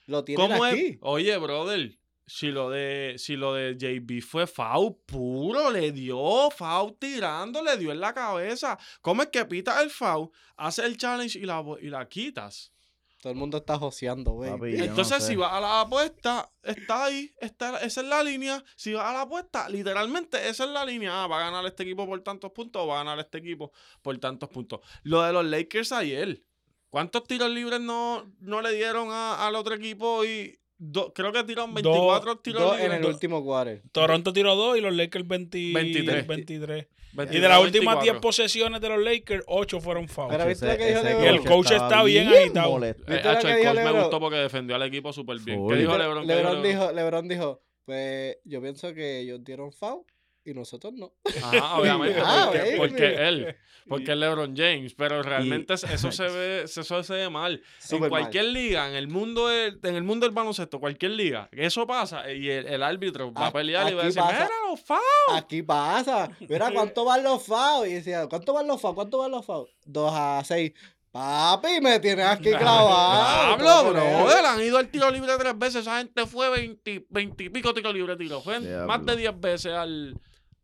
Lo 0.06 0.24
tienen 0.24 0.48
¿Cómo 0.50 0.64
aquí. 0.64 0.80
es? 0.80 0.98
Oye, 1.02 1.36
brother, 1.38 1.98
si 2.32 2.48
lo 2.48 2.70
de 2.70 3.16
si 3.18 3.34
lo 3.36 3.54
de 3.54 3.76
JB 3.76 4.22
fue 4.22 4.46
foul 4.46 4.96
puro, 5.04 5.70
le 5.70 5.90
dio 5.90 6.48
foul 6.50 6.96
tirando, 6.98 7.62
le 7.62 7.76
dio 7.76 7.90
en 7.90 8.00
la 8.00 8.14
cabeza. 8.14 8.78
¿Cómo 9.00 9.22
es 9.22 9.28
que 9.30 9.44
pitas 9.44 9.82
el 9.82 9.90
foul, 9.90 10.30
haces 10.56 10.84
el 10.84 10.96
challenge 10.96 11.38
y 11.38 11.42
la, 11.42 11.64
y 11.80 11.88
la 11.88 12.06
quitas? 12.08 12.72
Todo 13.20 13.32
el 13.32 13.38
mundo 13.38 13.58
está 13.58 13.76
joseando, 13.76 14.32
no 14.32 14.64
Entonces, 14.64 15.22
sé. 15.22 15.30
si 15.32 15.36
vas 15.36 15.52
a 15.52 15.60
la 15.60 15.80
apuesta, 15.82 16.50
está 16.62 17.04
ahí, 17.04 17.34
está, 17.38 17.76
esa 17.80 18.00
es 18.00 18.06
la 18.06 18.22
línea. 18.22 18.64
Si 18.76 18.94
vas 18.94 19.04
a 19.04 19.12
la 19.12 19.20
apuesta, 19.22 19.68
literalmente 19.68 20.48
esa 20.48 20.64
es 20.64 20.70
la 20.70 20.86
línea. 20.86 21.24
Ah, 21.24 21.26
va 21.26 21.36
a 21.38 21.50
ganar 21.50 21.66
este 21.66 21.82
equipo 21.82 22.06
por 22.06 22.18
tantos 22.22 22.50
puntos 22.52 22.80
o 22.82 22.86
va 22.86 22.94
a 22.94 23.04
ganar 23.04 23.18
este 23.18 23.36
equipo 23.38 23.72
por 24.00 24.16
tantos 24.18 24.48
puntos. 24.48 24.80
Lo 25.02 25.20
de 25.22 25.32
los 25.34 25.44
Lakers 25.44 25.92
ayer. 25.92 26.42
¿Cuántos 26.88 27.24
tiros 27.24 27.50
libres 27.50 27.80
no, 27.80 28.32
no 28.40 28.62
le 28.62 28.72
dieron 28.72 29.08
a- 29.12 29.46
al 29.46 29.54
otro 29.54 29.74
equipo? 29.74 30.24
Y 30.24 30.58
do- 30.80 31.12
creo 31.12 31.30
que 31.32 31.44
tiraron 31.44 31.74
24 31.74 32.38
tiros 32.38 32.78
en 32.80 32.92
el 32.92 33.02
Do- 33.02 33.08
último 33.08 33.44
quarter. 33.44 33.82
Toronto 33.92 34.32
tiró 34.32 34.56
2 34.56 34.78
y 34.78 34.80
los 34.80 34.94
Lakers 34.96 35.28
20 35.28 35.72
23. 35.74 36.26
23. 36.26 36.86
Y 37.12 37.16
23, 37.16 37.42
de 37.42 37.48
las 37.48 37.60
últimas 37.60 37.94
10 37.96 38.12
24. 38.14 38.20
posesiones 38.20 38.80
de 38.80 38.88
los 38.88 39.02
Lakers, 39.04 39.42
8 39.48 39.80
fueron 39.80 40.08
fouls. 40.08 40.30
Pero 40.32 40.46
¿viste 40.48 40.66
lo 40.66 40.76
que 40.78 40.86
dijo 40.86 41.02
LeBron? 41.02 41.24
Y 41.24 41.26
el 41.28 41.44
coach 41.44 41.70
está 41.72 42.02
bien 42.04 42.28
agitado. 42.28 42.84
Eh, 42.84 42.94
¿Viste 42.96 43.22
lo 43.24 43.30
hacho, 43.30 43.46
que 43.48 43.52
el 43.52 43.58
dijo 43.60 43.72
coach 43.74 43.84
me 43.84 44.00
gustó 44.00 44.20
porque 44.20 44.36
defendió 44.36 44.76
al 44.76 44.82
equipo 44.84 45.12
súper 45.12 45.38
bien. 45.40 45.66
¿Qué 45.68 45.74
dijo 45.76 45.92
Le- 45.92 45.98
LeBron? 46.04 46.26
¿Qué 46.26 46.34
LeBron 46.34 46.62
dijo 46.62 46.80
dijo, 46.82 46.92
LeBron 46.92 47.28
dijo, 47.28 47.62
pues 47.84 48.36
yo 48.44 48.60
pienso 48.62 48.94
que 48.94 49.20
ellos 49.20 49.42
dieron 49.44 49.72
foul 49.72 50.02
y 50.50 50.54
nosotros 50.54 50.92
no. 50.94 51.12
Ajá, 51.42 51.76
obviamente. 51.80 52.20
Ah, 52.24 52.50
porque, 52.76 53.14
él. 53.28 53.56
Porque 53.88 54.12
es 54.12 54.16
LeBron 54.18 54.54
James. 54.56 54.94
Pero 54.94 55.22
realmente 55.22 55.74
es- 55.74 55.84
eso 55.84 56.12
se 56.12 56.24
ve, 56.28 56.62
eso 56.64 57.02
se 57.02 57.12
ve 57.14 57.28
mal. 57.30 57.62
en 57.90 58.00
mal. 58.00 58.08
cualquier 58.10 58.44
liga, 58.46 58.88
en 58.88 58.94
el 58.94 59.08
mundo 59.08 59.48
del, 59.48 59.80
en 59.82 59.94
el 59.96 60.02
mundo 60.02 60.26
del 60.26 60.34
baloncesto, 60.34 60.78
cualquier 60.78 61.12
liga, 61.12 61.48
eso 61.52 61.86
pasa 61.86 62.30
y 62.30 62.48
el, 62.50 62.66
el 62.66 62.82
árbitro 62.82 63.32
va 63.32 63.44
a 63.44 63.46
Aquí- 63.48 63.54
pelear 63.58 63.90
y 63.90 63.94
va 63.94 64.02
a 64.02 64.06
decir, 64.06 64.22
pasa. 64.22 64.32
mira 64.34 64.50
los 64.68 64.80
fouls. 64.80 65.02
Aquí 65.42 65.62
pasa. 65.62 66.30
Mira 66.48 66.70
cuánto 66.72 67.04
van 67.04 67.22
los 67.22 67.42
fouls. 67.42 67.88
Y 67.90 67.94
decía, 67.94 68.26
¿cuánto 68.28 68.52
van 68.52 68.66
los 68.66 68.80
fouls? 68.80 68.94
¿Cuánto 68.94 69.18
van 69.18 69.30
los 69.30 69.44
fouls? 69.44 69.70
2 69.86 70.12
a 70.14 70.42
6. 70.44 70.72
Papi, 71.12 71.80
me 71.82 71.98
tienes 71.98 72.24
aquí 72.24 72.50
clavado. 72.52 72.88
Hablo, 72.92 73.90
brother. 73.90 74.44
Han 74.46 74.62
ido 74.62 74.78
al 74.78 74.88
tiro 74.90 75.10
libre 75.10 75.32
tres 75.40 75.58
veces. 75.58 75.76
Esa 75.82 75.98
gente 75.98 76.24
fue 76.24 76.48
20, 76.50 77.06
20 77.10 77.42
y 77.44 77.48
pico 77.48 77.74
tiro 77.74 77.92
libre 77.92 78.14
tiro. 78.16 78.40
Fue 78.40 78.60
más 78.60 79.04
de 79.04 79.16
10 79.16 79.40
veces 79.40 79.72
al, 79.72 80.14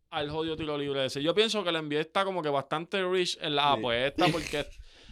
al 0.09 0.29
jodido 0.29 0.55
tiro 0.55 0.77
libre 0.77 1.05
ese. 1.05 1.21
Yo 1.21 1.33
pienso 1.35 1.63
que 1.63 1.69
el 1.69 1.75
NBA 1.81 1.99
está 2.01 2.23
como 2.25 2.41
que 2.41 2.49
bastante 2.49 3.03
rich 3.03 3.37
en 3.41 3.55
la 3.55 3.73
Sí. 3.73 3.79
apuesta 3.79 4.25
porque 4.31 4.65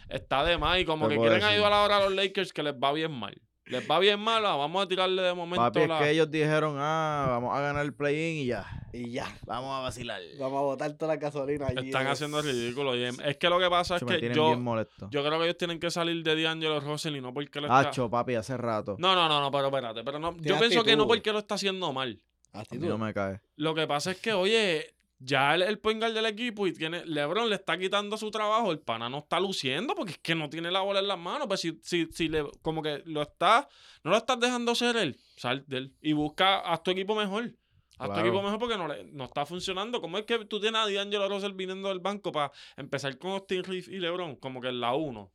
está 0.08 0.44
de 0.44 0.58
más 0.58 0.78
y 0.80 0.84
como 0.84 1.08
Te 1.08 1.14
que 1.14 1.20
quieren 1.20 1.40
decir. 1.40 1.54
ayudar 1.54 1.72
ahora 1.72 1.96
a 1.98 2.00
los 2.04 2.14
Lakers 2.14 2.52
que 2.52 2.62
les 2.62 2.74
va 2.74 2.92
bien 2.92 3.12
mal. 3.12 3.40
Les 3.68 3.90
va 3.90 3.98
bien 3.98 4.20
mala, 4.20 4.54
vamos 4.54 4.84
a 4.84 4.86
tirarle 4.86 5.20
de 5.22 5.34
momento 5.34 5.60
Papi, 5.60 5.80
es 5.80 5.88
la... 5.88 5.98
que 5.98 6.10
ellos 6.10 6.30
dijeron, 6.30 6.76
ah, 6.78 7.26
vamos 7.30 7.52
a 7.52 7.60
ganar 7.60 7.84
el 7.84 7.92
play-in 7.92 8.44
y 8.44 8.46
ya. 8.46 8.64
Y 8.92 9.10
ya. 9.10 9.26
Vamos 9.44 9.76
a 9.76 9.80
vacilar. 9.80 10.22
Vamos 10.38 10.58
a 10.58 10.62
botar 10.62 10.92
toda 10.92 11.14
la 11.14 11.20
gasolina 11.20 11.66
allí. 11.66 11.88
Están 11.88 12.06
eh. 12.06 12.10
haciendo 12.10 12.38
el 12.38 12.44
ridículo. 12.44 12.94
y 12.96 13.02
Es 13.02 13.36
que 13.38 13.50
lo 13.50 13.58
que 13.58 13.68
pasa 13.68 13.96
es 13.96 14.04
Se 14.06 14.20
que 14.20 14.32
yo, 14.32 14.46
bien 14.50 14.62
molesto. 14.62 15.08
yo 15.10 15.24
creo 15.24 15.36
que 15.40 15.46
ellos 15.46 15.58
tienen 15.58 15.80
que 15.80 15.90
salir 15.90 16.22
de 16.22 16.40
D'Angelo 16.40 16.78
Russell 16.78 17.16
y 17.16 17.20
no 17.20 17.34
porque 17.34 17.60
lo 17.60 17.66
está... 17.66 17.80
Hacho, 17.80 18.08
papi, 18.08 18.36
hace 18.36 18.56
rato. 18.56 18.94
No, 19.00 19.16
no, 19.16 19.28
no, 19.28 19.40
no, 19.40 19.50
pero 19.50 19.66
espérate. 19.66 20.04
Pero 20.04 20.20
no, 20.20 20.36
yo 20.36 20.56
pienso 20.60 20.84
que 20.84 20.94
no 20.94 21.08
porque 21.08 21.32
lo 21.32 21.40
está 21.40 21.56
haciendo 21.56 21.92
mal. 21.92 22.22
A 22.56 22.60
Actitud. 22.62 22.82
mí 22.82 22.88
no 22.88 22.98
me 22.98 23.12
cae. 23.14 23.40
Lo 23.56 23.74
que 23.74 23.86
pasa 23.86 24.12
es 24.12 24.18
que, 24.18 24.32
oye, 24.32 24.94
ya 25.18 25.54
el, 25.54 25.62
el 25.62 25.78
point 25.78 26.00
guard 26.00 26.14
del 26.14 26.26
equipo 26.26 26.66
y 26.66 26.72
tiene. 26.72 27.04
LeBron 27.06 27.48
le 27.48 27.56
está 27.56 27.78
quitando 27.78 28.16
su 28.16 28.30
trabajo. 28.30 28.70
El 28.72 28.80
pana 28.80 29.08
no 29.08 29.18
está 29.18 29.40
luciendo 29.40 29.94
porque 29.94 30.12
es 30.12 30.18
que 30.18 30.34
no 30.34 30.50
tiene 30.50 30.70
la 30.70 30.80
bola 30.80 31.00
en 31.00 31.08
las 31.08 31.18
manos. 31.18 31.46
Pues 31.48 31.60
si, 31.60 31.78
si, 31.82 32.06
si 32.12 32.28
le, 32.28 32.44
como 32.62 32.82
que 32.82 33.02
lo 33.06 33.22
está. 33.22 33.68
No 34.04 34.10
lo 34.10 34.16
estás 34.16 34.38
dejando 34.40 34.74
ser 34.74 34.96
él. 34.96 35.16
Sal 35.36 35.64
de 35.66 35.78
él. 35.78 35.94
Y 36.00 36.12
busca 36.12 36.70
a 36.70 36.82
tu 36.82 36.90
equipo 36.90 37.14
mejor. 37.14 37.52
A 37.98 38.12
tu 38.12 38.20
equipo 38.20 38.42
mejor 38.42 38.58
porque 38.58 38.76
no, 38.76 38.86
le, 38.88 39.04
no 39.04 39.24
está 39.24 39.46
funcionando. 39.46 40.02
¿Cómo 40.02 40.18
es 40.18 40.24
que 40.24 40.44
tú 40.44 40.60
tienes 40.60 40.80
a 40.82 40.90
D'Angelo 40.90 41.28
Russell 41.30 41.52
viniendo 41.52 41.88
del 41.88 42.00
banco 42.00 42.30
para 42.30 42.52
empezar 42.76 43.16
con 43.16 43.30
Austin 43.30 43.64
Reeves 43.64 43.88
y 43.88 43.98
LeBron? 43.98 44.36
Como 44.36 44.60
que 44.60 44.68
en 44.68 44.80
la 44.80 44.94
1. 44.94 45.32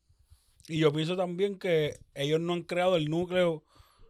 Y 0.68 0.78
yo 0.78 0.94
pienso 0.94 1.18
también 1.18 1.58
que 1.58 1.98
ellos 2.14 2.40
no 2.40 2.54
han 2.54 2.62
creado 2.62 2.98
el 2.98 3.10
núcleo. 3.10 3.64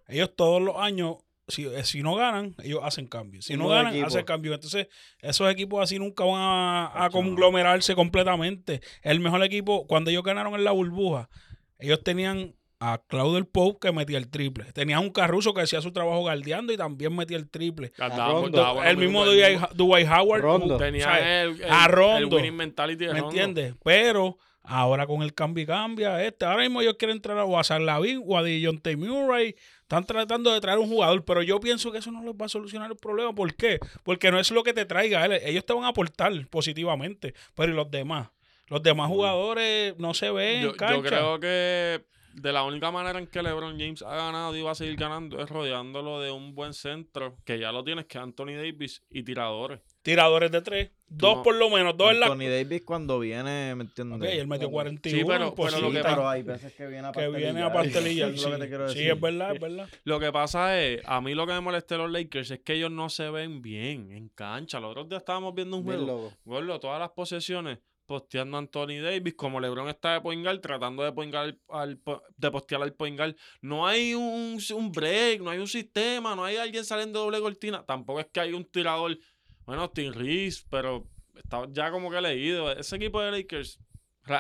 Ellos 0.08 0.36
todos 0.36 0.62
los 0.62 0.76
años, 0.76 1.16
si, 1.52 1.66
eh, 1.68 1.84
si 1.84 2.02
no 2.02 2.16
ganan, 2.16 2.56
ellos 2.64 2.80
hacen 2.84 3.08
cambios. 3.08 3.46
Si 3.46 3.56
no 3.56 3.68
ganan, 3.68 3.94
equipo. 3.94 4.08
hacen 4.08 4.26
cambios. 4.26 4.56
Entonces, 4.56 4.88
esos 5.20 5.52
equipos 5.52 5.84
así 5.84 6.00
nunca 6.00 6.24
van 6.24 6.42
a, 6.42 7.10
conglomerarse 7.12 7.94
completamente. 7.94 8.82
El 9.04 9.20
mejor 9.20 9.44
equipo, 9.44 9.86
cuando 9.88 10.10
ellos 10.10 10.24
ganaron 10.24 10.56
en 10.56 10.64
la 10.64 10.72
burbuja, 10.72 11.30
ellos 11.78 12.04
tenían 12.04 12.56
a 12.80 13.00
Claudio 13.08 13.46
Pope 13.46 13.88
que 13.88 13.94
metía 13.94 14.18
el 14.18 14.30
triple. 14.30 14.66
Tenían 14.74 15.00
un 15.00 15.12
Carruso 15.12 15.54
que 15.54 15.62
hacía 15.62 15.82
su 15.82 15.92
trabajo 15.92 16.22
guardeando 16.22 16.74
y 16.74 16.78
también 16.78 17.16
metía 17.16 17.38
el 17.38 17.48
triple. 17.48 17.94
Rondo. 17.98 18.84
el 18.84 18.98
mismo 18.98 19.24
Dwight 19.26 20.08
Howard. 20.08 20.42
Rondo. 20.42 20.78
Tenía 20.78 21.44
el, 21.44 21.62
el, 21.62 21.72
a 21.72 21.86
el 21.86 21.92
Rondo. 21.92 22.36
winning 22.36 22.56
mentality 22.56 23.06
de 23.06 23.14
¿Me 23.14 23.20
entiendes? 23.20 23.76
Pero 23.84 24.38
ahora 24.64 25.08
con 25.08 25.22
el 25.22 25.34
cambio 25.34 25.64
y 25.64 25.68
cambia, 25.68 26.24
este, 26.24 26.46
ahora 26.46 26.62
mismo 26.62 26.82
ellos 26.82 26.96
quieren 26.98 27.22
o 27.26 27.60
a 27.60 27.64
San 27.64 27.86
Lavín 27.86 28.24
o 28.26 28.38
a 28.38 28.44
Dejounte 28.44 28.96
Murray. 28.98 29.56
Están 29.92 30.06
tratando 30.06 30.54
de 30.54 30.62
traer 30.62 30.80
un 30.80 30.88
jugador, 30.88 31.26
pero 31.26 31.44
yo 31.44 31.60
pienso 31.60 31.92
que 31.92 31.98
eso 31.98 32.14
no 32.14 32.24
les 32.24 32.34
va 32.34 32.46
a 32.46 32.50
solucionar 32.50 32.90
el 32.90 32.96
problema. 32.96 33.36
¿Por 33.36 33.54
qué? 33.56 33.78
Porque 34.04 34.32
no 34.32 34.40
es 34.40 34.50
lo 34.50 34.64
que 34.64 34.72
te 34.72 34.86
traiga 34.86 35.26
él. 35.26 35.34
Ellos 35.44 35.66
te 35.66 35.74
van 35.74 35.84
a 35.84 35.90
aportar 35.90 36.32
positivamente, 36.48 37.34
pero 37.56 37.74
¿y 37.74 37.76
los 37.76 37.92
demás? 37.92 38.30
Los 38.68 38.82
demás 38.82 39.10
jugadores 39.10 39.98
no 39.98 40.14
se 40.14 40.32
ven 40.32 40.62
Yo, 40.62 40.68
en 40.70 40.72
yo 40.72 40.78
cancha. 40.78 41.10
creo 41.10 41.40
que 41.42 42.06
de 42.34 42.52
la 42.54 42.64
única 42.64 42.92
manera 42.92 43.20
en 43.20 43.28
que 43.28 43.42
LeBron 43.44 43.80
James 43.80 44.02
ha 44.02 44.16
ganado 44.16 44.56
y 44.56 44.62
va 44.62 44.72
a 44.72 44.76
seguir 44.76 44.96
ganando 44.96 45.40
es 45.42 45.50
rodeándolo 45.50 46.20
de 46.20 46.32
un 46.32 46.56
buen 46.56 46.74
centro, 46.74 47.38
que 47.46 47.60
ya 47.60 47.72
lo 47.72 47.84
tienes, 47.84 48.06
que 48.06 48.18
es 48.18 48.24
Anthony 48.24 48.56
Davis 48.56 49.04
y 49.10 49.24
tiradores. 49.24 49.82
Tiradores 50.02 50.52
de 50.52 50.62
tres. 50.62 50.92
Dos 51.08 51.38
no- 51.38 51.44
por 51.44 51.56
lo 51.56 51.70
menos. 51.70 51.96
Dos 51.98 52.12
en 52.12 52.20
la... 52.22 52.28
Anthony 52.28 52.50
Davis 52.50 52.84
cuando 52.86 53.20
viene, 53.20 53.76
¿me 53.76 53.84
entiendes? 53.84 54.18
Ok, 54.20 54.26
él 54.26 54.48
metió 54.48 54.68
Sí, 54.68 54.72
41. 54.74 55.28
pero- 55.28 55.56
pero 55.56 55.80
lo 55.82 55.88
Sí, 55.90 55.94
que 55.98 56.02
pero 56.04 56.16
pa- 56.22 56.32
hay 56.32 56.44
veces 56.44 56.74
que 56.74 56.88
viene 56.88 57.08
a 57.08 57.12
que 57.12 57.28
viene 57.30 57.62
a 57.62 57.72
pastelillar. 57.74 58.30
es 58.32 58.42
Sí, 58.42 58.46
lo 58.50 58.52
que 58.56 58.62
te 58.64 58.68
quiero 58.70 58.90
Sí, 58.90 59.08
es 59.08 59.20
verdad, 59.20 59.54
es 59.54 59.60
verdad. 59.62 59.90
Lo 60.06 60.20
que 60.20 60.32
pasa 60.32 60.82
es, 60.82 61.02
a 61.06 61.20
mí 61.22 61.36
lo 61.36 61.46
que 61.46 61.54
me 61.54 61.62
molesta 61.62 61.96
de 61.96 62.04
los 62.04 62.12
Lakers 62.12 62.52
es 62.52 62.60
que 62.62 62.74
ellos 62.74 62.90
no 62.92 63.10
se 63.10 63.30
ven 63.30 63.62
bien 63.62 64.12
en 64.12 64.30
cancha. 64.30 64.80
Los 64.80 64.92
otros 64.92 65.10
días 65.10 65.22
estábamos 65.22 65.54
viendo 65.54 65.78
un 65.78 65.84
juego. 65.84 66.32
Gordo, 66.46 66.80
todas 66.80 67.00
las 67.00 67.10
posesiones 67.12 67.80
posteando 68.12 68.58
a 68.58 68.60
Anthony 68.60 69.02
Davis, 69.02 69.34
como 69.34 69.60
LeBron 69.60 69.90
está 69.90 70.14
de 70.14 70.22
point 70.22 70.44
guard, 70.44 70.60
tratando 70.60 71.04
de, 71.04 71.12
point 71.12 71.32
guard 71.34 71.56
al, 71.70 72.00
de 72.38 72.52
postear 72.52 72.84
al 72.84 72.94
point 72.94 73.18
guard. 73.18 73.36
No 73.62 73.88
hay 73.88 74.14
un, 74.14 74.60
un 74.76 74.92
break, 74.92 75.42
no 75.42 75.50
hay 75.50 75.60
un 75.60 75.68
sistema, 75.68 76.36
no 76.36 76.44
hay 76.46 76.58
alguien 76.58 76.86
saliendo 76.86 77.20
de 77.20 77.26
doble 77.26 77.40
cortina. 77.42 77.84
Tampoco 77.86 78.20
es 78.20 78.28
que 78.32 78.40
hay 78.40 78.54
un 78.54 78.66
tirador, 78.66 79.18
bueno, 79.66 79.90
Tim 79.90 80.14
Reeves, 80.14 80.66
pero 80.70 81.08
está 81.36 81.66
ya 81.72 81.90
como 81.92 82.12
que 82.12 82.22
leído. 82.22 82.72
Ese 82.72 82.96
equipo 82.98 83.22
de 83.22 83.32
Lakers, 83.32 83.80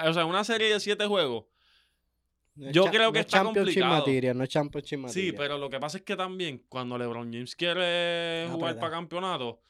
o 0.05 0.13
sea, 0.13 0.25
una 0.25 0.43
serie 0.43 0.71
de 0.71 0.79
siete 0.79 1.05
juegos. 1.07 1.45
No 2.53 2.69
Yo 2.71 2.85
creo 2.85 3.05
no 3.07 3.13
que 3.13 3.19
es 3.19 3.25
está 3.27 3.43
complicado. 3.43 3.99
material, 3.99 4.37
no 4.37 4.43
es 4.43 4.49
Championship 4.49 4.97
Sí, 4.97 5.01
material. 5.01 5.35
pero 5.37 5.57
lo 5.57 5.69
que 5.69 5.79
pasa 5.79 5.97
es 5.97 6.03
que 6.03 6.17
también 6.17 6.65
cuando 6.67 6.97
LeBron 6.97 7.31
James 7.31 7.55
quiere 7.55 8.43
Ah, 8.45 8.51
jugar 8.51 8.77
para 8.77 8.91
campeonato, 8.91 9.61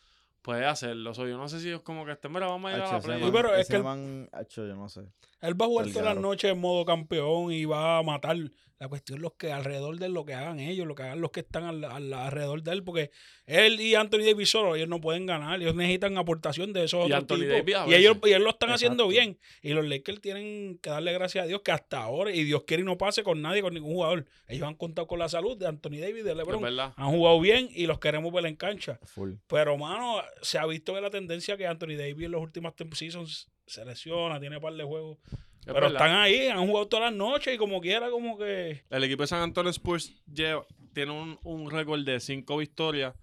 puede 0.41 0.65
hacerlo. 0.65 1.13
So, 1.13 1.27
yo 1.27 1.37
no 1.37 1.47
sé 1.49 1.59
si 1.59 1.69
es 1.69 1.79
como 1.81 2.05
que 2.05 2.13
estén, 2.13 2.31
mira, 2.31 2.47
vamos 2.47 2.71
a 2.71 2.75
ir 2.77 2.81
a 2.83 2.91
la 2.93 2.99
playa. 3.01 3.25
Sí, 3.25 3.31
pero 3.33 3.55
es 3.55 3.67
que 3.67 3.75
el- 3.77 3.83
man, 3.83 4.29
yo 4.55 4.63
no 4.75 4.89
sé. 4.89 5.01
Él 5.41 5.59
va 5.59 5.65
a 5.65 5.69
jugar 5.69 5.87
todas 5.87 6.05
las 6.05 6.17
noches 6.21 6.51
en 6.51 6.59
modo 6.59 6.85
campeón 6.85 7.51
y 7.51 7.65
va 7.65 7.97
a 7.97 8.03
matar. 8.03 8.37
La 8.77 8.87
cuestión 8.87 9.17
es 9.19 9.21
los 9.21 9.33
que 9.33 9.51
alrededor 9.51 9.97
de 9.99 10.07
él, 10.07 10.11
lo 10.13 10.25
que 10.25 10.33
hagan 10.33 10.59
ellos, 10.59 10.87
lo 10.87 10.95
que 10.95 11.03
hagan 11.03 11.21
los 11.21 11.29
que 11.29 11.41
están 11.41 11.63
al- 11.65 11.83
al- 11.83 12.13
alrededor 12.13 12.63
de 12.63 12.71
él, 12.71 12.83
porque 12.83 13.11
él 13.45 13.79
y 13.79 13.93
Anthony 13.93 14.21
Davis 14.25 14.49
solo, 14.49 14.75
ellos 14.75 14.87
no 14.87 14.99
pueden 14.99 15.27
ganar, 15.27 15.61
ellos 15.61 15.75
necesitan 15.75 16.17
aportación 16.17 16.73
de 16.73 16.85
esos 16.85 17.01
Y 17.07 17.13
otros 17.13 17.21
Anthony 17.21 17.35
tipos. 17.41 17.51
Davis 17.75 17.75
y 17.91 17.93
ellos, 17.95 18.17
y 18.23 18.29
ellos 18.29 18.41
lo 18.41 18.49
están 18.49 18.71
haciendo 18.71 19.07
bien. 19.07 19.37
Y 19.61 19.73
los 19.73 19.85
Lakers 19.87 20.19
tienen 20.21 20.79
que 20.81 20.89
darle 20.89 21.13
gracias 21.13 21.43
a 21.43 21.47
Dios 21.47 21.61
que 21.63 21.71
hasta 21.71 22.01
ahora, 22.01 22.31
y 22.31 22.43
Dios 22.43 22.63
quiere 22.65 22.81
y 22.81 22.85
no 22.85 22.97
pase 22.97 23.21
con 23.21 23.39
nadie, 23.43 23.61
con 23.61 23.75
ningún 23.75 23.93
jugador. 23.93 24.25
Ellos 24.47 24.67
han 24.67 24.73
contado 24.75 25.07
con 25.07 25.19
la 25.19 25.29
salud 25.29 25.55
de 25.57 25.67
Anthony 25.67 25.99
Davis, 25.99 26.23
de 26.23 26.33
LeBron. 26.33 26.65
Han 26.95 27.11
jugado 27.11 27.39
bien 27.39 27.69
y 27.71 27.85
los 27.85 27.99
queremos 27.99 28.33
ver 28.33 28.47
en 28.47 28.55
cancha. 28.55 28.99
Full. 29.03 29.33
Pero, 29.47 29.77
mano, 29.77 30.23
se 30.41 30.57
ha 30.57 30.65
visto 30.65 30.93
que 30.93 31.01
la 31.01 31.09
tendencia 31.09 31.57
que 31.57 31.67
Anthony 31.67 31.95
Davis 31.97 32.25
en 32.25 32.31
los 32.31 32.41
últimos 32.41 32.73
seasons 32.93 33.49
se 33.65 33.85
lesiona, 33.85 34.39
tiene 34.39 34.59
par 34.59 34.73
de 34.73 34.83
juegos. 34.83 35.19
Es 35.25 35.67
Pero 35.67 35.73
verdad. 35.75 35.91
están 35.91 36.11
ahí, 36.17 36.47
han 36.47 36.65
jugado 36.65 36.87
todas 36.87 37.11
las 37.11 37.17
noches 37.17 37.53
y 37.53 37.57
como 37.57 37.79
quiera, 37.81 38.09
como 38.09 38.37
que. 38.37 38.83
El 38.89 39.03
equipo 39.03 39.23
de 39.23 39.27
San 39.27 39.41
Antonio 39.41 39.69
Spurs 39.69 40.13
lleva, 40.25 40.65
tiene 40.93 41.11
un, 41.11 41.39
un 41.43 41.69
récord 41.69 42.03
de 42.03 42.19
5 42.19 42.57
victorias 42.57 43.13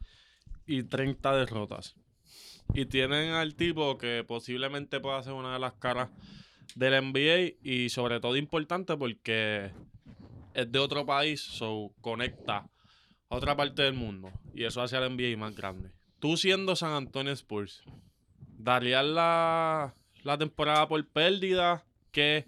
y 0.66 0.85
30 0.85 1.37
derrotas. 1.37 1.97
Y 2.75 2.87
tienen 2.87 3.31
al 3.33 3.55
tipo 3.57 3.99
que 3.99 4.25
posiblemente 4.27 5.01
pueda 5.01 5.23
ser 5.23 5.33
una 5.33 5.55
de 5.55 5.59
las 5.59 5.73
caras 5.75 6.11
del 6.75 7.03
NBA 7.12 7.57
y 7.62 7.88
sobre 7.88 8.21
todo 8.21 8.37
importante 8.37 8.97
porque 8.97 9.73
es 10.55 10.71
de 10.71 10.79
otro 10.79 11.05
país, 11.07 11.40
so 11.40 11.92
conecta 12.01 12.68
a 13.31 13.37
otra 13.37 13.57
parte 13.57 13.83
del 13.83 13.94
mundo 13.94 14.31
y 14.55 14.64
eso 14.64 14.83
hace 14.83 14.97
al 14.97 15.16
NBA 15.16 15.37
más 15.37 15.57
grande. 15.57 15.90
Tú 16.19 16.37
siendo 16.37 16.75
San 16.75 16.93
Antonio 16.93 17.33
Spurs, 17.33 17.83
¿darías 18.59 19.05
la, 19.05 19.95
la 20.25 20.39
temporada 20.39 20.89
por 20.89 21.07
pérdida? 21.09 21.85
¿Qué, 22.11 22.47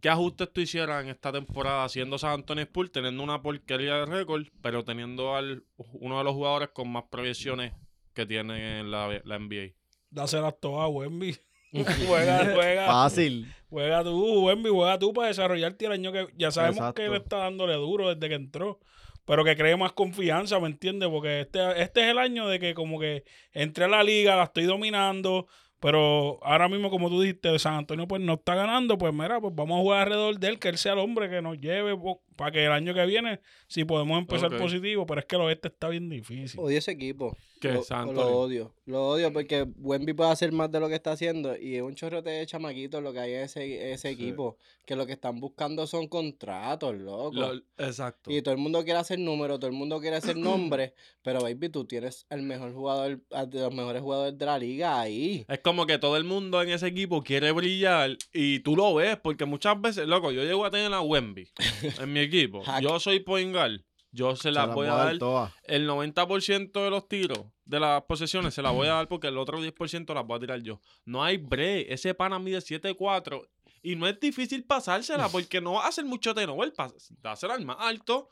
¿Qué 0.00 0.08
ajustes 0.08 0.52
tú 0.52 0.60
hicieras 0.60 1.02
en 1.02 1.10
esta 1.10 1.32
temporada 1.32 1.88
siendo 1.88 2.18
San 2.18 2.32
Antonio 2.32 2.62
Spurs, 2.64 2.92
teniendo 2.92 3.22
una 3.22 3.42
porquería 3.42 3.96
de 3.96 4.06
récord, 4.06 4.46
pero 4.62 4.84
teniendo 4.84 5.34
al, 5.34 5.64
uno 5.94 6.18
de 6.18 6.24
los 6.24 6.34
jugadores 6.34 6.68
con 6.72 6.90
más 6.90 7.04
proyecciones 7.10 7.72
que 8.14 8.24
tiene 8.24 8.84
la, 8.84 9.20
la 9.24 9.38
NBA? 9.38 9.74
Dáselas 10.10 10.54
todas 10.60 10.84
a 10.84 10.88
Wemby. 10.88 11.36
juega, 12.06 12.54
juega, 12.54 12.86
Fácil. 12.86 13.52
juega 13.68 14.02
tú, 14.02 14.46
Wemby, 14.46 14.70
juega 14.70 14.98
tú 14.98 15.12
para 15.12 15.28
desarrollarte 15.28 15.86
el 15.86 15.92
año 15.92 16.12
que 16.12 16.28
ya 16.36 16.50
sabemos 16.50 16.78
Exacto. 16.78 16.94
que 16.94 17.06
él 17.06 17.14
está 17.14 17.38
dándole 17.38 17.74
duro 17.74 18.14
desde 18.14 18.28
que 18.28 18.34
entró. 18.36 18.80
Pero 19.28 19.44
que 19.44 19.56
cree 19.58 19.76
más 19.76 19.92
confianza, 19.92 20.58
¿me 20.58 20.68
entiendes? 20.68 21.10
Porque 21.10 21.42
este, 21.42 21.82
este 21.82 22.00
es 22.00 22.06
el 22.08 22.18
año 22.18 22.48
de 22.48 22.58
que 22.58 22.72
como 22.72 22.98
que 22.98 23.24
entré 23.52 23.84
a 23.84 23.88
la 23.88 24.02
liga, 24.02 24.36
la 24.36 24.44
estoy 24.44 24.64
dominando, 24.64 25.48
pero 25.80 26.38
ahora 26.44 26.68
mismo, 26.68 26.90
como 26.90 27.08
tú 27.08 27.20
dijiste, 27.20 27.58
San 27.58 27.74
Antonio 27.74 28.06
pues 28.08 28.20
no 28.22 28.34
está 28.34 28.54
ganando, 28.54 28.98
pues 28.98 29.12
mira, 29.14 29.40
pues 29.40 29.54
vamos 29.54 29.78
a 29.78 29.82
jugar 29.82 30.02
alrededor 30.02 30.38
de 30.38 30.48
él, 30.48 30.58
que 30.58 30.68
él 30.68 30.78
sea 30.78 30.92
el 30.94 30.98
hombre 30.98 31.28
que 31.30 31.40
nos 31.42 31.58
lleve 31.60 31.96
po- 31.96 32.20
para 32.36 32.52
que 32.52 32.64
el 32.64 32.72
año 32.72 32.94
que 32.94 33.04
viene, 33.06 33.40
si 33.66 33.84
podemos 33.84 34.16
empezar 34.18 34.56
positivo, 34.56 35.04
pero 35.06 35.20
es 35.20 35.26
que 35.26 35.34
el 35.36 35.42
oeste 35.42 35.68
está 35.68 35.88
bien 35.88 36.08
difícil. 36.08 36.60
Odio 36.60 36.78
ese 36.78 36.92
equipo. 36.92 37.36
¿Qué, 37.60 37.72
Lo, 37.72 37.82
San 37.82 38.04
lo 38.04 38.10
Antonio? 38.22 38.36
odio. 38.38 38.74
Lo 38.86 39.08
odio 39.08 39.32
porque 39.32 39.66
Wemby 39.78 40.12
puede 40.12 40.30
hacer 40.30 40.52
más 40.52 40.70
de 40.70 40.78
lo 40.78 40.88
que 40.88 40.94
está 40.94 41.10
haciendo 41.10 41.56
y 41.56 41.74
es 41.74 41.82
un 41.82 41.96
chorrote 41.96 42.30
de 42.30 42.46
chamaquitos 42.46 43.02
lo 43.02 43.12
que 43.12 43.18
hay 43.18 43.32
en 43.34 43.40
ese, 43.42 43.92
ese 43.92 44.10
equipo. 44.10 44.56
Que 44.86 44.94
lo 44.94 45.04
que 45.04 45.14
están 45.14 45.40
buscando 45.40 45.84
son 45.88 46.06
contratos, 46.06 46.94
loco. 46.96 47.32
Lo- 47.32 47.54
exacto. 47.84 48.30
Y 48.30 48.40
todo 48.42 48.54
el 48.54 48.60
mundo 48.60 48.84
quiere 48.84 49.00
hacer 49.00 49.18
números, 49.18 49.58
todo 49.58 49.68
el 49.70 49.76
mundo 49.76 50.00
quiere 50.00 50.16
hacer 50.16 50.36
nombres, 50.36 50.92
pero 51.22 51.40
baby, 51.40 51.68
tú 51.68 51.84
tienes 51.84 52.24
el 52.30 52.42
mejor 52.42 52.72
jugador, 52.72 53.20
de 53.48 53.60
los 53.60 53.74
mejores 53.74 54.00
jugadores 54.02 54.38
de 54.38 54.46
la 54.46 54.58
liga 54.60 55.00
ahí. 55.00 55.44
Es 55.48 55.58
como 55.68 55.86
que 55.86 55.98
todo 55.98 56.16
el 56.16 56.24
mundo 56.24 56.62
en 56.62 56.70
ese 56.70 56.86
equipo 56.86 57.22
quiere 57.22 57.52
brillar 57.52 58.16
y 58.32 58.60
tú 58.60 58.74
lo 58.76 58.94
ves, 58.94 59.16
porque 59.18 59.44
muchas 59.44 59.80
veces, 59.80 60.06
loco, 60.08 60.32
yo 60.32 60.42
llego 60.42 60.64
a 60.64 60.70
tener 60.70 60.92
a 60.94 61.00
Wemby 61.02 61.48
en 62.00 62.12
mi 62.12 62.20
equipo. 62.20 62.62
Yo 62.80 62.98
soy 62.98 63.20
point 63.20 63.52
guard. 63.54 63.80
Yo 64.10 64.34
se 64.36 64.50
la 64.50 64.64
voy 64.74 64.86
a 64.86 64.90
dar 64.94 65.18
todas. 65.18 65.52
el 65.64 65.86
90% 65.86 66.72
de 66.84 66.90
los 66.90 67.08
tiros 67.08 67.40
de 67.66 67.78
las 67.78 68.02
posesiones 68.04 68.54
se 68.54 68.62
las 68.62 68.72
voy 68.72 68.88
a 68.88 68.94
dar 68.94 69.08
porque 69.08 69.26
el 69.28 69.36
otro 69.36 69.58
10% 69.62 70.14
las 70.14 70.26
voy 70.26 70.36
a 70.38 70.40
tirar 70.40 70.62
yo. 70.62 70.80
No 71.04 71.22
hay 71.22 71.36
break. 71.36 71.86
Ese 71.90 72.14
pana 72.14 72.38
mide 72.38 72.58
7'4 72.58 73.46
y 73.82 73.96
no 73.96 74.08
es 74.08 74.18
difícil 74.18 74.64
pasársela 74.64 75.28
porque 75.28 75.60
no 75.60 75.74
va 75.74 75.84
a 75.84 75.88
hacer 75.88 76.06
mucho 76.06 76.34
turnover. 76.34 76.72
pas- 76.72 76.94
Dásela 77.20 77.54
al 77.54 77.66
más 77.66 77.76
alto. 77.80 78.30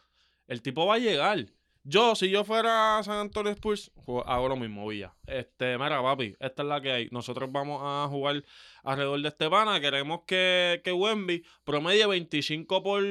El 0.48 0.62
tipo 0.62 0.86
va 0.86 0.94
a 0.94 0.98
llegar. 0.98 1.44
Yo, 1.88 2.16
si 2.16 2.28
yo 2.30 2.42
fuera 2.42 3.00
San 3.04 3.18
Antonio 3.18 3.52
Spurs, 3.52 3.92
hago 4.24 4.48
lo 4.48 4.56
mismo, 4.56 4.88
Villa. 4.88 5.14
Este, 5.24 5.78
mira, 5.78 6.02
papi, 6.02 6.34
esta 6.40 6.62
es 6.64 6.68
la 6.68 6.80
que 6.80 6.90
hay. 6.90 7.08
Nosotros 7.12 7.48
vamos 7.52 7.80
a 7.80 8.08
jugar 8.10 8.42
alrededor 8.82 9.22
de 9.22 9.28
este 9.28 9.48
pana. 9.48 9.80
Queremos 9.80 10.22
que, 10.26 10.80
que 10.82 10.90
Wemby 10.92 11.44
promedie 11.62 12.04
25 12.08 12.82
por, 12.82 13.04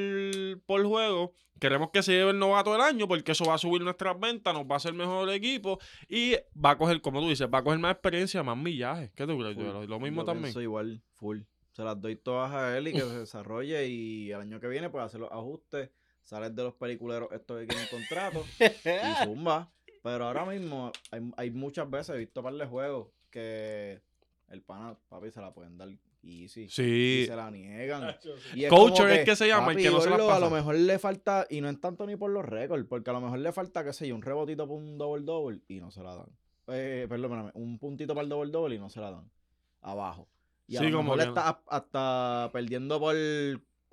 por 0.66 0.86
juego. 0.86 1.32
Queremos 1.58 1.92
que 1.92 2.04
se 2.04 2.12
lleve 2.12 2.32
el 2.32 2.40
novato 2.40 2.74
del 2.74 2.82
año 2.82 3.08
porque 3.08 3.32
eso 3.32 3.46
va 3.46 3.54
a 3.54 3.58
subir 3.58 3.82
nuestras 3.82 4.20
ventas, 4.20 4.54
nos 4.54 4.64
va 4.64 4.74
a 4.74 4.76
hacer 4.76 4.92
mejor 4.94 5.30
equipo 5.30 5.80
y 6.10 6.36
va 6.54 6.72
a 6.72 6.78
coger, 6.78 7.00
como 7.00 7.22
tú 7.22 7.30
dices, 7.30 7.48
va 7.48 7.60
a 7.60 7.64
coger 7.64 7.80
más 7.80 7.94
experiencia, 7.94 8.44
más 8.44 8.58
millaje. 8.58 9.10
¿Qué 9.16 9.26
tú 9.26 9.40
crees, 9.40 9.56
Full. 9.56 9.88
Lo 9.88 10.00
mismo 10.02 10.24
Yo 10.24 10.26
también. 10.26 10.44
pienso 10.44 10.62
igual, 10.62 11.02
full. 11.14 11.44
Se 11.72 11.82
las 11.84 12.00
doy 12.02 12.18
todas 12.18 12.52
a 12.52 12.78
él 12.78 12.90
y 12.90 12.92
que 12.92 13.00
se 13.00 13.20
desarrolle 13.20 13.88
y 13.88 14.32
el 14.32 14.42
año 14.42 14.60
que 14.60 14.68
viene 14.68 14.90
pues 14.90 15.06
hacer 15.06 15.22
los 15.22 15.32
ajustes, 15.32 15.92
sales 16.26 16.54
de 16.54 16.64
los 16.64 16.74
peliculeros 16.74 17.30
estos 17.32 17.62
que 17.62 17.68
quieren 17.68 17.88
contrato 17.90 18.44
y 18.60 19.24
zumba. 19.26 19.72
Pero 20.04 20.26
ahora 20.26 20.46
mismo 20.46 20.92
hay, 21.12 21.22
hay 21.38 21.52
muchas 21.52 21.90
veces, 21.90 22.16
he 22.16 22.20
visto 22.20 22.44
par 22.44 22.54
de 22.54 22.66
juegos 22.66 23.08
que 23.32 24.02
el 24.50 24.62
pana, 24.62 24.98
papi, 25.10 25.32
se 25.32 25.40
la 25.42 25.54
pueden 25.54 25.78
dar 25.78 25.88
easy. 26.22 26.64
Y 26.64 26.70
Sí. 26.70 27.24
se 27.28 27.36
la 27.36 27.50
niegan. 27.50 28.16
Y 28.54 28.68
Coacher 28.68 28.98
como 29.06 29.08
es 29.10 29.26
que 29.26 29.36
se 29.36 29.48
llama, 29.48 29.72
el 29.72 29.78
que 29.78 29.90
no 29.90 30.02
se 30.02 30.10
las 30.10 30.20
Gordo, 30.20 30.32
A 30.32 30.36
pasa. 30.36 30.46
lo 30.50 30.52
mejor 30.52 30.76
le 30.76 31.00
falta, 31.00 31.48
y 31.50 31.62
no 31.62 31.70
es 31.70 31.80
tanto 31.80 32.06
ni 32.06 32.16
por 32.18 32.30
los 32.30 32.46
récords, 32.46 32.86
porque 32.88 33.10
a 33.10 33.14
lo 33.14 33.22
mejor 33.22 33.40
le 33.40 33.52
falta, 33.52 33.84
qué 33.84 33.94
sé 33.94 34.08
yo, 34.08 34.16
un 34.16 34.22
rebotito 34.22 34.68
por 34.68 34.78
un 34.78 34.98
double-double 34.98 35.62
y 35.68 35.80
no 35.80 35.90
se 35.92 36.04
la 36.04 36.16
dan. 36.16 36.28
Eh, 36.68 37.06
perdón, 37.10 37.30
perdóname, 37.32 37.52
un 37.56 37.78
puntito 37.80 38.14
para 38.14 38.24
el 38.24 38.30
double-double 38.30 38.76
y 38.76 38.80
no 38.80 38.90
se 38.90 39.00
la 39.00 39.12
dan. 39.12 39.30
Abajo. 39.82 40.28
Y 40.68 40.78
a 40.78 40.80
Sí, 40.80 40.90
lo 40.90 40.98
como 40.98 41.16
mejor 41.16 41.20
que 41.34 41.40
está 41.40 41.62
hasta 41.68 42.50
perdiendo 42.54 43.00
por 43.00 43.16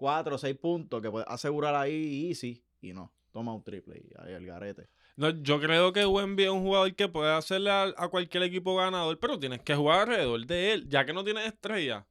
4 0.02 0.34
o 0.34 0.38
6 0.38 0.56
puntos, 0.56 1.00
que 1.00 1.08
puede 1.12 1.24
asegurar 1.28 1.76
ahí 1.76 2.28
easy, 2.28 2.60
y 2.80 2.92
no. 2.92 3.12
Toma 3.30 3.54
un 3.54 3.62
triple 3.62 3.96
y 4.04 4.10
ahí 4.20 4.32
el 4.34 4.44
garete. 4.44 4.88
No, 5.16 5.30
yo 5.30 5.60
creo 5.60 5.92
que 5.92 6.04
Wemby 6.04 6.42
es 6.42 6.50
un 6.50 6.62
jugador 6.62 6.92
que 6.96 7.06
puede 7.08 7.32
hacerle 7.32 7.70
a, 7.70 7.84
a 7.96 8.08
cualquier 8.08 8.42
equipo 8.42 8.74
ganador, 8.74 9.16
pero 9.20 9.38
tienes 9.38 9.60
que 9.60 9.74
jugar 9.76 10.00
alrededor 10.00 10.44
de 10.44 10.72
él, 10.72 10.88
ya 10.88 11.06
que 11.06 11.12
no 11.12 11.22
tienes 11.22 11.46
estrella. 11.46 12.04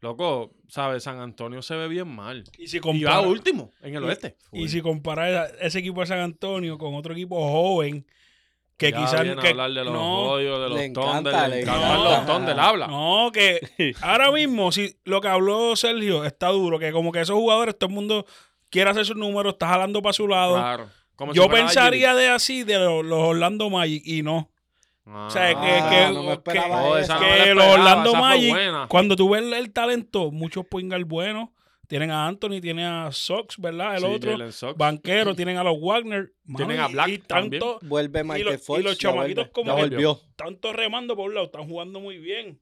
Loco, 0.00 0.54
¿sabes? 0.68 1.02
San 1.02 1.18
Antonio 1.20 1.60
se 1.62 1.76
ve 1.76 1.86
bien 1.88 2.08
mal. 2.08 2.44
Y 2.58 2.66
si 2.68 2.76
Y 2.78 2.80
va 2.80 2.82
compara, 2.82 3.20
último 3.20 3.70
en 3.82 3.94
el 3.94 4.02
y- 4.02 4.06
oeste. 4.06 4.36
y 4.52 4.68
si 4.68 4.80
comparas 4.80 5.52
ese 5.60 5.78
equipo 5.80 6.00
de 6.00 6.06
San 6.06 6.20
Antonio 6.20 6.76
con 6.78 6.94
otro 6.94 7.12
equipo 7.12 7.36
joven, 7.50 8.06
que 8.76 8.90
Ya 8.90 8.98
quizás 8.98 9.22
viene 9.22 9.40
a 9.40 9.42
que- 9.42 9.48
hablar 9.50 9.70
de 9.70 9.84
los 9.84 9.92
no, 9.92 10.36
de 10.36 10.44
los 10.44 10.72
Le 10.72 10.84
encanta, 10.86 11.48
le 11.48 11.64
los 11.64 12.26
Thunder, 12.26 12.58
habla. 12.58 12.86
No, 12.88 13.30
que 13.32 13.60
ahora 14.02 14.30
mismo, 14.32 14.72
si 14.72 14.96
lo 15.04 15.20
que 15.20 15.28
habló 15.28 15.76
Sergio 15.76 16.24
está 16.24 16.48
duro, 16.48 16.78
que 16.78 16.90
como 16.92 17.12
que 17.12 17.20
esos 17.20 17.36
jugadores, 17.36 17.78
todo 17.78 17.88
el 17.88 17.94
mundo 17.94 18.26
quiere 18.70 18.90
hacer 18.90 19.04
sus 19.06 19.16
números, 19.16 19.52
está 19.54 19.68
jalando 19.68 20.02
para 20.02 20.12
su 20.12 20.26
lado. 20.26 20.54
Claro. 20.54 20.88
Como 21.16 21.32
Yo 21.32 21.48
pensaría 21.48 22.12
de 22.16 22.28
así 22.28 22.64
de 22.64 22.76
los, 22.78 23.04
los 23.04 23.20
Orlando 23.20 23.70
Magic 23.70 24.02
y 24.04 24.22
no. 24.22 24.50
Ah. 25.06 25.26
O 25.28 25.30
sea, 25.30 25.48
que, 25.50 25.54
Ah, 25.60 25.88
que, 25.90 26.06
no 26.14 26.42
que- 26.42 27.08
no 27.08 27.18
que 27.44 27.54
los 27.54 27.64
Orlando 27.66 28.14
Magic, 28.16 28.50
buena. 28.50 28.86
cuando 28.88 29.14
tú 29.14 29.28
ves 29.28 29.44
el 29.52 29.70
talento, 29.72 30.32
muchos 30.32 30.66
poingal 30.66 31.04
buenos. 31.04 31.50
Tienen 31.94 32.10
a 32.10 32.26
Anthony, 32.26 32.60
tienen 32.60 32.86
a 32.86 33.12
Sox, 33.12 33.56
¿verdad? 33.56 33.94
El 33.94 34.00
Sí, 34.00 34.06
otro. 34.06 34.74
Banquero, 34.74 35.32
tienen 35.36 35.58
a 35.58 35.62
los 35.62 35.80
Wagner. 35.80 36.32
mano, 36.44 36.56
Tienen 36.56 36.80
a 36.84 36.88
y- 36.88 36.92
Black 36.92 37.08
y 37.08 37.18
también. 37.18 37.60
tanto, 37.60 37.78
Vuelve 37.86 38.24
Michael 38.24 38.44
los- 38.46 38.54
y 38.54 38.58
Fox. 38.58 38.82
los 38.82 38.98
ya 38.98 39.10
chamaquitos 39.10 39.48
como 39.50 39.76
que- 39.76 40.16
tanto 40.34 40.72
remando 40.72 41.14
por 41.14 41.28
un 41.28 41.34
lado, 41.34 41.46
están 41.46 41.68
jugando 41.68 42.00
muy 42.00 42.18
bien. 42.18 42.60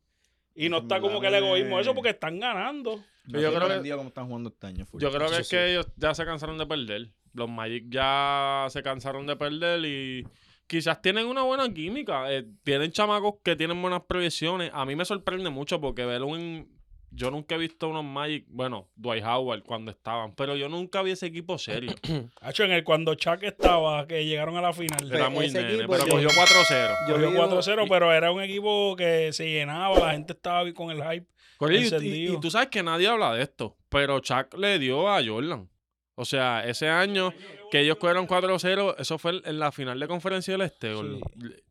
Y 0.54 0.68
no 0.68 0.76
está 0.80 1.00
como 1.00 1.18
que 1.18 1.28
el 1.28 1.34
egoísmo 1.36 1.80
eso 1.80 1.94
porque 1.94 2.10
están 2.10 2.38
ganando. 2.40 3.02
Yo 3.24 3.54
creo 3.54 3.82
que- 3.82 3.90
cómo 3.92 4.08
están 4.08 4.26
jugando 4.26 4.50
este 4.50 4.66
año. 4.66 4.86
Yo 4.92 5.08
creo 5.10 5.20
que 5.28 5.32
Eso 5.32 5.40
es 5.40 5.48
sí. 5.48 5.56
que 5.56 5.70
ellos 5.70 5.86
ya 5.96 6.14
se 6.14 6.26
cansaron 6.26 6.58
de 6.58 6.66
perder. 6.66 7.08
Los 7.32 7.48
Magic 7.48 7.84
ya 7.88 8.66
se 8.68 8.82
cansaron 8.82 9.26
de 9.26 9.36
perder 9.36 9.82
y 9.86 10.26
quizás 10.66 11.00
tienen 11.00 11.26
una 11.26 11.40
buena 11.40 11.72
química. 11.72 12.30
Eh, 12.30 12.44
tienen 12.64 12.92
chamacos 12.92 13.36
que 13.42 13.56
tienen 13.56 13.80
buenas 13.80 14.02
proyecciones. 14.02 14.70
A 14.74 14.84
mí 14.84 14.94
me 14.94 15.06
sorprende 15.06 15.48
mucho 15.48 15.80
porque 15.80 16.04
ver 16.04 16.20
un... 16.22 16.81
Yo 17.14 17.30
nunca 17.30 17.56
he 17.56 17.58
visto 17.58 17.88
unos 17.88 18.04
Magic, 18.04 18.46
bueno, 18.48 18.88
Dwight 18.96 19.22
Howard 19.24 19.62
cuando 19.64 19.90
estaban, 19.90 20.34
pero 20.34 20.56
yo 20.56 20.68
nunca 20.70 21.02
vi 21.02 21.10
ese 21.10 21.26
equipo 21.26 21.58
serio. 21.58 21.94
Hacho, 22.40 22.64
en 22.64 22.72
el 22.72 22.84
cuando 22.84 23.14
Chuck 23.14 23.42
estaba, 23.42 24.06
que 24.06 24.24
llegaron 24.24 24.56
a 24.56 24.62
la 24.62 24.72
final. 24.72 24.98
Pero 25.02 25.14
Era 25.16 25.28
muy 25.28 25.44
ese 25.46 25.62
nene, 25.62 25.74
equipo 25.74 25.92
pero 25.92 26.06
yo- 26.06 26.12
cogió 26.12 26.28
4-0. 26.30 26.94
Yo 27.08 27.14
Cogió 27.14 27.30
vi 27.30 27.36
4-0, 27.36 27.84
y- 27.84 27.88
pero 27.88 28.12
era 28.12 28.32
un 28.32 28.40
equipo 28.42 28.96
que 28.96 29.32
se 29.34 29.50
llenaba, 29.50 29.98
la 29.98 30.12
gente 30.12 30.32
estaba 30.32 30.72
con 30.72 30.90
el 30.90 31.02
hype. 31.02 31.26
Y- 31.60 31.74
y, 31.74 31.76
encendido. 31.76 32.34
y 32.34 32.40
tú 32.40 32.50
sabes 32.50 32.68
que 32.68 32.82
nadie 32.82 33.06
habla 33.08 33.34
de 33.34 33.42
esto, 33.42 33.76
pero 33.88 34.18
Chuck 34.20 34.54
le 34.56 34.78
dio 34.78 35.08
a 35.08 35.22
Jordan. 35.24 35.68
O 36.14 36.24
sea, 36.24 36.64
ese 36.66 36.88
año 36.88 37.32
que 37.70 37.80
ellos 37.80 37.96
cogieron 37.96 38.26
4-0, 38.26 38.96
eso 38.98 39.16
fue 39.18 39.40
en 39.44 39.58
la 39.58 39.70
final 39.70 40.00
de 40.00 40.08
conferencia 40.08 40.52
del 40.54 40.62
Este. 40.62 40.92
gordo. 40.92 41.20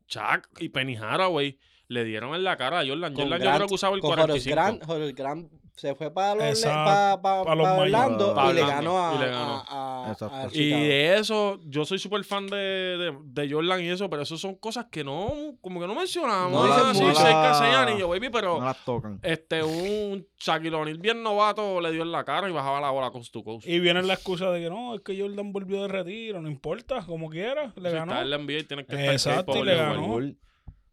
Chuck 0.06 0.48
y 0.60 0.68
Penny 0.68 0.96
Haraway 0.96 1.58
le 1.92 2.04
dieron 2.04 2.34
en 2.34 2.44
la 2.44 2.56
cara 2.56 2.80
a 2.80 2.86
Jordan. 2.86 3.12
Con 3.14 3.24
Jordan 3.24 3.38
yo 3.40 3.44
Grant- 3.44 3.56
creo 3.56 3.68
que 3.68 3.74
usaba 3.74 3.94
el 3.94 4.00
con 4.00 4.12
Horace 4.12 4.26
45. 4.26 4.54
Grant, 4.54 4.88
Horace 4.88 5.12
Grant 5.12 5.52
se 5.74 5.94
fue 5.94 6.12
para 6.12 6.34
los, 6.34 6.44
Exacto, 6.44 6.84
pa- 6.84 7.22
pa- 7.22 7.44
pa' 7.44 7.54
los 7.54 7.66
pa' 7.66 7.76
Magic. 7.76 7.94
Orlando 7.94 8.34
Pa' 8.34 8.50
y 8.50 8.54
le 8.54 8.60
ganó 8.60 9.04
a, 9.08 9.14
y 9.14 9.18
le 9.20 9.26
ganó. 9.30 9.64
a- 9.66 10.06
a- 10.06 10.12
Exacto. 10.12 10.36
a 10.36 10.48
Y 10.52 10.68
de 10.70 11.16
eso, 11.18 11.58
yo 11.64 11.84
soy 11.86 11.98
súper 11.98 12.22
fan 12.24 12.46
de, 12.46 12.56
de, 12.56 13.16
de 13.24 13.50
Jordan 13.52 13.82
y 13.82 13.88
eso, 13.88 14.08
pero 14.10 14.22
eso 14.22 14.36
son 14.36 14.54
cosas 14.56 14.86
que 14.92 15.02
no, 15.02 15.56
como 15.62 15.80
que 15.80 15.86
no 15.86 15.94
mencionamos. 15.94 16.52
No 16.52 16.66
No 16.68 16.74
dicen 16.74 16.90
así, 16.90 17.02
mucho. 17.02 17.20
cerca 17.20 17.82
anillos, 17.82 18.08
baby, 18.08 18.28
pero 18.30 18.58
No 18.60 18.66
las 18.66 18.84
tocan. 18.84 19.18
este, 19.22 19.62
un 19.62 20.24
Shaquille 20.38 20.74
O'Neal 20.76 20.98
bien 20.98 21.22
novato 21.22 21.80
le 21.80 21.90
dio 21.90 22.02
en 22.02 22.12
la 22.12 22.22
cara 22.24 22.48
y 22.48 22.52
bajaba 22.52 22.80
la 22.80 22.90
bola 22.90 23.10
coast 23.10 23.32
to 23.32 23.42
coast. 23.42 23.66
Y 23.66 23.80
viene 23.80 24.02
la 24.02 24.12
excusa 24.14 24.50
de 24.50 24.60
que 24.60 24.68
no, 24.68 24.94
es 24.94 25.00
que 25.00 25.18
Jordan 25.18 25.52
volvió 25.52 25.82
de 25.82 25.88
retiro, 25.88 26.42
no 26.42 26.48
importa, 26.50 27.04
como 27.06 27.30
quiera, 27.30 27.72
le 27.76 27.90
Si 27.90 27.96
ganó. 27.96 28.12
está 28.12 28.22
en 28.22 28.30
la 28.30 28.36
NBA 28.38 28.66
tienes 28.68 28.86
que 28.86 28.94
estar 28.94 29.12
Exacto, 29.32 29.56
y 29.58 29.64
le 29.64 29.74
ganó. 29.74 30.04
jugar. 30.04 30.34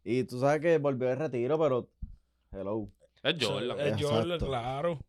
Y 0.03 0.23
tú 0.23 0.39
sabes 0.39 0.61
que 0.61 0.77
volvió 0.77 1.07
de 1.07 1.15
retiro, 1.15 1.59
pero. 1.59 1.89
Hello. 2.51 2.89
Es 3.23 3.35
Jordan. 3.45 3.79
Es 3.79 4.01
Jordan, 4.01 4.39
claro. 4.39 4.99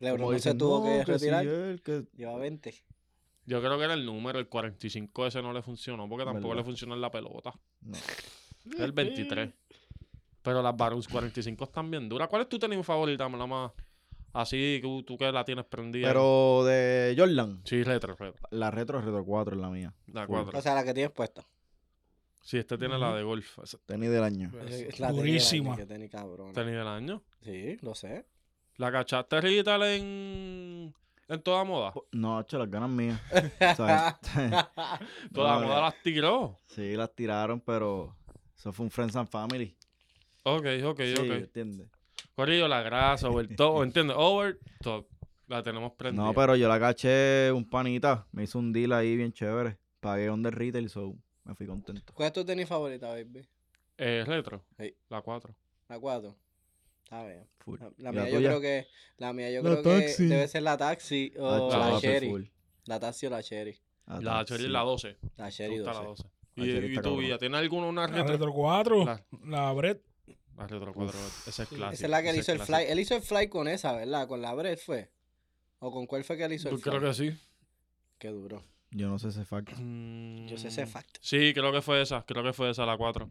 LeBron 0.00 0.40
se 0.40 0.54
tuvo 0.54 0.80
no, 0.80 0.84
que 0.84 1.04
que 1.12 1.18
sí, 1.18 1.30
retirar. 1.30 1.46
él, 1.46 1.82
que- 1.82 2.04
Lleva 2.16 2.36
20. 2.36 2.74
Yo 3.44 3.60
creo 3.60 3.78
que 3.78 3.84
era 3.84 3.94
el 3.94 4.04
número, 4.04 4.38
el 4.38 4.48
45 4.48 5.26
ese 5.26 5.42
no 5.42 5.52
le 5.52 5.62
funcionó 5.62 6.08
porque 6.08 6.24
tampoco 6.24 6.48
¿Verdad? 6.48 6.62
le 6.62 6.64
funcionó 6.64 6.94
en 6.94 7.00
la 7.00 7.10
pelota. 7.10 7.52
No. 7.80 7.96
Es 7.96 8.80
el 8.80 8.92
23. 8.92 9.50
Pero 10.42 10.60
las 10.62 10.76
Barons 10.76 11.06
45 11.08 11.64
están 11.64 11.90
bien 11.90 12.08
duras. 12.08 12.28
¿Cuál 12.28 12.42
es 12.42 12.48
tu 12.48 12.58
tenis 12.58 12.84
favorita, 12.84 13.28
la 13.28 13.46
más 13.46 13.72
así 14.32 14.56
que 14.56 14.80
tú, 14.82 15.02
tú 15.04 15.16
que 15.16 15.30
la 15.30 15.44
tienes 15.44 15.64
prendida? 15.66 16.08
Pero 16.08 16.64
de 16.64 17.14
Jordan, 17.16 17.62
Sí, 17.64 17.82
retro, 17.84 18.14
retro. 18.16 18.48
la 18.50 18.70
retro 18.72 18.98
es 18.98 19.04
retro 19.04 19.24
4 19.24 19.54
es 19.54 19.60
la 19.60 19.70
mía. 19.70 19.94
La 20.08 20.26
Full. 20.26 20.34
4. 20.36 20.58
O 20.58 20.62
sea, 20.62 20.74
la 20.74 20.84
que 20.84 20.94
tienes 20.94 21.12
puesta. 21.12 21.46
Sí, 22.42 22.58
este 22.58 22.76
tiene 22.76 22.98
la 22.98 23.14
de 23.14 23.22
golf. 23.22 23.56
Tenis 23.86 24.10
del 24.10 24.24
año. 24.24 24.50
Es 24.68 24.98
la 25.00 25.08
tenis 25.08 25.22
Durísima. 25.22 25.76
Que 25.76 25.86
tenis 25.86 26.10
cabrón. 26.10 26.52
tenis 26.52 26.74
del 26.74 26.88
año. 26.88 27.22
Sí, 27.42 27.78
lo 27.82 27.94
sé. 27.94 28.26
¿La 28.76 28.90
cachaste 28.90 29.40
Rital 29.40 29.82
en, 29.84 30.92
en 31.28 31.42
toda 31.42 31.62
moda? 31.64 31.92
No, 32.10 32.40
hecho, 32.40 32.58
las 32.58 32.68
ganas 32.70 32.90
mías. 32.90 33.20
¿Sabes? 33.76 34.14
Toda 35.32 35.60
No, 35.60 35.66
moda 35.66 35.80
las 35.82 36.02
tiró. 36.02 36.58
sí, 36.66 36.96
las 36.96 37.14
tiraron, 37.14 37.60
pero 37.60 38.16
eso 38.56 38.72
fue 38.72 38.84
un 38.86 38.90
Friends 38.90 39.14
and 39.16 39.28
Family. 39.28 39.76
Ok, 40.42 40.66
ok, 40.84 41.00
sí, 41.00 41.14
ok. 41.18 41.30
¿entiendes? 41.32 41.88
Corrillo, 42.34 42.66
la 42.66 42.82
grasa, 42.82 43.28
over 43.28 43.46
top, 43.56 43.82
¿entiendes? 43.84 44.16
Over 44.18 44.58
top. 44.80 45.06
La 45.46 45.62
tenemos 45.62 45.92
prendida. 45.92 46.24
No, 46.24 46.32
pero 46.34 46.56
yo 46.56 46.66
la 46.66 46.80
caché 46.80 47.52
un 47.52 47.68
panita. 47.68 48.26
Me 48.32 48.44
hizo 48.44 48.58
un 48.58 48.72
deal 48.72 48.92
ahí 48.92 49.16
bien 49.16 49.32
chévere. 49.32 49.78
Pagué 50.00 50.28
on 50.30 50.42
the 50.42 50.50
retail, 50.50 50.88
so 50.88 51.14
me 51.44 51.54
fui 51.54 51.66
contento. 51.66 52.12
¿Cuál 52.14 52.28
es 52.28 52.32
tu 52.32 52.44
tenis 52.44 52.68
favorita, 52.68 53.08
baby? 53.08 53.46
Eh, 53.98 54.24
retro. 54.26 54.64
Sí. 54.78 54.94
La 55.08 55.20
4. 55.22 55.54
La 55.88 55.98
4. 55.98 56.36
Está 57.04 57.26
bien. 57.26 57.46
Full. 57.58 57.78
La, 57.80 57.90
la 57.98 58.10
¿Y 58.10 58.12
mía 58.12 58.22
la 58.22 58.28
yo 58.30 58.36
tuya? 58.36 58.48
creo 58.48 58.60
que 58.60 58.86
la 59.18 59.32
mía 59.32 59.50
yo 59.50 59.62
La 59.62 59.70
creo 59.70 59.82
que 59.82 60.00
taxi. 60.06 60.26
debe 60.26 60.48
ser 60.48 60.62
la 60.62 60.76
taxi 60.76 61.32
o 61.38 61.48
Hacho, 61.48 61.78
la 61.78 62.20
full. 62.30 62.44
La 62.86 62.98
taxi 63.00 63.26
o 63.26 63.30
la 63.30 63.42
cherry. 63.42 63.78
Ah, 64.06 64.18
La 64.20 64.32
taxi. 64.38 64.54
Cherry 64.54 64.68
la 64.68 64.80
12. 64.80 65.16
La 65.36 65.50
cherry 65.50 65.76
gusta 65.78 65.92
la 65.92 66.00
12. 66.00 66.22
12. 66.22 66.28
La 66.54 66.64
¿Y, 66.66 66.94
y 66.98 67.00
tu 67.00 67.16
vida? 67.18 67.38
¿Tiene 67.38 67.56
alguna 67.58 67.86
una 67.86 68.02
La 68.02 68.16
retro? 68.16 68.32
Retro 68.32 68.52
4, 68.52 69.04
La- 69.04 69.24
la 69.44 69.72
Brett. 69.72 70.02
La 70.56 70.66
retro 70.66 70.92
4. 70.92 71.18
Esa 71.46 71.62
es 71.62 71.68
clásica. 71.68 71.92
Esa 71.92 72.04
es 72.06 72.10
la 72.10 72.22
que 72.22 72.30
él 72.30 72.36
hizo 72.36 72.52
el 72.52 72.60
fly. 72.60 72.84
Él 72.88 72.98
hizo 72.98 73.14
el 73.16 73.22
fly 73.22 73.48
con 73.48 73.68
esa, 73.68 73.92
¿verdad? 73.92 74.26
Con 74.26 74.40
la 74.42 74.54
Bread 74.54 74.78
fue. 74.78 75.10
¿O 75.80 75.90
con 75.92 76.06
cuál 76.06 76.24
fue 76.24 76.36
que 76.36 76.44
él 76.44 76.52
hizo 76.54 76.68
el 76.68 76.76
Yo 76.76 76.78
fly? 76.82 76.92
creo 76.98 77.08
que 77.10 77.14
sí. 77.14 77.38
Qué 78.18 78.28
duro. 78.28 78.62
Yo 78.94 79.08
no 79.08 79.18
sé 79.18 79.28
ese 79.28 79.44
fact. 79.44 79.70
Yo 79.70 80.56
sé 80.58 80.68
ese 80.68 80.84
Mm, 80.84 80.88
fact. 80.88 81.16
Sí, 81.20 81.52
creo 81.54 81.72
que 81.72 81.80
fue 81.82 82.02
esa. 82.02 82.24
Creo 82.26 82.42
que 82.44 82.52
fue 82.52 82.70
esa, 82.70 82.84
la 82.86 82.96
4. 82.96 83.28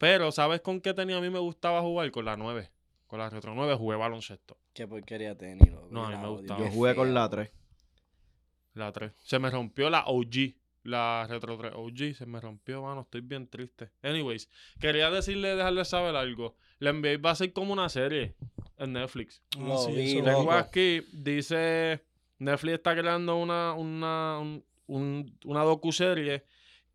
Pero, 0.00 0.32
¿sabes 0.32 0.60
con 0.60 0.80
qué 0.80 0.92
tenía 0.92 1.16
a 1.18 1.20
mí 1.20 1.30
me 1.30 1.38
gustaba 1.38 1.80
jugar? 1.82 2.10
Con 2.10 2.24
la 2.24 2.36
9. 2.36 2.70
Con 3.06 3.20
la 3.20 3.30
retro 3.30 3.54
9 3.54 3.74
jugué 3.76 3.96
baloncesto. 3.96 4.56
Qué 4.72 4.88
porquería 4.88 5.36
tenis, 5.38 5.70
loco. 5.70 5.88
No, 5.90 6.06
a 6.06 6.10
mí 6.10 6.16
me 6.16 6.28
gustaba. 6.28 6.58
Yo 6.60 6.68
jugué 6.70 6.94
con 6.96 7.14
la 7.14 7.28
3. 7.28 7.50
La 8.74 8.90
3. 8.92 9.12
Se 9.22 9.38
me 9.38 9.50
rompió 9.50 9.88
la 9.90 10.04
OG. 10.06 10.56
La 10.82 11.26
Retro 11.30 11.56
3 11.56 11.72
OG 11.74 12.14
se 12.14 12.26
me 12.26 12.40
rompió, 12.40 12.82
mano. 12.82 13.02
Estoy 13.02 13.22
bien 13.22 13.46
triste. 13.48 13.90
Anyways, 14.02 14.50
quería 14.80 15.10
decirle, 15.10 15.54
dejarle 15.56 15.82
saber 15.86 16.14
algo. 16.14 16.56
La 16.78 16.90
NBA 16.92 17.16
va 17.24 17.30
a 17.30 17.34
ser 17.36 17.54
como 17.54 17.72
una 17.72 17.88
serie 17.88 18.34
en 18.76 18.92
Netflix. 18.92 19.40
Ah, 19.58 19.76
sí, 19.78 19.92
vi. 19.92 20.12
Tengo 20.22 20.52
aquí, 20.52 21.00
dice, 21.12 22.04
Netflix 22.38 22.74
está 22.74 22.94
creando 22.94 23.36
una, 23.36 23.72
una, 23.72 24.38
un- 24.40 24.64
un- 24.86 25.38
una 25.44 25.62
docuserie 25.62 26.44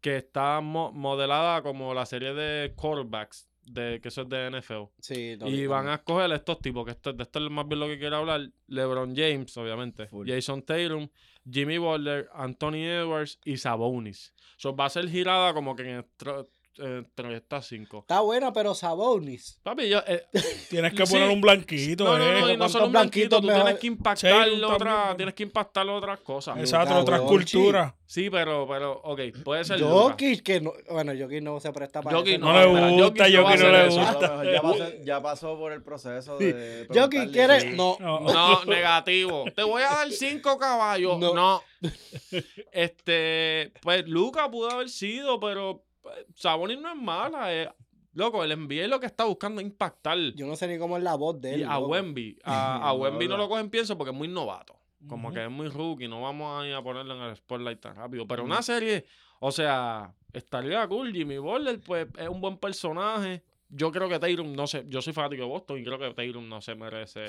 que 0.01 0.17
está 0.17 0.61
mo- 0.61 0.91
modelada 0.91 1.61
como 1.61 1.93
la 1.93 2.05
serie 2.05 2.33
de 2.33 2.73
quarterbacks, 2.75 3.47
de, 3.65 3.99
que 4.01 4.07
eso 4.07 4.21
es 4.23 4.29
de 4.29 4.47
NFL. 4.49 4.89
Sí, 4.99 5.37
Y 5.45 5.67
van 5.67 5.87
a 5.89 5.95
escoger 5.95 6.31
estos 6.31 6.59
tipos, 6.59 6.85
que 6.85 6.91
esto, 6.91 7.13
de 7.13 7.23
esto 7.23 7.39
es 7.45 7.51
más 7.51 7.67
bien 7.67 7.79
lo 7.81 7.87
que 7.87 7.99
quiero 7.99 8.15
hablar. 8.17 8.41
LeBron 8.67 9.15
James, 9.15 9.55
obviamente. 9.57 10.07
Full. 10.07 10.27
Jason 10.27 10.63
Tatum, 10.63 11.07
Jimmy 11.49 11.77
Butler, 11.77 12.29
Anthony 12.33 12.85
Edwards 12.85 13.39
y 13.45 13.57
Sabonis. 13.57 14.33
So, 14.57 14.75
va 14.75 14.85
a 14.85 14.89
ser 14.89 15.07
girada 15.09 15.53
como 15.53 15.75
que 15.75 15.89
entre, 15.89 16.31
entre 16.78 17.36
estas 17.36 17.67
cinco. 17.67 17.99
Está 17.99 18.22
buena, 18.22 18.53
pero 18.53 18.74
Sabonis. 18.74 19.59
Papi, 19.63 19.89
yo... 19.89 19.99
eh, 20.07 20.26
Tienes 20.70 20.93
que 20.93 21.05
Sí. 21.05 21.13
poner 21.13 21.30
un 21.30 21.41
blanquito, 21.41 22.03
no, 22.05 22.17
no, 22.17 22.24
eh. 22.24 22.32
no, 22.32 22.38
y 22.38 22.41
no 22.41 22.45
¿Cuántos 22.59 22.72
solo 22.72 22.86
un 22.86 22.91
blanquito, 22.91 23.41
tú 23.41 23.47
tienes 23.47 23.80
que 23.80 23.88
impactarle 23.88 24.59
Tatum 24.59 24.74
otra, 24.76 25.13
tienes 25.17 25.36
que 25.36 25.43
impactarle 25.43 25.91
otras 25.91 26.20
cosas. 26.20 26.57
Exacto, 26.57 26.97
otras 26.99 27.22
culturas. 27.22 27.93
Sí, 28.05 28.30
pero, 28.30 28.67
pero, 28.67 28.93
ok, 29.03 29.20
puede 29.43 29.63
ser. 29.65 29.80
Jokic, 29.82 30.41
que 30.41 30.61
no, 30.61 30.74
bueno, 30.89 31.11
Jokic 31.20 31.43
no 31.43 31.59
se 31.59 31.72
presta 31.72 32.01
para 32.01 32.17
Jokic. 32.17 32.39
No 32.39 32.53
le 32.53 32.65
gusta, 33.03 33.26
Jokic 33.26 33.59
no 33.59 33.72
le 33.72 33.86
gusta. 33.89 34.43
Ya, 34.51 34.61
pasó, 34.61 34.86
ya 35.03 35.22
pasó 35.22 35.57
por 35.57 35.72
el 35.74 35.84
proceso 35.84 36.38
de. 36.38 36.86
Jokic 36.88 37.09
preguntarle 37.09 37.32
quiere, 37.32 37.61
si- 37.61 37.78
no, 37.78 37.97
No. 37.99 38.20
No, 38.22 38.65
negativo. 38.65 39.45
Te 39.55 39.63
voy 39.63 39.82
a 39.84 39.89
dar 39.89 40.11
cinco 40.11 40.57
caballos. 40.57 41.20
No. 41.20 41.34
No. 41.34 41.63
Este, 42.72 43.72
pues 43.82 44.07
Luca 44.07 44.49
pudo 44.49 44.70
haber 44.72 44.89
sido, 44.89 45.39
pero 45.39 45.84
pues, 46.01 46.25
Sabonis 46.35 46.79
no 46.79 46.89
es 46.89 46.95
mala. 46.95 47.53
eh. 47.53 47.69
Loco, 48.13 48.43
el 48.43 48.57
NBA 48.57 48.87
lo 48.87 48.99
que 48.99 49.05
está 49.05 49.25
buscando 49.25 49.61
es 49.61 49.67
impactar. 49.67 50.17
yo 50.35 50.47
no 50.47 50.55
sé 50.55 50.67
ni 50.67 50.77
cómo 50.77 50.97
es 50.97 51.03
la 51.03 51.15
voz 51.15 51.39
de 51.39 51.53
él. 51.53 51.59
Y 51.61 51.63
a 51.63 51.75
loco. 51.75 51.89
Wemby, 51.89 52.39
a, 52.43 52.93
Wemby 52.93 53.27
no 53.27 53.37
lo 53.37 53.47
cogen 53.47 53.69
pienso 53.69 53.97
porque 53.97 54.11
es 54.11 54.17
muy 54.17 54.27
novato. 54.27 54.75
Como 55.07 55.31
que 55.31 55.45
es 55.45 55.49
muy 55.49 55.69
rookie, 55.69 56.09
no 56.09 56.21
vamos 56.21 56.61
a 56.61 56.67
ir 56.67 56.73
a 56.73 56.81
ponerlo 56.81 57.15
en 57.15 57.21
el 57.21 57.35
spotlight 57.35 57.79
tan 57.79 57.95
rápido. 57.95 58.27
Pero 58.27 58.43
una 58.43 58.61
serie, 58.61 59.05
o 59.39 59.49
sea, 59.49 60.13
estaría 60.33 60.85
cool. 60.87 61.13
Jimmy 61.13 61.37
Butler, 61.37 61.79
pues, 61.79 62.07
es 62.17 62.27
un 62.27 62.41
buen 62.41 62.57
personaje. 62.57 63.41
Yo 63.69 63.91
creo 63.91 64.09
que 64.09 64.19
Tatum, 64.19 64.53
no 64.53 64.67
sé, 64.67 64.85
yo 64.89 65.01
soy 65.01 65.13
fanático 65.13 65.43
de 65.43 65.47
Boston 65.47 65.79
y 65.79 65.83
creo 65.85 65.99
que 65.99 66.13
Tatum 66.13 66.49
no 66.49 66.59
se 66.59 66.75
merece, 66.75 67.27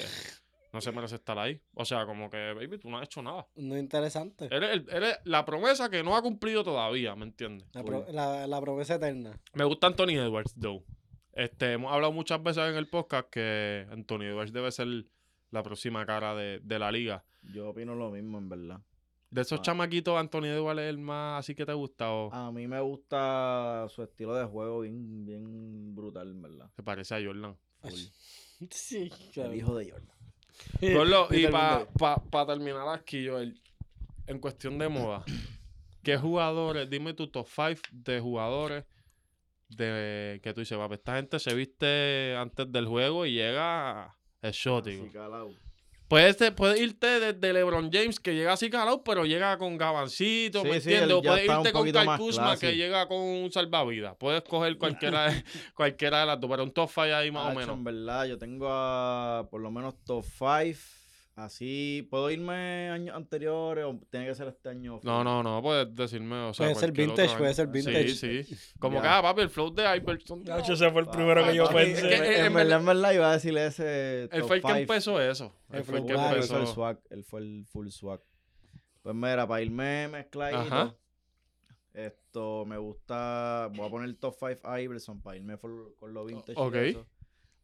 no 0.72 0.80
se 0.80 0.92
merece 0.92 1.16
estar 1.16 1.38
ahí. 1.38 1.60
O 1.74 1.84
sea, 1.84 2.06
como 2.06 2.30
que, 2.30 2.52
baby, 2.54 2.78
tú 2.78 2.88
no 2.90 2.98
has 2.98 3.04
hecho 3.04 3.22
nada. 3.22 3.46
No 3.56 3.76
interesante. 3.76 4.48
Eres, 4.50 4.70
el- 4.72 4.86
eres 4.90 5.16
la 5.24 5.44
promesa 5.44 5.90
que 5.90 6.02
no 6.02 6.16
ha 6.16 6.22
cumplido 6.22 6.62
todavía, 6.64 7.14
¿me 7.16 7.24
entiendes? 7.24 7.66
La, 7.72 7.82
pro- 7.84 8.06
la, 8.10 8.46
la 8.46 8.60
promesa 8.60 8.94
eterna. 8.96 9.38
Me 9.54 9.64
gusta 9.64 9.86
Anthony 9.88 10.10
Edwards, 10.18 10.54
though. 10.60 10.82
Este, 11.32 11.72
hemos 11.72 11.92
hablado 11.92 12.12
muchas 12.12 12.42
veces 12.42 12.64
en 12.70 12.76
el 12.76 12.88
podcast 12.88 13.28
que 13.30 13.86
Anthony 13.90 14.22
Edwards 14.24 14.52
debe 14.52 14.70
ser 14.72 14.88
la 15.50 15.62
próxima 15.62 16.04
cara 16.06 16.34
de, 16.34 16.60
de 16.62 16.78
la 16.78 16.90
liga. 16.92 17.24
Yo 17.54 17.70
opino 17.70 17.94
lo 17.94 18.10
mismo, 18.10 18.38
en 18.38 18.48
verdad. 18.48 18.80
De 19.30 19.42
esos 19.42 19.60
Ah. 19.60 19.62
chamaquitos, 19.62 20.18
Anthony 20.18 20.46
Edwards 20.46 20.80
es 20.82 20.88
el 20.90 20.98
más 20.98 21.38
así 21.38 21.54
que 21.54 21.64
te 21.64 21.72
gusta 21.72 22.10
o 22.12 22.32
A 22.34 22.50
mí 22.50 22.66
me 22.66 22.80
gusta 22.80 23.86
su 23.88 24.02
estilo 24.02 24.34
de 24.34 24.44
juego 24.44 24.80
bien, 24.80 25.24
bien 25.24 25.94
brutal, 25.94 26.30
en 26.30 26.42
verdad. 26.42 26.70
te 26.74 26.82
parece 26.82 27.14
a 27.14 27.24
Jordan. 27.24 27.56
Full. 27.80 27.90
Sí, 28.70 29.10
claro. 29.32 29.52
El 29.52 29.58
hijo 29.58 29.74
de 29.76 29.90
Jordan. 29.90 30.16
Gordo, 30.80 31.28
y 31.30 31.44
el 31.44 31.50
para 31.50 31.86
mundo. 31.88 32.46
terminar 32.46 32.88
aquí, 32.88 33.26
Joel, 33.28 33.60
en 34.26 34.38
cuestión 34.38 34.78
de 34.78 34.88
moda, 34.88 35.24
¿qué 36.02 36.16
jugadores, 36.16 36.88
dime 36.88 37.14
tu 37.14 37.28
top 37.28 37.46
5 37.48 37.80
de 37.92 38.20
jugadores 38.20 38.84
de 39.68 40.40
que 40.42 40.52
tú 40.52 40.60
dices, 40.60 40.76
papi, 40.78 40.94
esta 40.94 41.16
gente 41.16 41.38
se 41.38 41.54
viste 41.54 42.34
antes 42.36 42.70
del 42.72 42.86
juego 42.86 43.26
y 43.26 43.32
llega 43.34 44.16
exótico? 44.42 45.06
Puedes, 46.10 46.36
puedes 46.56 46.80
irte 46.80 47.06
desde 47.20 47.52
LeBron 47.52 47.88
James, 47.92 48.18
que 48.18 48.34
llega 48.34 48.54
así 48.54 48.68
calado, 48.68 49.04
pero 49.04 49.26
llega 49.26 49.56
con 49.58 49.78
gabancito, 49.78 50.62
Sí, 50.62 50.68
¿me 50.68 50.80
sí, 50.80 50.92
entiendes? 50.92 51.18
puedes 51.24 51.44
irte 51.44 51.70
con 51.70 51.84
Kyle 51.84 52.16
Kuzma, 52.18 52.56
que 52.56 52.74
llega 52.74 53.06
con 53.06 53.18
un 53.18 53.52
salvavidas. 53.52 54.16
Puedes 54.18 54.42
coger 54.42 54.76
cualquiera 54.76 55.30
de, 55.30 55.44
cualquiera 55.76 56.18
de 56.18 56.26
las 56.26 56.40
dos, 56.40 56.50
pero 56.50 56.64
un 56.64 56.72
top 56.72 56.90
5 56.92 57.00
ahí 57.14 57.30
más 57.30 57.52
o 57.52 57.54
menos. 57.56 57.76
En 57.76 57.84
verdad, 57.84 58.24
yo 58.24 58.36
tengo 58.38 58.66
a 58.68 59.46
por 59.52 59.60
lo 59.60 59.70
menos 59.70 59.94
top 60.04 60.24
5. 60.24 60.99
Así, 61.36 62.06
¿puedo 62.10 62.30
irme 62.30 62.90
años 62.90 63.16
anteriores 63.16 63.84
o 63.86 63.98
tiene 64.10 64.26
que 64.26 64.34
ser 64.34 64.48
este 64.48 64.68
año? 64.68 65.00
No, 65.02 65.24
no, 65.24 65.42
no, 65.42 65.62
puedes 65.62 65.94
decirme, 65.94 66.34
o 66.36 66.52
sea, 66.52 66.66
Puede 66.66 66.74
ser 66.80 66.92
vintage, 66.92 67.36
puede 67.38 67.54
ser 67.54 67.66
vintage. 67.68 68.08
Sí, 68.14 68.42
sí. 68.44 68.56
Como 68.78 68.96
Ya. 68.96 69.02
que, 69.02 69.08
ah, 69.08 69.22
papi, 69.22 69.40
el 69.42 69.48
flow 69.48 69.72
de 69.72 69.96
Iverson. 69.96 70.42
Nacho, 70.44 70.74
ese 70.74 70.90
fue 70.90 71.00
el 71.02 71.08
primero 71.08 71.42
que 71.46 71.54
yo 71.54 71.68
pensé. 71.70 72.08
que- 72.08 72.44
En, 72.44 72.52
verdad, 72.52 72.80
en 72.80 72.86
verdad, 72.86 73.12
iba 73.12 73.30
a 73.30 73.32
decirle 73.34 73.66
ese. 73.66 74.24
Él 74.24 74.42
fue 74.44 74.56
el 74.56 74.62
que 74.62 74.72
empezó 74.72 75.20
eso. 75.20 75.54
Él 75.72 75.82
fue 75.84 75.98
el 75.98 76.04
fue 76.04 76.06
que 76.06 76.20
el 76.20 76.26
empezó. 76.34 76.66
swag, 76.66 77.00
él 77.10 77.24
fue 77.24 77.40
el 77.40 77.64
full 77.70 77.88
swag. 77.88 78.20
Pues 79.02 79.14
mira, 79.14 79.46
para 79.48 79.62
irme 79.62 80.08
mezcladito. 80.08 80.58
Ajá. 80.60 80.94
Esto 81.94 82.64
me 82.66 82.76
gusta. 82.76 83.70
Voy 83.74 83.86
a 83.86 83.90
poner 83.90 84.14
top 84.16 84.34
5 84.38 84.68
a 84.68 84.80
Iverson 84.80 85.22
para 85.22 85.36
irme 85.36 85.56
for- 85.56 85.94
con 85.98 86.12
lo 86.12 86.24
vintage. 86.26 86.54
ok. 86.56 86.76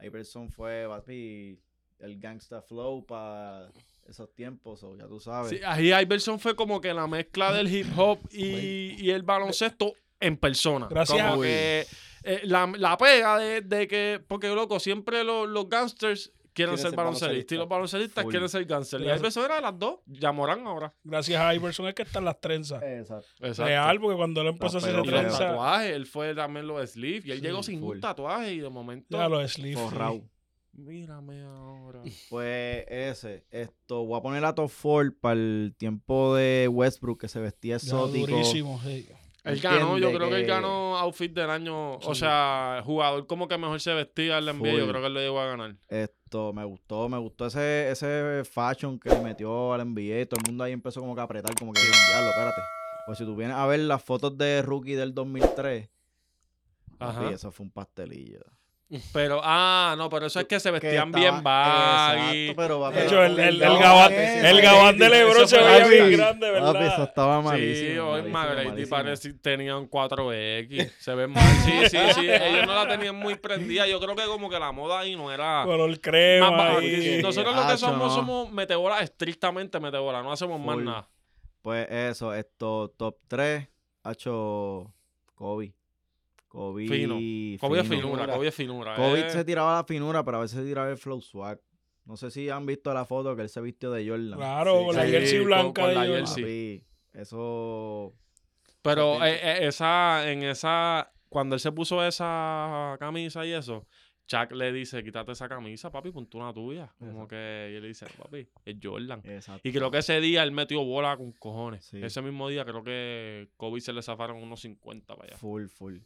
Iverson 0.01 0.51
fue, 0.51 0.87
papi, 0.89 1.59
el 2.01 2.19
gangsta 2.19 2.63
flow 2.63 3.05
para 3.07 3.71
esos 4.09 4.33
tiempos, 4.35 4.83
o 4.85 4.97
ya 4.97 5.07
tú 5.07 5.19
sabes. 5.21 5.51
Sí, 5.51 5.59
ahí 5.65 5.93
Iverson 5.93 6.39
fue 6.39 6.55
como 6.55 6.81
que 6.81 6.93
la 6.95 7.07
mezcla 7.07 7.53
del 7.53 7.69
hip 7.75 7.87
hop 7.97 8.19
y, 8.31 8.95
y 9.05 9.11
el 9.11 9.23
baloncesto 9.23 9.93
en 10.21 10.37
persona. 10.37 10.87
Gracias 10.89 11.21
Como 11.31 11.43
a- 11.43 11.45
que 11.45 11.87
eh, 12.23 12.41
la, 12.45 12.73
la 12.77 12.97
pega 12.97 13.39
de, 13.39 13.61
de 13.63 13.89
que, 13.89 14.21
porque 14.27 14.49
loco, 14.49 14.79
siempre 14.81 15.25
los, 15.25 15.49
los 15.49 15.69
gangsters 15.69 16.33
quieren 16.53 16.79
ser 16.79 16.89
ser 16.91 16.97
baloncelistas 16.97 17.55
y 17.55 17.59
los 17.59 17.69
baloncelistas 17.69 18.23
Full. 18.25 18.31
quieren 18.31 18.49
ser 18.49 18.65
gangsters. 18.65 19.03
Y. 19.05 19.07
Iverson 19.09 19.45
era 19.45 19.57
de 19.57 19.61
las 19.61 19.79
dos. 19.79 19.97
Llamarán 20.07 20.67
ahora. 20.67 20.95
Gracias 21.05 21.39
a 21.41 21.55
Iverson 21.55 21.87
es 21.89 21.95
que 21.95 22.03
están 22.03 22.25
las 22.25 22.41
trenzas. 22.41 22.83
Exacto. 22.83 23.27
Exacto. 23.41 23.65
Real, 23.65 24.01
porque 24.01 24.17
cuando 24.17 24.41
él 24.41 24.47
empezó 24.49 24.77
a 24.77 24.81
hacer 24.81 24.93
Y 24.95 24.97
los 24.97 25.05
pelotas. 25.07 25.27
trenza, 25.37 25.47
tatuajes, 25.51 25.91
él 25.95 26.07
fue 26.07 26.35
también 26.35 26.67
los 26.67 26.91
sleeves 26.91 27.27
y 27.27 27.31
él 27.33 27.39
Sí, 27.41 27.45
llegó 27.45 27.63
sin 27.63 27.83
un 27.83 28.01
tatuaje 28.01 28.55
y 28.55 28.61
de 28.61 28.71
momento. 28.71 29.19
ya 29.19 29.29
los 29.29 29.53
sleeves. 29.53 29.83
Mírame 30.77 31.43
ahora. 31.43 32.03
Pues 32.31 32.85
ese, 32.89 33.45
esto, 33.51 34.05
voy 34.05 34.19
a 34.19 34.23
poner 34.23 34.45
a 34.45 34.55
top 34.55 34.71
4 34.83 35.15
para 35.21 35.35
el 35.35 35.75
tiempo 35.79 36.35
de 36.35 36.69
Westbrook 36.69 37.21
que 37.21 37.29
se 37.29 37.41
vestía 37.41 37.73
Ya, 37.73 37.77
exótico. 37.77 38.27
durísimo, 38.27 38.81
sí. 38.83 39.09
Él 39.45 39.61
ganó, 39.61 39.97
yo 39.97 40.13
creo 40.13 40.29
que 40.29 40.35
él 40.37 40.43
que- 40.43 40.49
ganó 40.49 40.97
outfit 40.99 41.33
del 41.33 41.49
año. 41.51 41.99
O 41.99 42.15
sea, 42.17 42.83
jugador 42.85 43.29
como 43.29 43.47
que 43.47 43.57
mejor 43.57 43.81
se 43.81 43.95
vestía 43.95 44.39
en 44.39 44.47
la 44.47 44.53
NBA. 44.53 44.73
Yo 44.73 44.89
creo 44.89 45.01
que 45.01 45.07
él 45.07 45.15
lo 45.15 45.21
llegó 45.21 45.41
a 45.41 45.47
ganar. 45.47 45.77
Esto, 45.89 46.53
me 46.53 46.65
gustó, 46.65 47.09
me 47.09 47.17
gustó 47.19 47.47
ese, 47.47 47.89
ese 47.91 48.43
fashion 48.45 48.99
que 48.99 49.09
le 49.09 49.21
metió 49.21 49.73
al 49.73 49.83
NBA. 49.83 50.27
Todo 50.27 50.41
el 50.45 50.51
mundo 50.51 50.65
ahí 50.65 50.73
empezó 50.73 51.01
como 51.01 51.15
que 51.15 51.21
a 51.21 51.25
apretar, 51.25 51.55
como 51.57 51.73
que 51.73 51.81
diablo, 51.81 52.31
espérate. 52.31 52.61
Pues 53.07 53.19
si 53.19 53.25
tú 53.25 53.37
vienes 53.37 53.57
a 53.57 53.65
ver 53.69 53.79
las 53.79 54.03
fotos 54.03 54.37
de 54.37 54.63
rookie 54.63 54.95
del 54.95 55.15
2003, 55.15 55.89
Ajá. 56.99 57.21
papi, 57.21 57.35
eso 57.35 57.53
fue 57.53 57.65
un 57.67 57.71
pastelillo. 57.71 58.41
Pero, 59.13 59.41
ah, 59.43 59.97
no, 59.99 60.09
pero 60.09 60.27
eso 60.27 60.39
es 60.39 60.47
que 60.47 60.61
se 60.61 60.69
Que 60.69 60.73
vestían 60.75 61.09
estaba- 61.09 61.19
bien 61.19 61.43
baggy. 61.43 62.41
Exacto, 62.51 62.63
pero 62.63 62.91
De 62.93 63.05
hecho, 63.05 63.25
el, 63.25 63.39
el, 63.41 63.61
el 63.63 63.79
gabán, 63.79 64.13
el 64.13 64.63
gabán 64.63 64.97
de 64.97 65.09
Lebron 65.09 65.49
se 65.49 65.59
veía 65.61 65.89
bien 65.89 66.13
grande, 66.13 66.47
Papi, 66.53 66.59
eso 66.65 66.73
¿verdad? 66.73 67.03
estaba 67.03 67.39
Sí, 67.41 67.45
malísimo. 67.49 68.05
hoy 68.05 68.23
malísimo, 68.23 68.39
McGrady 68.39 68.69
malísimo. 68.69 68.97
parece 68.97 69.33
tenían 69.35 69.89
4X. 69.91 70.93
Se 71.01 71.15
ven 71.17 71.31
mal. 71.33 71.43
Sí, 71.65 71.73
sí, 71.91 71.99
sí. 72.15 72.31
Ellos 72.31 72.65
no 72.67 72.75
la 72.77 72.87
tenían 72.89 73.17
muy 73.17 73.35
prendida. 73.35 73.89
Yo 73.89 73.99
creo 73.99 74.15
que 74.15 74.25
como 74.27 74.49
que 74.49 74.59
la 74.61 74.71
moda 74.71 75.01
ahí 75.01 75.17
no 75.17 75.33
era. 75.33 75.63
Color 75.65 76.01
crema. 76.01 76.51
más 76.53 76.79
ahí. 76.79 77.19
Nosotros 77.23 77.57
lo 77.57 77.67
que 77.67 77.77
somos 77.79 78.09
no. 78.09 78.15
somos 78.15 78.53
metebolas, 78.53 79.03
estrictamente 79.03 79.81
metebolas. 79.81 80.23
No 80.23 80.31
hacemos 80.31 80.61
más 80.61 80.77
nada. 80.79 81.09
Pues 81.61 81.89
eso, 81.91 82.33
esto, 82.33 82.95
top 82.97 83.17
3, 83.27 83.67
hecho 84.09 84.93
Kobe. 85.35 85.75
Kobe. 86.57 86.89
Fino. 86.89 87.17
Kobe 87.61 87.81
es 87.81 87.87
finura, 87.87 88.27
Kobe 88.27 88.49
es 88.49 88.55
finura. 88.55 88.95
Kobe 88.95 89.27
eh. 89.27 89.31
se 89.31 89.45
tiraba 89.45 89.75
la 89.75 89.85
finura, 89.85 90.25
pero 90.25 90.39
a 90.39 90.41
veces 90.41 90.59
se 90.59 90.65
tiraba 90.65 90.89
el 90.91 90.97
flow 90.97 91.21
swag. 91.21 91.61
No 92.07 92.17
sé 92.17 92.31
si 92.31 92.49
han 92.49 92.65
visto 92.65 92.95
la 92.95 93.05
foto 93.05 93.37
que 93.37 93.43
él 93.43 93.51
se 93.51 93.61
vistió 93.61 93.91
de 93.91 94.09
Jordan. 94.09 94.39
Claro, 94.39 94.79
Sí, 94.79 94.87
con 94.87 94.97
la 94.97 95.05
sí, 95.05 95.11
jersey 95.11 95.39
blanca 95.41 95.83
con 95.83 95.91
de 95.91 95.95
la 95.95 96.01
Jordan. 96.07 96.27
jersey. 96.27 96.79
Papi, 96.79 97.21
eso. 97.21 98.15
Pero 98.81 99.23
eh, 99.23 99.35
eh, 99.35 99.67
esa, 99.67 100.31
en 100.31 100.45
esa, 100.45 101.13
cuando 101.29 101.57
él 101.57 101.61
se 101.61 101.73
puso 101.73 102.03
esa 102.03 102.97
camisa 103.01 103.45
y 103.45 103.53
eso, 103.53 103.87
Chuck 104.27 104.53
le 104.53 104.73
dice, 104.73 105.05
quítate 105.05 105.33
esa 105.33 105.51
camisa, 105.51 105.91
papi, 105.91 106.11
ponte 106.11 106.39
una 106.39 106.55
tuya. 106.55 106.91
Como 106.99 107.11
Exacto. 107.11 107.29
que, 107.29 107.69
y 107.73 107.75
él 107.77 107.83
le 107.83 107.89
dice, 107.89 108.07
papi, 108.17 108.49
es 108.65 108.77
Jordan. 108.83 109.21
Exacto. 109.25 109.69
Y 109.69 109.73
creo 109.73 109.91
que 109.91 109.99
ese 109.99 110.21
día 110.23 110.43
él 110.43 110.53
metió 110.53 110.83
bola 110.85 111.15
con 111.19 111.33
cojones. 111.33 111.85
Sí. 111.85 112.03
Ese 112.03 112.23
mismo 112.23 112.49
día 112.49 112.65
creo 112.65 112.83
que 112.83 113.51
Kobe 113.59 113.83
se 113.83 113.93
le 113.93 114.01
zafaron 114.01 114.39
unos 114.39 114.61
50 114.61 115.15
para 115.15 115.29
allá. 115.29 115.37
Full, 115.37 115.67
full. 115.67 115.99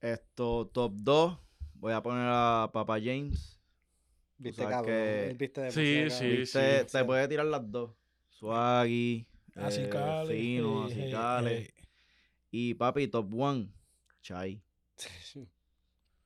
Esto, 0.00 0.66
top 0.72 0.92
2. 0.96 1.38
Voy 1.74 1.92
a 1.92 2.02
poner 2.02 2.26
a 2.28 2.70
Papa 2.72 2.98
James. 3.02 3.60
Viste, 4.38 4.62
cabrón. 4.64 4.84
que- 4.86 5.36
viste 5.38 5.70
Sí, 5.70 5.80
demasiado, 5.94 6.10
sí, 6.10 6.18
cabrón. 6.24 6.38
Viste, 6.40 6.78
sí. 6.80 6.86
te 6.98 7.04
puede 7.04 7.28
tirar 7.28 7.46
las 7.46 7.70
dos. 7.70 7.90
Swaggy. 8.30 9.26
Así 9.56 9.80
eh, 9.82 9.88
cales, 9.90 10.28
fino, 10.38 10.88
hey, 10.88 11.12
así 11.12 11.46
hey, 11.46 11.68
hey. 11.76 11.88
Y 12.50 12.74
papi, 12.74 13.08
top 13.08 13.32
1. 13.34 13.68
Chai. 14.22 14.62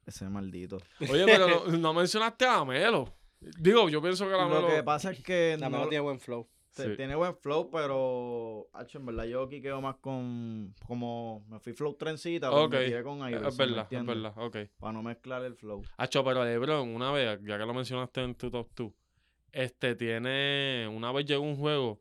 Ese 0.07 0.29
maldito. 0.29 0.79
Oye, 1.11 1.25
pero 1.25 1.49
no, 1.67 1.77
no 1.79 1.95
mencionaste 1.95 2.45
a 2.47 2.65
Melo. 2.65 3.13
Digo, 3.41 3.89
yo 3.89 4.01
pienso 4.03 4.25
que 4.27 4.33
la 4.33 4.47
Lo 4.47 4.49
Melo... 4.49 4.69
que 4.69 4.83
pasa 4.83 5.11
es 5.13 5.23
que 5.23 5.57
La 5.59 5.69
no, 5.69 5.79
mano 5.79 5.89
tiene 5.89 6.03
buen 6.03 6.21
flow. 6.21 6.49
Sí. 6.83 6.97
Tiene 6.97 7.15
buen 7.15 7.37
flow, 7.37 7.71
pero 7.71 8.69
hacho, 8.73 8.99
en 8.99 9.07
verdad 9.07 9.25
yo 9.27 9.43
aquí 9.45 9.63
quedo 9.63 9.81
más 9.81 9.97
con 9.97 10.75
como 10.87 11.45
me 11.49 11.61
fui 11.61 11.73
flow 11.73 11.95
trencita, 11.95 12.51
pues 12.51 12.63
Ok. 12.65 12.73
me 12.73 12.85
tiré 12.87 13.03
con 13.05 13.19
Iverson, 13.19 13.47
Es 13.47 13.59
¿me 13.59 13.67
verdad, 13.67 13.87
es 13.93 14.07
verdad, 14.07 14.33
ok. 14.37 14.57
Para 14.79 14.93
no 14.93 15.03
mezclar 15.03 15.45
el 15.45 15.55
flow. 15.55 15.83
Hacho, 15.97 16.25
pero 16.25 16.45
LeBron, 16.45 16.89
una 16.95 17.13
vez, 17.13 17.39
ya 17.45 17.57
que 17.59 17.65
lo 17.67 17.75
mencionaste 17.75 18.23
en 18.23 18.35
tu 18.35 18.51
top 18.51 18.69
2, 18.75 18.93
este 19.53 19.95
tiene. 19.95 20.89
Una 20.93 21.13
vez 21.13 21.27
llegó 21.27 21.43
un 21.43 21.57
juego. 21.57 22.01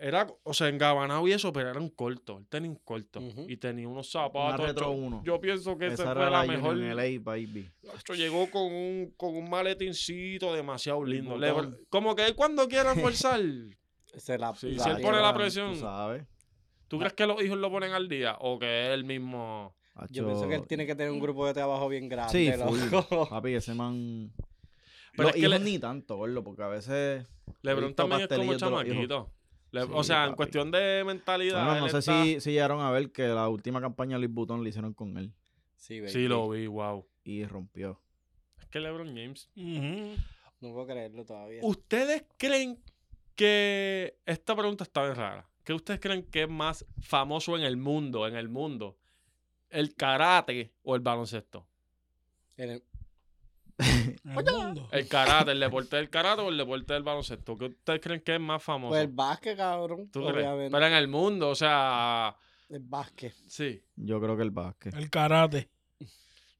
Era, 0.00 0.28
o 0.44 0.54
sea, 0.54 0.68
engabanado 0.68 1.26
y 1.26 1.32
eso, 1.32 1.52
pero 1.52 1.70
era 1.70 1.80
un 1.80 1.88
corto. 1.90 2.38
Él 2.38 2.46
tenía 2.48 2.70
un 2.70 2.76
corto. 2.76 3.20
Y 3.48 3.56
tenía 3.56 3.88
unos 3.88 4.08
zapatos. 4.10 4.64
retro 4.66 4.86
yo- 4.86 4.90
uno. 4.92 5.22
Yo 5.24 5.40
pienso 5.40 5.76
que 5.76 5.86
esa 5.88 6.02
Esa 6.04 6.12
fue 6.14 6.22
la 6.24 6.30
la 6.30 6.44
mejor. 6.44 6.76
LA, 6.76 7.18
baby. 7.20 7.68
Llegó 8.16 8.48
con 8.48 8.62
un, 8.72 9.12
con 9.16 9.36
un 9.36 9.50
maletincito 9.50 10.54
demasiado 10.54 11.04
lindo. 11.04 11.36
como 11.88 12.14
que 12.14 12.26
él 12.26 12.34
cuando 12.36 12.68
quiera 12.68 12.94
forzar. 13.36 13.40
Se 14.16 14.38
la, 14.38 14.54
Sí, 14.54 14.72
la 14.72 14.84
si 14.84 14.90
él 14.90 15.00
pone 15.02 15.20
la 15.20 15.34
presión. 15.34 15.74
Tú 15.74 15.80
sabes. 15.80 16.24
¿Tú 16.88 16.98
crees 16.98 17.12
que 17.12 17.26
los 17.26 17.42
hijos 17.42 17.58
lo 17.58 17.70
ponen 17.70 17.92
al 17.92 18.08
día? 18.08 18.36
¿O 18.40 18.58
que 18.58 18.92
él 18.94 19.04
mismo.? 19.04 19.74
Yo 20.10 20.24
pienso 20.26 20.48
que 20.48 20.54
él 20.54 20.66
tiene 20.66 20.86
que 20.86 20.94
tener 20.94 21.10
un 21.12 21.18
grupo 21.20 21.44
de 21.46 21.52
trabajo 21.54 21.88
bien 21.88 22.08
grande. 22.08 22.32
Sí, 22.32 22.50
loco. 22.90 23.28
Papi, 23.30 23.54
ese 23.54 23.74
man. 23.74 24.32
Pero 25.12 25.24
Los 25.24 25.28
es 25.30 25.32
que 25.34 25.38
hijos 25.48 25.58
le- 25.58 25.64
ni 25.64 25.78
tanto, 25.78 26.16
gordo, 26.16 26.42
porque 26.44 26.62
a 26.62 26.68
veces. 26.68 27.26
LeBron 27.62 27.94
también 27.94 28.22
es 28.22 28.28
como 28.28 28.54
chamaquito. 28.56 29.30
Le- 29.72 29.82
Sí, 29.82 29.88
o 29.92 30.02
sea, 30.04 30.24
en 30.26 30.34
cuestión 30.34 30.70
de 30.70 31.02
mentalidad. 31.04 31.64
Bueno, 31.66 31.80
no 31.80 31.88
sé 31.88 31.98
está- 31.98 32.22
si, 32.24 32.40
si 32.40 32.52
llegaron 32.52 32.80
a 32.80 32.90
ver 32.90 33.10
que 33.12 33.26
la 33.28 33.48
última 33.48 33.80
campaña 33.80 34.16
de 34.16 34.20
Luis 34.20 34.32
Butón 34.32 34.62
la 34.62 34.68
hicieron 34.70 34.94
con 34.94 35.16
él 35.18 35.32
Sí, 35.76 36.00
baby. 36.00 36.10
Sí, 36.12 36.28
lo 36.28 36.48
vi, 36.48 36.66
wow. 36.68 37.06
y 37.24 37.44
rompió. 37.44 38.00
Es 38.60 38.66
que 38.66 38.80
LeBron 38.80 39.08
James. 39.08 39.50
No 40.60 40.72
puedo 40.72 40.86
creerlo 40.86 41.24
todavía. 41.24 41.60
¿Ustedes 41.62 42.24
creen 42.36 42.78
que 43.38 44.18
esta 44.26 44.56
pregunta 44.56 44.82
está 44.84 45.02
bien 45.04 45.14
rara? 45.14 45.48
¿Qué 45.64 45.72
ustedes 45.72 46.00
creen 46.00 46.24
que 46.24 46.42
es 46.42 46.48
más 46.48 46.84
famoso 47.00 47.56
en 47.56 47.62
el 47.62 47.76
mundo, 47.76 48.26
en 48.26 48.34
el 48.36 48.48
mundo? 48.48 48.96
¿El 49.70 49.94
karate 49.94 50.72
o 50.82 50.94
el 50.96 51.00
baloncesto? 51.02 51.66
En 52.56 52.70
el- 52.70 52.82
En 53.78 54.18
el 54.36 54.44
mundo. 54.54 54.88
El 54.90 55.06
karate, 55.06 55.52
el 55.52 55.60
deporte 55.60 55.94
del 55.96 56.10
karate 56.10 56.42
o 56.42 56.48
el 56.48 56.56
deporte 56.56 56.92
del 56.94 57.04
baloncesto. 57.04 57.56
¿Qué 57.56 57.66
ustedes 57.66 58.00
creen 58.00 58.20
que 58.22 58.34
es 58.34 58.40
más 58.40 58.60
famoso? 58.60 58.90
Pues 58.90 59.02
el 59.02 59.12
básquet, 59.12 59.56
cabrón. 59.56 60.10
¿Tú 60.10 60.20
crees? 60.26 60.34
Obviamente. 60.46 60.70
Pero 60.72 60.86
en 60.86 60.92
el 60.94 61.06
mundo, 61.06 61.50
o 61.50 61.54
sea, 61.54 62.34
El 62.68 62.80
básquet. 62.80 63.32
sí. 63.46 63.80
Yo 63.94 64.20
creo 64.20 64.36
que 64.36 64.42
el 64.42 64.50
básquet. 64.50 64.94
El 64.94 65.08
karate. 65.10 65.70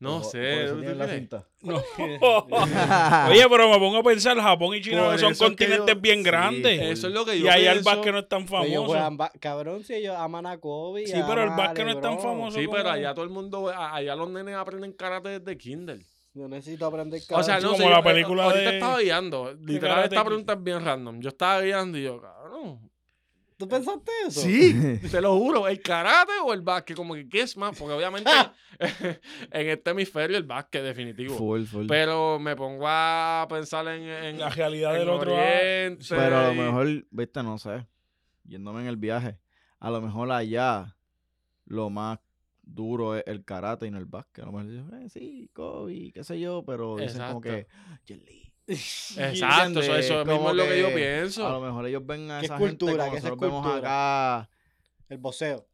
No 0.01 0.11
Por- 0.15 0.23
por 0.23 0.31
sé. 0.31 0.65
eso 0.65 0.75
¿tú 0.75 0.81
tiene 0.81 0.95
la 0.95 1.05
crees? 1.07 1.19
cinta. 1.19 1.45
No. 1.63 1.75
Oye, 3.29 3.47
pero 3.51 3.69
me 3.69 3.79
pongo 3.79 3.97
a 3.99 4.03
pensar, 4.05 4.37
Japón 4.39 4.75
y 4.77 4.81
China 4.81 5.07
Por 5.07 5.19
son 5.19 5.35
continentes 5.35 5.95
yo- 5.95 6.01
bien 6.01 6.19
sí, 6.19 6.23
grandes. 6.23 6.81
Eso 6.83 7.09
es 7.09 7.13
lo 7.15 7.25
que 7.25 7.39
yo 7.39 7.47
y 7.47 7.49
allá 7.49 7.73
el 7.73 7.83
básquet 7.83 8.13
no 8.13 8.19
es 8.21 8.29
tan 8.29 8.43
Ellos 8.43 8.51
famoso. 8.51 8.85
juegan 8.87 9.19
cabrón, 9.41 9.83
si 9.85 9.95
ellos 9.95 10.15
aman 10.17 10.47
a 10.47 10.59
Kobe. 10.59 11.07
Sí, 11.07 11.21
pero 11.27 11.43
el 11.43 11.51
básquet 11.51 11.85
no 11.85 11.91
es 11.93 12.01
tan 12.01 12.21
famoso. 12.21 12.59
Sí, 12.59 12.67
pero 12.71 12.91
allá 12.91 13.13
todo 13.15 13.25
el 13.25 13.31
mundo, 13.31 13.69
allá 13.77 14.15
los 14.15 14.31
nenes 14.31 14.55
aprenden 14.55 14.93
karate 14.93 15.41
desde 15.41 15.59
kinder. 15.59 15.99
Yo 16.35 16.47
necesito 16.47 16.87
aprender 16.87 17.21
O 17.31 17.43
sea, 17.43 17.59
no 17.59 17.73
como 17.73 17.79
sé, 17.83 17.91
la 17.91 17.97
yo, 17.99 18.05
película 18.05 18.45
ahorita 18.45 18.71
de- 18.71 18.77
estaba 18.77 19.01
guiando. 19.01 19.53
Literal, 19.61 19.97
Karate 19.97 20.15
esta 20.15 20.25
pregunta 20.25 20.53
es 20.53 20.63
bien 20.63 20.85
random. 20.85 21.21
Yo 21.21 21.31
estaba 21.31 21.61
guiando 21.61 21.99
y 21.99 22.05
yo, 22.05 22.21
cabrón. 22.21 22.89
¿Tú 23.59 23.67
pensaste 23.67 24.13
eso? 24.25 24.41
Sí, 24.41 24.73
te 25.11 25.21
lo 25.21 25.37
juro. 25.37 25.67
¿El 25.67 25.83
karate 25.83 26.31
o 26.45 26.55
el 26.55 26.63
básquet? 26.63 26.97
Como 26.97 27.15
que, 27.15 27.29
¿qué 27.29 27.41
es 27.41 27.57
más? 27.57 27.77
Porque 27.77 27.93
obviamente 27.93 28.31
en 29.51 29.69
este 29.69 29.91
hemisferio 29.91 30.37
el 30.37 30.45
básquet, 30.45 30.85
definitivo. 30.85 31.35
Full, 31.35 31.65
full. 31.65 31.87
Pero 31.89 32.39
me 32.39 32.55
pongo 32.55 32.85
a 32.87 33.45
pensar 33.51 33.89
en, 33.89 34.03
en 34.05 34.39
La 34.39 34.49
realidad 34.49 34.93
en 34.95 35.01
del 35.01 35.09
otro 35.09 35.33
lado. 35.33 35.43
Oriente 35.43 36.05
Pero 36.09 36.39
a 36.39 36.53
lo 36.53 36.55
mejor, 36.55 37.07
viste, 37.11 37.43
no 37.43 37.59
sé, 37.59 37.85
yéndome 38.45 38.83
en 38.83 38.87
el 38.87 38.97
viaje, 38.97 39.41
a 39.81 39.91
lo 39.91 40.01
mejor 40.01 40.31
allá 40.31 40.97
lo 41.67 41.91
más 41.91 42.21
duro 42.63 43.17
es 43.17 43.25
el 43.27 43.45
karate 43.45 43.87
y 43.87 43.91
no 43.91 43.99
el 43.99 44.07
básquet. 44.07 44.45
A 44.45 44.47
lo 44.47 44.53
mejor 44.53 44.71
dicen, 44.71 45.03
eh, 45.03 45.09
sí, 45.09 45.51
Kobe, 45.53 46.13
qué 46.15 46.23
sé 46.23 46.39
yo, 46.39 46.63
pero 46.65 46.97
dicen 46.97 47.23
como 47.27 47.41
que, 47.41 47.67
Jet 48.07 48.25
Li. 48.25 48.48
Exacto, 49.17 49.81
eso, 49.81 49.97
eso 49.97 50.25
mismo 50.25 50.51
es 50.51 50.57
lo 50.57 50.65
que, 50.65 50.81
yo 50.81 50.89
que 50.89 50.95
pienso. 50.95 51.47
A 51.47 51.53
lo 51.53 51.61
mejor 51.61 51.87
ellos 51.87 52.05
ven 52.05 52.31
a 52.31 52.41
Que 52.41 52.47
es 52.47 52.51
esa 52.51 52.59
gente 52.59 52.79
cultura, 52.79 53.05
como 53.07 53.17
que 53.17 53.23
nosotros 53.23 53.41
vemos 53.41 53.67
acá. 53.77 54.51
El 55.09 55.19
boxeo. 55.19 55.67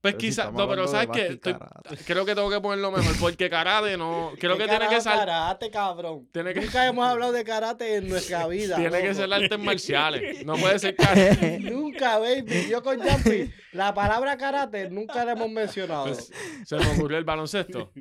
Pues 0.00 0.14
si 0.14 0.18
quizás, 0.18 0.52
no, 0.52 0.68
pero 0.68 0.88
¿sabes 0.88 1.08
karate. 1.08 1.96
creo 2.06 2.24
que 2.24 2.34
tengo 2.34 2.50
que 2.50 2.60
ponerlo 2.60 2.90
mejor 2.90 3.14
porque 3.20 3.48
karate 3.48 3.96
no. 3.96 4.32
Creo 4.40 4.56
¿Qué 4.56 4.64
que 4.64 4.68
tiene 4.68 4.88
que 4.88 5.00
ser. 5.00 5.12
karate, 5.12 5.70
cabrón. 5.70 6.28
Tiene 6.32 6.52
que- 6.54 6.60
Nunca 6.62 6.86
hemos 6.88 7.06
hablado 7.06 7.30
de 7.30 7.44
karate 7.44 7.96
en 7.96 8.08
nuestra 8.08 8.48
vida. 8.48 8.76
Tiene 8.76 9.00
que 9.00 9.14
ser 9.14 9.32
artes 9.32 9.58
marciales. 9.60 10.44
No 10.44 10.56
puede 10.56 10.80
ser 10.80 10.96
karate. 10.96 11.60
Nunca, 11.60 12.18
baby. 12.18 12.68
Yo 12.68 12.82
con 12.82 13.00
Jumpy, 13.00 13.52
la 13.72 13.94
palabra 13.94 14.36
karate 14.36 14.90
nunca 14.90 15.24
la 15.24 15.32
hemos 15.32 15.50
mencionado. 15.50 16.06
Pues, 16.06 16.32
se 16.66 16.76
me 16.76 16.86
ocurrió 16.96 17.18
el 17.18 17.24
baloncesto. 17.24 17.92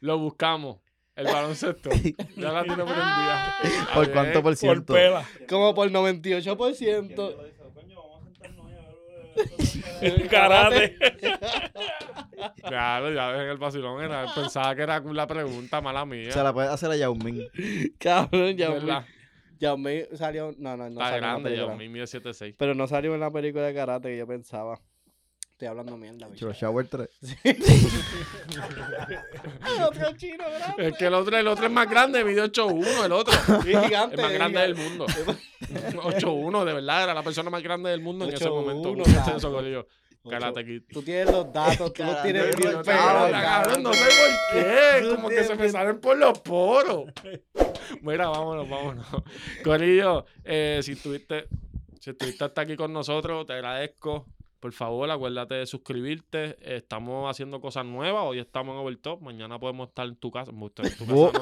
Lo 0.00 0.18
buscamos. 0.18 0.78
El 1.16 1.26
baloncesto. 1.26 1.90
Ya 2.36 2.52
la 2.52 2.62
tiene 2.62 2.84
prendida. 2.84 3.54
¿Por 3.94 4.04
Está 4.04 4.12
cuánto 4.14 4.22
bien. 4.22 4.32
por 4.32 4.42
Por 4.42 4.56
ciento? 4.56 4.94
pela. 4.94 5.24
Como 5.48 5.74
por 5.74 5.90
98%. 5.90 7.34
El 10.00 10.28
karate. 10.28 10.96
Claro, 12.62 13.12
ya 13.12 13.28
ven 13.32 13.48
el 13.48 13.58
vacilón. 13.58 14.02
Era, 14.02 14.26
pensaba 14.34 14.74
que 14.74 14.82
era 14.82 14.98
la 15.00 15.26
pregunta, 15.26 15.80
mala 15.82 16.06
mía. 16.06 16.30
Se 16.32 16.42
la 16.42 16.52
puede 16.54 16.68
hacer 16.68 16.90
a 16.90 16.96
Yao 16.96 17.14
Ming. 17.14 17.48
Cabrón, 17.98 18.56
Yao. 18.56 18.80
Ming- 18.80 19.04
Yao 19.58 19.76
Ming 19.76 20.04
salió. 20.14 20.54
No, 20.56 20.74
no, 20.76 20.84
no 20.88 20.92
Está 20.92 21.04
salió 21.10 21.20
grande, 21.20 21.50
ya, 21.50 21.56
película. 21.56 21.76
mi 21.76 21.88
mide 21.90 22.04
7'6". 22.04 22.54
Pero 22.56 22.74
no 22.74 22.86
salió 22.86 23.12
en 23.14 23.20
la 23.20 23.30
película 23.30 23.64
de 23.66 23.74
karate 23.74 24.08
que 24.08 24.16
yo 24.18 24.26
pensaba. 24.26 24.80
Estoy 25.60 25.68
hablando 25.68 25.98
mierda, 25.98 26.26
bicho. 26.26 26.50
Shower 26.54 26.88
3. 26.88 27.06
otro 29.86 30.16
chino 30.16 30.38
grande. 30.38 30.88
Es 30.88 30.96
que 30.96 31.04
el 31.04 31.12
otro, 31.12 31.36
el 31.36 31.46
otro 31.46 31.66
es 31.66 31.70
más 31.70 31.86
grande, 31.86 32.24
mide 32.24 32.44
8'1", 32.44 33.04
el 33.04 33.12
otro. 33.12 33.34
Es 33.58 33.64
gigante. 33.66 34.14
El 34.14 34.22
más 34.22 34.32
grande 34.32 34.60
del 34.60 34.74
mundo. 34.74 35.04
8'1", 35.04 36.64
de 36.64 36.72
verdad, 36.72 37.04
era 37.04 37.12
la 37.12 37.22
persona 37.22 37.50
más 37.50 37.62
grande 37.62 37.90
del 37.90 38.00
mundo 38.00 38.24
en 38.24 38.32
ese 38.32 38.46
8'1", 38.46 38.54
momento. 38.54 38.82
cabrón. 38.84 39.04
Búsquense 39.04 39.36
eso, 39.36 39.52
corillo. 39.52 39.86
Karate 40.30 40.64
Kid. 40.64 40.82
Tú 40.90 41.02
tienes 41.02 41.30
los 41.30 41.52
datos, 41.52 41.92
tú 41.92 42.04
los 42.04 42.22
tienes 42.22 42.56
bien 42.56 42.72
no, 42.72 42.82
pegados, 42.82 43.82
no 43.82 43.92
sé 43.92 44.04
por 44.04 44.62
qué. 44.62 45.10
Como 45.14 45.28
que 45.28 45.44
se 45.44 45.56
me 45.56 45.68
salen 45.68 46.00
por 46.00 46.16
los 46.16 46.40
poros. 46.40 47.04
Mira, 48.00 48.30
vámonos, 48.30 48.66
vámonos. 48.66 49.06
Corillo, 49.62 50.24
eh, 50.42 50.80
si 50.82 50.92
estuviste, 50.92 51.48
si 52.00 52.08
estuviste 52.08 52.44
hasta 52.44 52.62
aquí 52.62 52.76
con 52.76 52.94
nosotros, 52.94 53.44
te 53.44 53.52
agradezco. 53.52 54.24
Por 54.60 54.72
favor, 54.72 55.10
acuérdate 55.10 55.54
de 55.54 55.64
suscribirte. 55.66 56.56
Estamos 56.60 57.30
haciendo 57.30 57.60
cosas 57.62 57.86
nuevas. 57.86 58.22
Hoy 58.26 58.38
estamos 58.38 58.74
en 58.74 58.80
Overtop. 58.80 59.22
Mañana 59.22 59.58
podemos 59.58 59.88
estar 59.88 60.06
en 60.06 60.16
tu 60.16 60.30
casa. 60.30 60.52
Me 60.52 60.58
gusta 60.60 60.82
en 60.82 60.94
tu 60.96 61.06
casa, 61.06 61.16
Oh. 61.16 61.32
¿no? 61.32 61.40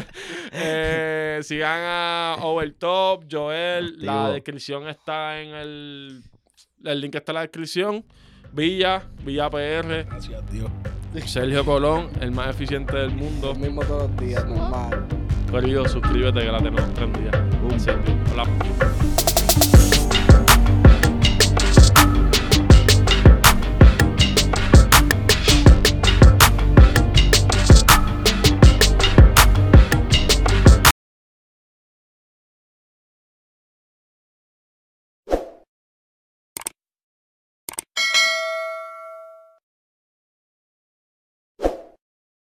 Eh, 0.52 1.40
sigan 1.42 1.80
a 1.84 2.36
Overtop, 2.40 3.24
Joel. 3.30 3.96
La 4.04 4.20
Activo. 4.22 4.32
descripción 4.34 4.88
está 4.88 5.40
en 5.40 5.54
el. 5.54 6.22
El 6.84 7.00
link 7.00 7.14
está 7.14 7.32
en 7.32 7.34
la 7.34 7.40
descripción. 7.42 8.04
Villa, 8.52 9.04
Villa 9.22 9.48
PR, 9.50 10.06
Gracias, 10.08 10.50
Dios. 10.50 10.70
Sergio 11.26 11.64
Colón, 11.64 12.10
el 12.20 12.30
más 12.32 12.48
eficiente 12.48 12.96
del 12.96 13.10
mundo. 13.10 13.52
Lo 13.52 13.60
mismo 13.60 13.82
todos 13.84 14.10
los 14.10 14.20
días, 14.20 14.44
normal. 14.46 15.06
Querido, 15.50 15.86
suscríbete 15.88 16.40
que 16.40 16.46
la 16.52 16.58
tenemos 16.58 16.82
prendida. 16.90 17.30
Gracias, 17.68 17.96
Dios. 18.04 18.16
Hola. 18.32 19.09